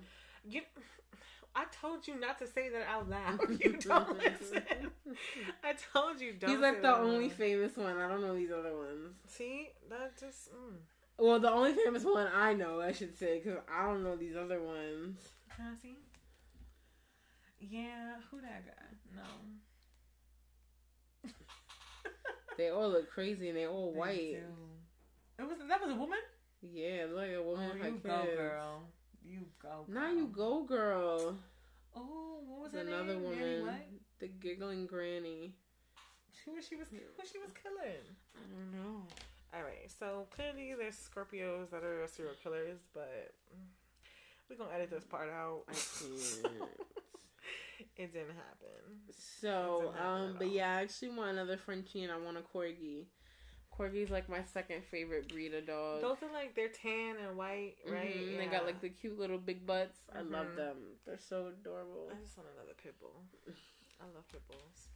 You, 0.48 0.62
I 1.56 1.64
told 1.80 2.06
you 2.08 2.18
not 2.18 2.38
to 2.40 2.46
say 2.46 2.68
that 2.70 2.82
out 2.88 3.08
loud. 3.08 3.38
You 3.60 3.74
don't 3.74 4.18
listen. 4.18 4.62
I 5.62 5.74
told 5.92 6.20
you 6.20 6.32
don't. 6.32 6.50
He's 6.50 6.58
like 6.58 6.82
the 6.82 6.96
only 6.96 7.28
loud. 7.28 7.32
famous 7.32 7.76
one. 7.76 7.96
I 7.96 8.08
don't 8.08 8.20
know 8.20 8.34
these 8.34 8.50
other 8.50 8.76
ones. 8.76 9.14
See, 9.28 9.68
that 9.88 10.18
just. 10.18 10.50
Mm. 10.52 10.78
Well, 11.18 11.38
the 11.38 11.50
only 11.50 11.72
famous 11.74 12.04
one 12.04 12.26
I 12.34 12.54
know, 12.54 12.80
I 12.80 12.90
should 12.90 13.16
say, 13.16 13.40
because 13.40 13.60
I 13.72 13.86
don't 13.86 14.02
know 14.02 14.16
these 14.16 14.34
other 14.36 14.60
ones. 14.60 15.20
Can 15.54 15.66
I 15.66 15.80
see? 15.80 15.96
Yeah, 17.60 18.16
who 18.30 18.40
that 18.40 18.64
guy? 18.66 18.96
No. 19.14 19.22
They 22.56 22.68
all 22.68 22.88
look 22.90 23.10
crazy 23.10 23.48
and 23.48 23.58
they 23.58 23.66
all 23.66 23.90
They 23.92 23.98
white. 23.98 24.32
do. 25.38 25.42
It 25.42 25.48
was 25.48 25.58
that 25.68 25.80
was 25.80 25.90
a 25.90 25.94
woman. 25.94 26.18
Yeah, 26.62 27.06
look 27.08 27.18
like 27.18 27.32
a 27.32 27.42
woman 27.42 27.70
oh, 27.82 27.86
you 27.86 28.00
go, 28.02 28.26
girl. 28.36 28.82
You 29.24 29.40
go. 29.60 29.84
Now 29.88 30.10
you 30.12 30.26
go, 30.26 30.62
girl. 30.64 31.36
Oh, 31.96 32.38
what 32.46 32.60
was 32.62 32.72
There's 32.72 32.86
her 32.88 32.94
another 32.94 33.14
name? 33.14 33.22
Woman, 33.24 33.62
what? 33.66 33.86
the 34.18 34.28
giggling 34.28 34.86
granny. 34.86 35.54
Who 36.44 36.52
was 36.52 36.66
she 36.68 36.76
was 36.76 36.88
who 36.88 36.98
she 37.30 37.38
was 37.38 37.50
killing? 37.62 38.04
I 38.36 38.40
don't 38.52 38.72
know. 38.72 39.02
All 39.54 39.62
right, 39.62 39.88
so 39.98 40.26
clearly 40.34 40.74
there's 40.78 40.96
Scorpios 40.96 41.70
that 41.70 41.84
are 41.84 42.06
serial 42.08 42.34
killers, 42.42 42.80
but 42.92 43.32
we're 44.50 44.56
gonna 44.56 44.74
edit 44.74 44.90
this 44.90 45.04
part 45.04 45.30
out. 45.30 45.62
I 45.68 45.72
can't. 46.42 46.70
it 47.96 48.12
didn't 48.12 48.34
happen. 48.34 49.14
So, 49.40 49.94
um, 50.04 50.34
but 50.38 50.50
yeah, 50.50 50.76
I 50.78 50.82
actually 50.82 51.10
want 51.10 51.30
another 51.30 51.56
Frenchie 51.56 52.02
and 52.02 52.12
I 52.12 52.18
want 52.18 52.36
a 52.36 52.40
corgi. 52.40 53.04
Corgi's 53.76 54.10
like 54.10 54.28
my 54.28 54.42
second 54.52 54.82
favorite 54.90 55.28
breed 55.28 55.52
of 55.54 55.66
dog. 55.66 56.00
Those 56.00 56.22
are 56.22 56.32
like 56.32 56.54
they're 56.54 56.68
tan 56.70 57.16
and 57.26 57.36
white, 57.36 57.74
right? 57.90 58.14
Mm-hmm. 58.14 58.32
Yeah. 58.32 58.38
They 58.38 58.46
got 58.46 58.64
like 58.64 58.80
the 58.80 58.88
cute 58.88 59.18
little 59.18 59.38
big 59.38 59.66
butts. 59.66 59.98
I 60.14 60.22
love 60.22 60.54
them. 60.56 60.76
They're 61.06 61.18
so 61.18 61.50
adorable. 61.50 62.08
I 62.10 62.20
just 62.22 62.36
want 62.38 62.48
another 62.54 62.74
pit 62.80 62.94
bull. 63.00 63.22
I 64.00 64.06
love 64.14 64.26
pit 64.30 64.42
bulls. 64.46 64.88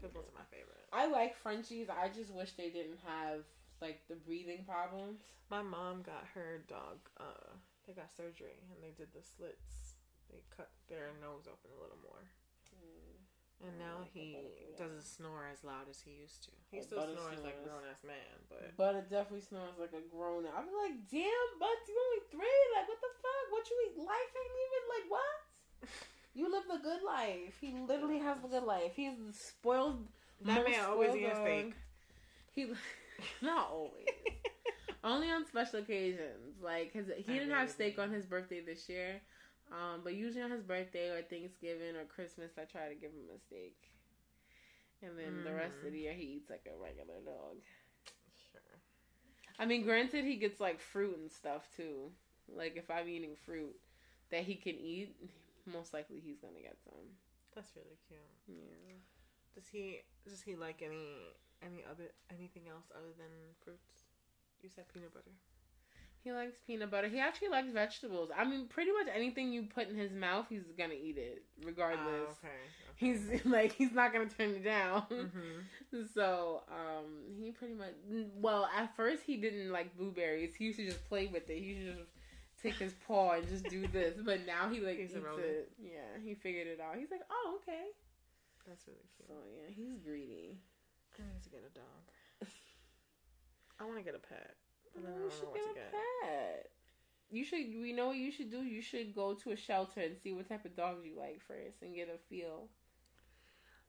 Pit 0.00 0.12
bulls 0.12 0.26
are 0.28 0.36
my 0.36 0.44
favorite. 0.50 0.84
I 0.92 1.06
like 1.06 1.36
Frenchies. 1.36 1.88
I 1.88 2.08
just 2.08 2.32
wish 2.34 2.52
they 2.52 2.68
didn't 2.68 2.98
have 3.06 3.40
like 3.80 4.02
the 4.08 4.16
breathing 4.16 4.64
problems. 4.68 5.20
My 5.50 5.62
mom 5.62 6.02
got 6.02 6.24
her 6.34 6.64
dog. 6.68 6.98
Uh, 7.18 7.56
they 7.86 7.94
got 7.94 8.12
surgery 8.16 8.60
and 8.74 8.82
they 8.82 8.92
did 8.96 9.08
the 9.14 9.22
slits. 9.22 9.96
They 10.28 10.42
cut 10.50 10.70
their 10.88 11.14
nose 11.22 11.46
open 11.46 11.70
a 11.70 11.80
little 11.80 12.02
more, 12.02 12.26
and 13.64 13.72
now 13.80 14.04
he 14.12 14.36
doesn't 14.76 15.04
snore 15.04 15.48
as 15.48 15.64
loud 15.64 15.88
as 15.88 16.00
he 16.04 16.12
used 16.12 16.44
to. 16.44 16.52
He 16.68 16.82
still 16.84 17.00
Butter 17.00 17.16
snores 17.16 17.40
like 17.40 17.56
a 17.56 17.64
grown 17.64 17.84
ass 17.88 18.04
man, 18.04 18.36
but 18.52 18.76
But 18.76 18.94
it 19.00 19.08
definitely 19.08 19.44
snores 19.44 19.80
like 19.80 19.96
a 19.96 20.04
grown. 20.12 20.44
I'm 20.44 20.68
like, 20.76 20.96
damn, 21.08 21.48
but 21.56 21.76
you 21.88 21.96
only 21.96 22.22
three. 22.28 22.60
Like, 22.76 22.86
what 22.88 23.00
the 23.00 23.12
fuck? 23.16 23.44
What 23.50 23.64
you 23.70 23.76
eat? 23.88 23.94
Life 23.96 24.32
ain't 24.36 24.56
even 24.60 24.84
like 24.92 25.06
what? 25.08 25.38
You 26.36 26.52
live 26.52 26.64
the 26.70 26.76
good 26.76 27.00
life. 27.02 27.56
He 27.62 27.72
literally 27.88 28.18
has 28.18 28.36
the 28.42 28.48
good 28.48 28.64
life. 28.64 28.92
He's 28.94 29.16
the 29.16 29.32
spoiled. 29.32 30.06
that 30.44 30.68
man 30.68 30.84
always 30.84 31.12
dog. 31.12 31.40
steak. 31.40 31.72
He 32.52 32.66
not 33.40 33.70
always. 33.72 34.04
Only 35.02 35.30
on 35.30 35.46
special 35.46 35.78
occasions. 35.78 36.60
Like 36.62 36.92
his, 36.92 37.06
he 37.06 37.12
I 37.12 37.16
didn't 37.16 37.48
really 37.48 37.52
have 37.52 37.70
steak 37.70 37.98
on 37.98 38.10
his 38.10 38.26
birthday 38.26 38.60
this 38.60 38.86
year. 38.86 39.22
Um, 39.72 40.00
but 40.04 40.14
usually 40.14 40.42
on 40.42 40.50
his 40.50 40.62
birthday 40.62 41.10
or 41.10 41.22
Thanksgiving 41.22 41.96
or 41.96 42.04
Christmas, 42.04 42.52
I 42.58 42.64
try 42.64 42.88
to 42.88 42.94
give 42.94 43.10
him 43.10 43.28
a 43.34 43.38
steak. 43.38 43.76
And 45.02 45.18
then 45.18 45.44
the 45.44 45.52
rest 45.52 45.78
of 45.82 45.88
Mm. 45.88 45.92
the 45.92 45.98
year, 45.98 46.14
he 46.14 46.22
eats 46.38 46.48
like 46.50 46.66
a 46.66 46.76
regular 46.76 47.20
dog. 47.24 47.56
Sure. 48.52 48.80
I 49.58 49.66
mean, 49.66 49.82
granted, 49.82 50.24
he 50.24 50.36
gets 50.36 50.60
like 50.60 50.80
fruit 50.80 51.16
and 51.18 51.30
stuff 51.30 51.68
too. 51.76 52.12
Like 52.48 52.76
if 52.76 52.90
I'm 52.90 53.08
eating 53.08 53.36
fruit 53.44 53.74
that 54.30 54.44
he 54.44 54.54
can 54.54 54.76
eat, 54.78 55.14
most 55.66 55.92
likely 55.92 56.20
he's 56.20 56.38
gonna 56.38 56.60
get 56.62 56.76
some. 56.84 57.16
That's 57.54 57.74
really 57.76 57.98
cute. 58.06 58.20
Yeah. 58.48 58.94
Does 59.54 59.68
he 59.68 60.02
does 60.28 60.42
he 60.42 60.54
like 60.56 60.82
any 60.82 61.34
any 61.62 61.84
other 61.90 62.10
anything 62.30 62.68
else 62.68 62.84
other 62.94 63.12
than 63.16 63.32
fruits? 63.64 64.04
You 64.62 64.68
said 64.68 64.84
peanut 64.92 65.12
butter. 65.14 65.32
He 66.26 66.32
likes 66.32 66.56
peanut 66.66 66.90
butter. 66.90 67.06
He 67.06 67.20
actually 67.20 67.50
likes 67.50 67.70
vegetables. 67.70 68.30
I 68.36 68.44
mean, 68.44 68.66
pretty 68.66 68.90
much 68.90 69.06
anything 69.14 69.52
you 69.52 69.62
put 69.72 69.88
in 69.88 69.94
his 69.96 70.10
mouth, 70.10 70.46
he's 70.48 70.64
gonna 70.76 70.94
eat 70.94 71.16
it, 71.18 71.44
regardless. 71.64 72.30
Ah, 72.42 72.44
okay. 72.44 72.58
He's 72.96 73.20
like 73.44 73.70
he's 73.70 73.92
not 73.92 74.12
gonna 74.12 74.26
turn 74.26 74.50
it 74.50 74.64
down. 74.64 75.02
hmm 75.02 76.00
So, 76.14 76.64
um, 76.68 77.22
he 77.40 77.52
pretty 77.52 77.74
much 77.74 77.94
well 78.34 78.68
at 78.76 78.96
first 78.96 79.22
he 79.24 79.36
didn't 79.36 79.70
like 79.70 79.96
blueberries. 79.96 80.56
He 80.56 80.64
used 80.64 80.80
to 80.80 80.86
just 80.86 81.08
play 81.08 81.28
with 81.28 81.48
it. 81.48 81.58
He 81.58 81.64
used 81.74 81.86
to 81.86 82.02
just 82.02 82.10
take 82.60 82.74
his 82.74 82.92
paw 83.06 83.34
and 83.34 83.48
just 83.48 83.68
do 83.70 83.86
this. 83.86 84.14
But 84.24 84.44
now 84.46 84.68
he 84.68 84.80
like 84.80 84.98
He's 84.98 85.10
eats 85.10 85.38
it. 85.38 85.70
Yeah, 85.80 86.18
he 86.24 86.34
figured 86.34 86.66
it 86.66 86.80
out. 86.80 86.96
He's 86.98 87.12
like, 87.12 87.22
oh 87.30 87.60
okay. 87.62 87.84
That's 88.66 88.84
really 88.88 89.06
cute. 89.16 89.28
So 89.28 89.34
yeah, 89.54 89.72
he's 89.72 89.96
greedy. 90.04 90.58
I 91.16 91.22
need 91.22 91.44
to 91.44 91.50
get 91.50 91.60
a 91.60 91.72
dog. 91.72 92.50
I 93.78 93.84
want 93.84 93.98
to 93.98 94.02
get 94.02 94.16
a 94.16 94.18
pet. 94.18 94.56
Then 95.02 95.12
I 95.12 95.16
you 95.16 95.22
don't 95.22 95.32
should 95.32 95.42
know 95.42 95.50
what 95.50 95.54
get 95.54 95.64
to 95.64 95.70
a 95.70 95.74
get. 95.74 95.92
pet. 95.92 96.70
You 97.30 97.44
should. 97.44 97.66
We 97.82 97.92
know 97.92 98.08
what 98.08 98.16
you 98.16 98.30
should 98.30 98.50
do. 98.50 98.62
You 98.62 98.82
should 98.82 99.14
go 99.14 99.34
to 99.34 99.50
a 99.50 99.56
shelter 99.56 100.00
and 100.00 100.16
see 100.16 100.32
what 100.32 100.48
type 100.48 100.64
of 100.64 100.76
dogs 100.76 101.04
you 101.04 101.18
like 101.18 101.40
first, 101.46 101.82
and 101.82 101.94
get 101.94 102.08
a 102.08 102.18
feel. 102.28 102.68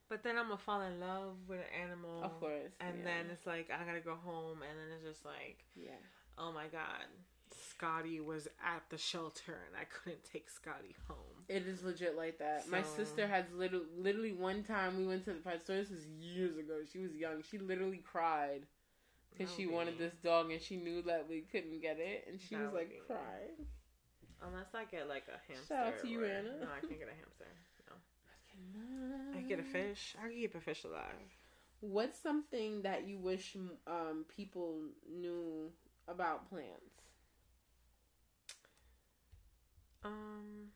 But 0.09 0.23
then 0.23 0.37
I'm 0.37 0.45
gonna 0.45 0.57
fall 0.57 0.81
in 0.81 0.99
love 0.99 1.35
with 1.47 1.59
an 1.59 1.89
animal. 1.89 2.23
Of 2.23 2.39
course. 2.39 2.71
And 2.79 2.99
yeah. 2.99 3.03
then 3.03 3.25
it's 3.31 3.45
like 3.45 3.69
I 3.69 3.85
gotta 3.85 3.99
go 3.99 4.15
home, 4.15 4.59
and 4.67 4.79
then 4.79 4.95
it's 4.95 5.05
just 5.05 5.25
like, 5.25 5.65
yeah. 5.75 5.99
oh 6.37 6.51
my 6.51 6.67
god, 6.67 7.05
Scotty 7.51 8.19
was 8.19 8.47
at 8.65 8.83
the 8.89 8.97
shelter, 8.97 9.59
and 9.67 9.75
I 9.79 9.85
couldn't 9.85 10.23
take 10.23 10.49
Scotty 10.49 10.95
home. 11.07 11.45
It 11.49 11.67
is 11.67 11.83
legit 11.83 12.17
like 12.17 12.39
that. 12.39 12.69
My 12.69 12.81
sister 12.81 13.27
has 13.27 13.45
literally, 13.55 13.85
literally 13.97 14.31
one 14.31 14.63
time 14.63 14.97
we 14.97 15.05
went 15.05 15.25
to 15.25 15.33
the 15.33 15.39
pet 15.39 15.63
store. 15.63 15.77
This 15.77 15.89
was 15.89 16.07
years 16.19 16.57
ago. 16.57 16.79
She 16.91 16.99
was 16.99 17.13
young. 17.13 17.43
She 17.49 17.57
literally 17.57 18.01
cried 18.03 18.63
because 19.37 19.53
she 19.55 19.65
would 19.65 19.75
wanted 19.75 19.97
this 19.97 20.13
dog 20.23 20.51
and 20.51 20.61
she 20.61 20.77
knew 20.77 21.01
that 21.03 21.27
we 21.29 21.41
couldn't 21.51 21.81
get 21.81 21.97
it, 21.99 22.25
and 22.29 22.39
she 22.39 22.55
That 22.55 22.65
was 22.65 22.73
like 22.73 22.89
be- 22.89 22.99
crying. 23.05 23.67
Unless 24.41 24.67
I 24.73 24.85
get 24.85 25.07
like 25.07 25.23
a 25.27 25.37
hamster. 25.51 25.73
Shout 25.73 25.87
out 25.87 25.99
to 25.99 26.07
you, 26.07 26.23
Anna. 26.25 26.49
No, 26.61 26.67
I 26.67 26.79
can't 26.79 26.99
get 26.99 27.07
a 27.09 27.15
hamster. 27.15 27.45
No, 28.73 29.15
I 29.33 29.39
can 29.39 29.47
get 29.47 29.59
a 29.59 29.63
fish. 29.63 30.15
I 30.19 30.27
can 30.27 30.37
keep 30.37 30.55
a 30.55 30.59
fish 30.59 30.83
alive. 30.83 31.37
What's 31.79 32.19
something 32.19 32.81
that 32.81 33.07
you 33.07 33.19
wish 33.19 33.55
um, 33.85 34.25
people 34.35 34.79
knew 35.11 35.71
about 36.07 36.49
plants? 36.49 37.03
Um, 40.03 40.69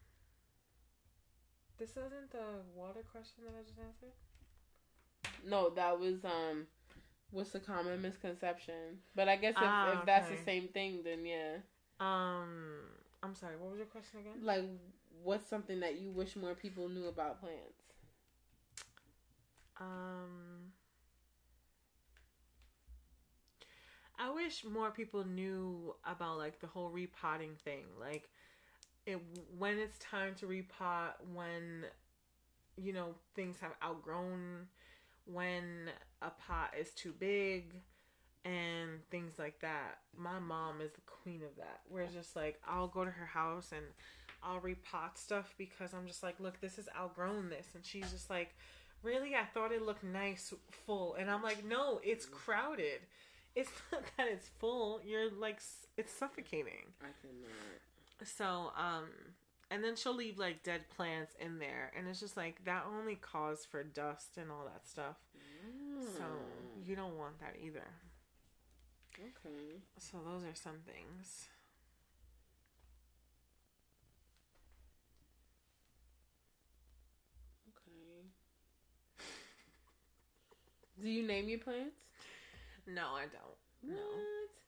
this 1.79 1.91
isn't 1.91 2.31
the 2.31 2.61
water 2.75 3.03
question 3.11 3.43
that 3.45 3.53
I 3.59 3.63
just 3.63 3.79
answered. 3.79 4.13
No, 5.47 5.69
that 5.71 5.99
was 5.99 6.23
um, 6.25 6.67
what's 7.31 7.51
the 7.51 7.59
common 7.59 8.01
misconception? 8.01 8.99
But 9.15 9.27
I 9.29 9.35
guess 9.37 9.55
if, 9.61 9.61
Ah, 9.61 9.91
if 9.93 10.05
that's 10.05 10.27
okay. 10.27 10.37
the 10.37 10.43
same 10.43 10.67
thing, 10.69 11.01
then 11.03 11.25
yeah. 11.25 11.57
Um, 11.99 12.81
I'm 13.23 13.35
sorry. 13.35 13.57
What 13.57 13.71
was 13.71 13.77
your 13.77 13.87
question 13.87 14.19
again? 14.19 14.33
Like, 14.43 14.65
what's 15.23 15.47
something 15.47 15.79
that 15.81 15.99
you 15.99 16.09
wish 16.11 16.35
more 16.35 16.55
people 16.55 16.89
knew 16.89 17.07
about 17.07 17.39
plants? 17.39 17.81
Um, 19.79 20.71
I 24.17 24.29
wish 24.29 24.63
more 24.63 24.91
people 24.91 25.25
knew 25.25 25.95
about 26.05 26.37
like 26.37 26.59
the 26.59 26.67
whole 26.67 26.89
repotting 26.89 27.55
thing. 27.63 27.85
Like, 27.99 28.29
it 29.05 29.19
when 29.57 29.79
it's 29.79 29.97
time 29.99 30.35
to 30.35 30.47
repot, 30.47 31.13
when 31.33 31.85
you 32.77 32.93
know 32.93 33.15
things 33.35 33.57
have 33.61 33.73
outgrown, 33.83 34.67
when 35.31 35.89
a 36.21 36.29
pot 36.29 36.73
is 36.79 36.91
too 36.91 37.13
big, 37.17 37.75
and 38.43 39.07
things 39.11 39.33
like 39.37 39.59
that. 39.61 39.99
My 40.17 40.39
mom 40.39 40.81
is 40.81 40.91
the 40.91 41.01
queen 41.01 41.41
of 41.43 41.55
that. 41.57 41.81
Where 41.89 42.03
it's 42.03 42.13
just 42.13 42.35
like 42.35 42.59
I'll 42.67 42.87
go 42.87 43.05
to 43.05 43.11
her 43.11 43.25
house 43.25 43.71
and 43.71 43.85
I'll 44.43 44.59
repot 44.59 45.15
stuff 45.15 45.53
because 45.57 45.93
I'm 45.93 46.07
just 46.07 46.23
like, 46.23 46.39
look, 46.39 46.59
this 46.59 46.77
has 46.77 46.89
outgrown 46.97 47.49
this, 47.49 47.67
and 47.75 47.85
she's 47.85 48.11
just 48.11 48.29
like 48.29 48.55
really 49.03 49.35
i 49.35 49.43
thought 49.53 49.71
it 49.71 49.81
looked 49.81 50.03
nice 50.03 50.53
full 50.85 51.15
and 51.15 51.29
i'm 51.29 51.41
like 51.41 51.65
no 51.65 51.99
it's 52.03 52.25
crowded 52.25 52.99
it's 53.55 53.71
not 53.91 54.03
that 54.17 54.27
it's 54.27 54.47
full 54.59 55.01
you're 55.05 55.31
like 55.31 55.59
it's 55.97 56.13
suffocating 56.13 56.93
I 57.01 57.09
cannot. 57.21 58.27
so 58.27 58.71
um 58.77 59.09
and 59.71 59.83
then 59.83 59.95
she'll 59.95 60.15
leave 60.15 60.37
like 60.37 60.61
dead 60.63 60.81
plants 60.95 61.33
in 61.39 61.57
there 61.57 61.91
and 61.97 62.07
it's 62.07 62.19
just 62.19 62.37
like 62.37 62.63
that 62.65 62.85
only 62.99 63.15
cause 63.15 63.65
for 63.65 63.83
dust 63.83 64.37
and 64.37 64.51
all 64.51 64.65
that 64.65 64.87
stuff 64.87 65.17
so 66.17 66.23
Mm. 66.23 66.87
you 66.87 66.95
don't 66.95 67.17
want 67.17 67.39
that 67.39 67.55
either 67.63 67.85
okay. 69.19 69.81
so 69.97 70.17
those 70.25 70.43
are 70.43 70.55
some 70.55 70.79
things 70.85 71.47
Okay. 77.69 78.27
Do 81.01 81.09
you 81.09 81.25
name 81.25 81.49
your 81.49 81.59
plants? 81.59 81.95
no 82.87 83.09
i 83.15 83.21
don't 83.21 83.60
What? 83.81 83.95
No. 83.95 84.05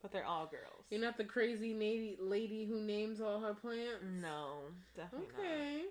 but 0.01 0.11
they're 0.11 0.25
all 0.25 0.45
girls 0.47 0.85
You're 0.89 1.01
not 1.01 1.17
the 1.17 1.23
crazy 1.23 1.73
lady, 1.73 2.17
lady 2.19 2.65
who 2.65 2.81
names 2.81 3.21
all 3.21 3.39
her 3.39 3.53
plants? 3.53 4.03
no 4.21 4.57
definitely 4.95 5.27
not 5.35 5.41
Okay. 5.45 5.83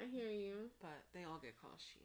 I 0.00 0.06
hear 0.10 0.30
you. 0.30 0.54
but 0.80 1.02
they 1.12 1.24
all 1.24 1.38
get 1.42 1.60
called 1.60 1.78
she 1.78 2.00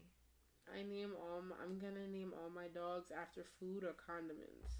I 0.71 0.83
name 0.83 1.13
all 1.19 1.41
my, 1.41 1.55
I'm 1.63 1.79
gonna 1.79 2.07
name 2.07 2.31
all 2.37 2.49
my 2.49 2.67
dogs 2.67 3.09
after 3.11 3.43
food 3.59 3.83
or 3.83 3.93
condiments. 3.93 4.75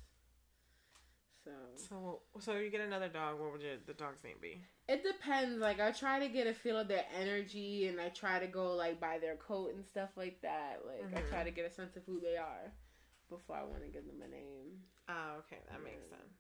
So 1.43 1.51
so 1.75 2.21
so 2.39 2.57
you 2.57 2.69
get 2.69 2.81
another 2.81 3.07
dog 3.07 3.39
what 3.39 3.51
would 3.53 3.61
your, 3.61 3.77
the 3.87 3.93
dog's 3.93 4.23
name 4.23 4.35
be 4.41 4.61
it 4.87 5.03
depends. 5.03 5.59
Like 5.59 5.79
I 5.79 5.91
try 5.91 6.19
to 6.19 6.27
get 6.27 6.47
a 6.47 6.53
feel 6.53 6.77
of 6.79 6.87
their 6.87 7.05
energy, 7.19 7.87
and 7.87 8.01
I 8.01 8.09
try 8.09 8.39
to 8.39 8.47
go 8.47 8.73
like 8.75 8.99
by 8.99 9.19
their 9.19 9.35
coat 9.35 9.73
and 9.75 9.85
stuff 9.85 10.09
like 10.15 10.41
that. 10.41 10.79
Like 10.85 11.05
I 11.15 11.21
Mhm. 11.21 11.29
try 11.29 11.43
to 11.43 11.51
get 11.51 11.65
a 11.65 11.71
sense 11.71 11.95
of 11.95 12.03
who 12.05 12.19
they 12.19 12.37
are 12.37 12.71
before 13.29 13.55
I 13.57 13.63
want 13.63 13.81
to 13.83 13.89
give 13.89 14.05
them 14.05 14.21
a 14.23 14.27
name. 14.29 14.83
Oh, 15.07 15.39
okay, 15.45 15.61
that 15.69 15.83
makes 15.83 16.03
Yeah. 16.09 16.17
sense. 16.17 16.37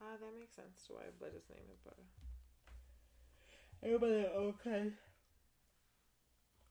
Ah, 0.00 0.16
that 0.18 0.32
makes 0.38 0.54
sense 0.56 0.86
to 0.86 0.94
why 0.94 1.02
Blitter's 1.18 1.48
name 1.50 1.66
is 1.72 1.80
Butter. 1.80 2.06
Everybody, 3.82 4.26
okay. 4.26 4.92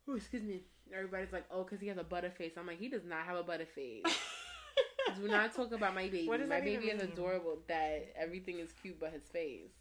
Oh, 0.07 0.15
excuse 0.15 0.43
me. 0.43 0.63
Everybody's 0.93 1.31
like, 1.31 1.45
oh, 1.51 1.63
because 1.63 1.79
he 1.79 1.87
has 1.87 1.97
a 1.97 2.03
butter 2.03 2.31
face. 2.31 2.53
I'm 2.57 2.65
like, 2.65 2.79
he 2.79 2.89
does 2.89 3.05
not 3.05 3.25
have 3.25 3.37
a 3.37 3.43
butter 3.43 3.65
face. 3.65 4.03
Do 5.21 5.27
not 5.27 5.53
talk 5.55 5.71
about 5.71 5.93
my 5.95 6.03
baby. 6.05 6.27
What 6.27 6.37
does 6.39 6.49
my 6.49 6.55
that 6.55 6.65
baby 6.65 6.85
even 6.87 6.97
is 6.97 7.03
mean? 7.03 7.11
adorable. 7.13 7.57
That 7.67 8.13
everything 8.15 8.59
is 8.59 8.71
cute 8.81 8.99
but 8.99 9.11
his 9.11 9.23
face. 9.23 9.71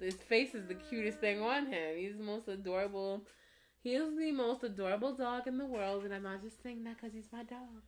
His 0.00 0.14
face 0.14 0.54
is 0.54 0.66
the 0.68 0.74
cutest 0.74 1.18
thing 1.20 1.40
on 1.42 1.66
him. 1.66 1.96
He's 1.96 2.16
the 2.16 2.22
most 2.24 2.48
adorable 2.48 3.22
He 3.80 3.94
is 3.94 4.16
the 4.16 4.32
most 4.32 4.62
adorable 4.64 5.14
dog 5.14 5.46
in 5.46 5.58
the 5.58 5.66
world, 5.66 6.04
and 6.04 6.14
I'm 6.14 6.22
not 6.22 6.42
just 6.42 6.62
saying 6.62 6.84
that 6.84 6.96
because 6.96 7.12
he's 7.14 7.28
my 7.32 7.42
dog. 7.44 7.82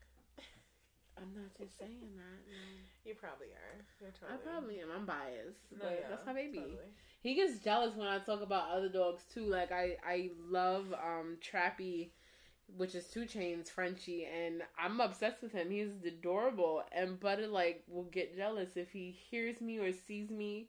I'm 1.21 1.35
not 1.35 1.51
just 1.59 1.79
saying 1.79 2.01
that. 2.17 2.41
No. 2.49 2.57
You 3.05 3.15
probably 3.15 3.49
are. 3.49 3.77
You're 4.01 4.11
I 4.29 4.37
probably 4.37 4.81
am. 4.81 4.89
I'm 4.95 5.07
biased, 5.07 5.61
No, 5.73 5.79
but 5.83 5.99
yeah, 6.01 6.09
that's 6.09 6.27
my 6.27 6.33
baby. 6.33 6.59
totally. 6.59 6.91
He 7.23 7.35
gets 7.35 7.63
jealous 7.63 7.95
when 7.95 8.09
I 8.09 8.19
talk 8.19 8.43
about 8.43 8.71
other 8.71 8.89
dogs 8.89 9.23
too. 9.33 9.45
Like 9.45 9.73
I, 9.73 9.97
I 10.07 10.31
love 10.49 10.87
um 10.95 11.37
Trappy, 11.41 12.11
which 12.77 12.95
is 12.95 13.07
2 13.09 13.21
Chainz 13.25 13.69
Frenchie, 13.69 14.27
and 14.27 14.63
I'm 14.79 15.01
obsessed 15.01 15.43
with 15.43 15.53
him. 15.53 15.71
He's 15.71 16.05
adorable, 16.07 16.83
and 16.93 17.21
Butter 17.21 17.47
like 17.47 17.85
will 17.89 18.05
get 18.05 18.37
jealous 18.37 18.77
if 18.77 18.91
he 18.91 19.11
hears 19.31 19.61
me 19.61 19.79
or 19.79 19.93
sees 19.93 20.31
me 20.31 20.69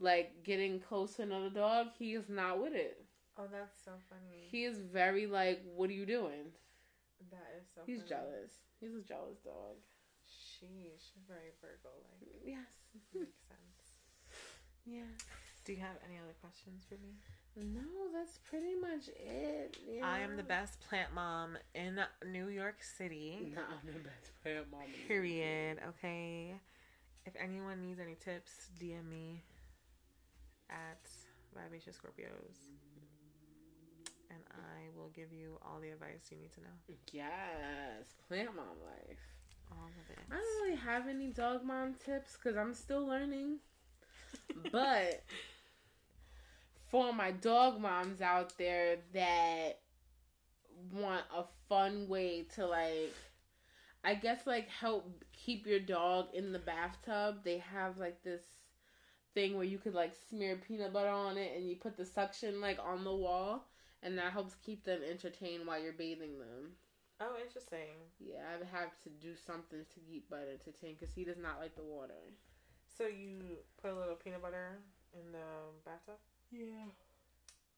like 0.00 0.44
getting 0.44 0.78
close 0.80 1.14
to 1.14 1.22
another 1.22 1.50
dog. 1.50 1.88
He 1.98 2.14
is 2.14 2.28
not 2.28 2.62
with 2.62 2.74
it. 2.74 3.04
Oh, 3.36 3.46
that's 3.50 3.78
so 3.84 3.92
funny. 4.08 4.48
He 4.50 4.64
is 4.64 4.78
very 4.78 5.26
like, 5.26 5.62
"What 5.74 5.90
are 5.90 5.94
you 5.94 6.06
doing?" 6.06 6.52
that 7.30 7.60
is 7.60 7.66
so. 7.74 7.82
He's 7.86 7.98
funny. 7.98 8.08
jealous. 8.08 8.52
He's 8.80 8.94
a 8.94 9.02
jealous 9.02 9.38
dog. 9.44 9.76
Sheesh, 10.26 11.16
very 11.26 11.52
Virgo 11.60 11.90
like. 12.04 12.28
Yes. 12.44 12.58
Makes 13.14 13.38
sense. 13.48 13.78
Yeah. 14.84 15.10
Do 15.64 15.72
you 15.72 15.80
have 15.80 15.96
any 16.08 16.18
other 16.18 16.34
questions 16.40 16.84
for 16.88 16.94
me? 16.94 17.14
No, 17.56 17.80
that's 18.12 18.38
pretty 18.48 18.74
much 18.80 19.08
it. 19.08 19.76
Yeah. 19.86 20.06
I 20.06 20.20
am 20.20 20.36
the 20.36 20.42
best 20.42 20.80
plant 20.88 21.12
mom 21.14 21.58
in 21.74 22.00
New 22.30 22.48
York 22.48 22.82
City. 22.82 23.52
Nah, 23.54 23.62
I'm 23.62 23.92
the 23.92 23.98
best 23.98 24.30
plant 24.42 24.70
mom. 24.70 24.80
Period. 25.06 25.78
Okay. 25.88 26.54
If 27.26 27.34
anyone 27.42 27.82
needs 27.82 28.00
any 28.00 28.14
tips, 28.14 28.70
DM 28.80 29.08
me 29.10 29.42
at 30.70 31.10
Vivacious 31.54 31.96
Scorpios. 31.96 32.56
And 34.30 34.40
I 34.50 34.96
will 34.96 35.10
give 35.14 35.32
you 35.32 35.58
all 35.62 35.80
the 35.80 35.90
advice 35.90 36.30
you 36.30 36.38
need 36.38 36.52
to 36.54 36.60
know. 36.60 36.94
Yes, 37.12 38.14
plant 38.28 38.54
mom 38.54 38.66
life. 38.84 39.18
All 39.70 39.86
of 39.86 40.10
it. 40.10 40.18
I 40.30 40.34
don't 40.34 40.62
really 40.62 40.76
have 40.76 41.08
any 41.08 41.28
dog 41.28 41.64
mom 41.64 41.94
tips 42.04 42.36
because 42.36 42.56
I'm 42.56 42.74
still 42.74 43.06
learning. 43.06 43.58
but 44.72 45.24
for 46.90 47.12
my 47.12 47.30
dog 47.30 47.80
moms 47.80 48.20
out 48.20 48.56
there 48.58 48.96
that 49.14 49.80
want 50.92 51.24
a 51.34 51.44
fun 51.68 52.08
way 52.08 52.46
to 52.54 52.66
like, 52.66 53.14
I 54.04 54.14
guess 54.14 54.46
like 54.46 54.68
help 54.68 55.24
keep 55.32 55.66
your 55.66 55.80
dog 55.80 56.26
in 56.34 56.52
the 56.52 56.58
bathtub, 56.58 57.44
they 57.44 57.58
have 57.58 57.98
like 57.98 58.22
this 58.22 58.42
thing 59.34 59.54
where 59.54 59.64
you 59.64 59.78
could 59.78 59.94
like 59.94 60.14
smear 60.28 60.56
peanut 60.66 60.92
butter 60.92 61.08
on 61.08 61.36
it 61.36 61.52
and 61.56 61.68
you 61.68 61.76
put 61.76 61.96
the 61.96 62.04
suction 62.04 62.60
like 62.60 62.78
on 62.82 63.04
the 63.04 63.14
wall 63.14 63.67
and 64.02 64.16
that 64.18 64.32
helps 64.32 64.54
keep 64.64 64.84
them 64.84 65.00
entertained 65.08 65.66
while 65.66 65.80
you're 65.82 65.92
bathing 65.92 66.38
them. 66.38 66.72
Oh, 67.20 67.34
interesting. 67.44 67.98
Yeah, 68.20 68.46
I 68.46 68.64
have 68.76 68.94
to 69.02 69.10
do 69.10 69.34
something 69.34 69.80
to 69.94 70.00
keep 70.08 70.30
Bud 70.30 70.46
entertained 70.48 70.98
because 71.00 71.14
he 71.14 71.24
does 71.24 71.38
not 71.38 71.58
like 71.58 71.74
the 71.74 71.82
water. 71.82 72.22
So 72.96 73.06
you 73.06 73.58
put 73.82 73.90
a 73.90 73.94
little 73.94 74.14
peanut 74.14 74.42
butter 74.42 74.78
in 75.14 75.32
the 75.32 75.46
bathtub? 75.84 76.18
Yeah. 76.50 76.86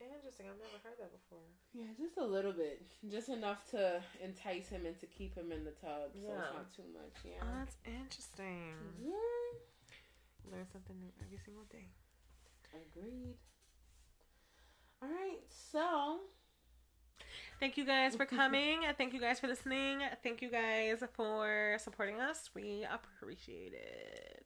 Interesting. 0.01 0.47
I've 0.49 0.57
never 0.61 0.81
heard 0.85 0.97
that 1.01 1.13
before. 1.13 1.45
Yeah, 1.75 1.93
just 1.97 2.17
a 2.17 2.25
little 2.25 2.53
bit. 2.53 2.81
Just 3.11 3.29
enough 3.29 3.69
to 3.73 4.01
entice 4.25 4.69
him 4.69 4.87
and 4.87 4.99
to 5.01 5.07
keep 5.07 5.35
him 5.35 5.53
in 5.53 5.65
the 5.65 5.73
tub. 5.73 6.13
So 6.17 6.21
Yeah. 6.29 6.41
it's 6.41 6.55
not 6.57 6.73
too 6.75 6.89
much. 6.93 7.17
Yeah. 7.25 7.41
Oh, 7.43 7.53
that's 7.59 7.77
interesting. 7.85 8.77
yeah. 9.01 10.53
Learn 10.53 10.67
something 10.73 10.97
new 10.99 11.13
every 11.25 11.39
single 11.45 11.65
day. 11.65 11.89
Agreed. 12.73 13.37
All 15.03 15.09
right. 15.09 15.39
So, 15.73 16.19
Thank 17.59 17.77
you 17.77 17.85
guys 17.85 18.17
for 18.17 18.25
coming. 18.41 18.81
Thank 18.97 19.13
you 19.15 19.21
guys 19.21 19.39
for 19.41 19.47
listening. 19.47 20.01
Thank 20.23 20.41
you 20.43 20.51
guys 20.51 21.03
for 21.15 21.77
supporting 21.79 22.21
us. 22.21 22.49
We 22.55 22.87
appreciate 22.91 23.73
it. 23.75 24.45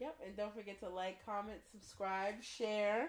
yep. 0.00 0.16
And 0.24 0.36
don't 0.36 0.54
forget 0.54 0.78
to 0.80 0.88
like, 0.88 1.24
comment, 1.26 1.58
subscribe, 1.72 2.42
share, 2.42 3.08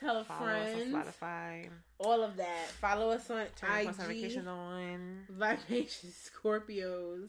tell 0.00 0.18
a 0.18 0.24
Follow 0.24 0.46
friend. 0.46 0.94
us 0.94 0.94
on 0.94 1.12
Spotify. 1.28 1.68
All 1.98 2.22
of 2.22 2.36
that. 2.38 2.68
Follow 2.80 3.10
us 3.10 3.30
on 3.30 3.44
Turn 3.56 3.70
IG. 3.80 3.86
notifications 3.86 4.48
on. 4.48 5.18
Vivacious 5.28 6.30
Scorpios. 6.42 7.28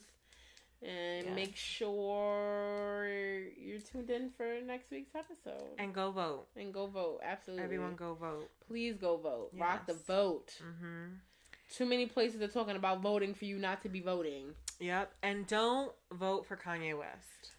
And 0.83 1.25
Yeah. 1.27 1.33
make 1.33 1.55
sure 2.27 3.07
you're 3.57 3.79
tuned 3.79 4.09
in 4.09 4.29
for 4.31 4.59
next 4.65 4.91
week's 4.91 5.15
episode. 5.15 5.69
And 5.77 5.93
go 5.93 6.11
vote. 6.11 6.47
And 6.55 6.73
go 6.73 6.87
vote. 6.87 7.19
Absolutely. 7.23 7.63
Everyone 7.63 7.95
go 7.95 8.13
vote. 8.13 8.49
Please 8.67 8.95
go 8.97 9.17
vote. 9.17 9.49
Rock 9.53 9.87
the 9.87 9.93
vote. 9.93 10.53
Mm-hmm. 10.63 11.13
Too 11.73 11.85
many 11.85 12.05
places 12.05 12.41
are 12.41 12.47
talking 12.47 12.75
about 12.75 13.01
voting 13.01 13.33
for 13.33 13.45
you 13.45 13.57
not 13.57 13.81
to 13.83 13.89
be 13.89 13.99
voting. 14.01 14.53
Yep. 14.79 15.11
And 15.23 15.47
don't 15.47 15.91
vote 16.11 16.45
for 16.45 16.55
Kanye 16.55 16.97
West. 16.97 17.51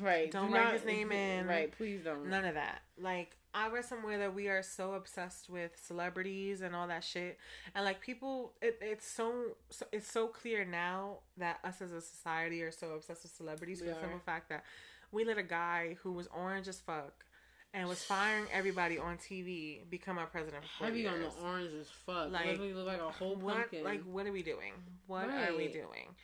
Right. 0.00 0.30
Don't 0.30 0.48
Do 0.48 0.54
write 0.54 0.64
not- 0.64 0.72
his 0.74 0.84
name 0.84 1.12
in. 1.12 1.46
Right. 1.46 1.72
Please 1.72 2.02
don't. 2.04 2.28
None 2.28 2.44
of 2.44 2.54
that. 2.54 2.82
Like 2.98 3.36
I 3.56 3.68
read 3.68 3.86
somewhere 3.86 4.18
that 4.18 4.34
we 4.34 4.48
are 4.48 4.62
so 4.62 4.92
obsessed 4.92 5.48
with 5.48 5.72
celebrities 5.82 6.60
and 6.60 6.76
all 6.76 6.86
that 6.88 7.02
shit, 7.02 7.38
and 7.74 7.86
like 7.86 8.02
people, 8.02 8.52
it, 8.60 8.78
it's 8.82 9.06
so, 9.08 9.32
so 9.70 9.86
it's 9.92 10.10
so 10.12 10.26
clear 10.26 10.66
now 10.66 11.20
that 11.38 11.60
us 11.64 11.80
as 11.80 11.90
a 11.90 12.02
society 12.02 12.62
are 12.62 12.70
so 12.70 12.90
obsessed 12.90 13.22
with 13.22 13.32
celebrities 13.32 13.80
We 13.80 13.88
for 13.88 13.94
the 13.94 14.00
simple 14.00 14.18
fact 14.18 14.50
that 14.50 14.62
we 15.10 15.24
let 15.24 15.38
a 15.38 15.42
guy 15.42 15.96
who 16.02 16.12
was 16.12 16.28
orange 16.36 16.68
as 16.68 16.80
fuck 16.80 17.24
and 17.72 17.88
was 17.88 18.02
firing 18.02 18.44
everybody 18.52 18.98
on 18.98 19.16
TV 19.16 19.88
become 19.88 20.18
our 20.18 20.26
president 20.26 20.64
for 20.78 20.84
Heavy 20.84 21.06
on 21.06 21.20
the 21.20 21.30
orange 21.42 21.72
as 21.80 21.88
fuck. 21.88 22.30
Like, 22.30 22.46
Literally 22.46 22.74
look 22.74 22.86
like 22.86 23.00
a 23.00 23.10
whole 23.10 23.36
What 23.36 23.56
pumpkin. 23.56 23.84
like 23.84 24.02
what 24.04 24.26
are 24.26 24.32
we 24.32 24.42
doing? 24.42 24.72
What 25.06 25.30
are 25.30 25.56
we 25.56 25.68
doing? 25.68 26.14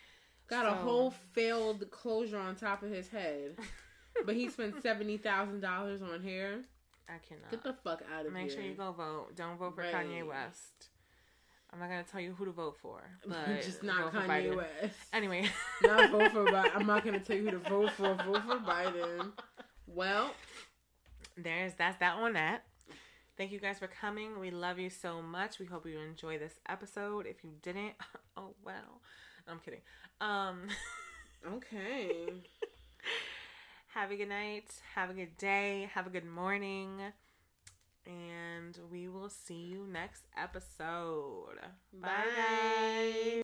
Got 0.48 0.66
a 0.66 0.72
whole 0.72 1.12
failed 1.32 1.90
closure 1.90 2.38
on 2.38 2.56
top 2.56 2.82
of 2.82 2.90
his 2.90 3.08
head. 3.08 3.56
but 4.26 4.34
he 4.34 4.50
spent 4.50 4.82
seventy 4.82 5.16
thousand 5.16 5.60
dollars 5.60 6.02
on 6.02 6.22
hair. 6.22 6.60
I 7.12 7.18
cannot. 7.18 7.50
Get 7.50 7.62
the 7.62 7.74
fuck 7.84 8.02
out 8.14 8.26
of 8.26 8.32
Make 8.32 8.48
here. 8.48 8.48
Make 8.48 8.58
sure 8.58 8.62
you 8.62 8.74
go 8.74 8.92
vote. 8.92 9.36
Don't 9.36 9.58
vote 9.58 9.74
for 9.74 9.82
Right. 9.82 9.94
Kanye 9.94 10.26
West. 10.26 10.88
I'm 11.72 11.78
not 11.78 11.88
gonna 11.88 12.04
tell 12.04 12.20
you 12.20 12.34
who 12.34 12.44
to 12.44 12.52
vote 12.52 12.76
for, 12.80 13.02
but 13.26 13.62
Just 13.62 13.82
not 13.82 14.12
Kanye. 14.12 14.56
West. 14.56 14.94
Anyway, 15.12 15.48
not 15.82 16.10
vote 16.10 16.32
for 16.32 16.44
Biden. 16.44 16.70
I'm 16.74 16.86
not 16.86 17.04
gonna 17.04 17.20
tell 17.20 17.36
you 17.36 17.44
who 17.44 17.50
to 17.52 17.58
vote 17.58 17.90
for. 17.92 18.14
Vote 18.14 18.42
for 18.42 18.56
Biden. 18.58 19.32
Well, 19.86 20.30
there's 21.36 21.74
that's 21.74 21.98
that 21.98 22.20
one. 22.20 22.34
that. 22.34 22.64
Thank 23.38 23.50
you 23.52 23.58
guys 23.58 23.78
for 23.78 23.86
coming. 23.88 24.38
We 24.38 24.50
love 24.50 24.78
you 24.78 24.90
so 24.90 25.22
much. 25.22 25.58
We 25.58 25.64
hope 25.66 25.86
you 25.86 25.98
enjoy 25.98 26.38
this 26.38 26.60
episode. 26.68 27.26
If 27.26 27.42
you 27.42 27.50
didn't, 27.62 27.94
oh 28.36 28.54
well. 28.64 29.00
I'm 29.48 29.58
kidding. 29.58 29.80
Um 30.20 30.68
okay. 31.56 32.26
Have 33.94 34.10
a 34.10 34.16
good 34.16 34.28
night. 34.28 34.64
Have 34.94 35.10
a 35.10 35.14
good 35.14 35.36
day. 35.38 35.88
Have 35.94 36.06
a 36.06 36.10
good 36.10 36.26
morning. 36.26 37.00
And 38.06 38.76
we 38.90 39.08
will 39.08 39.28
see 39.28 39.54
you 39.70 39.86
next 39.90 40.24
episode. 40.36 41.58
Bye, 41.92 42.08
Bye. 42.36 43.42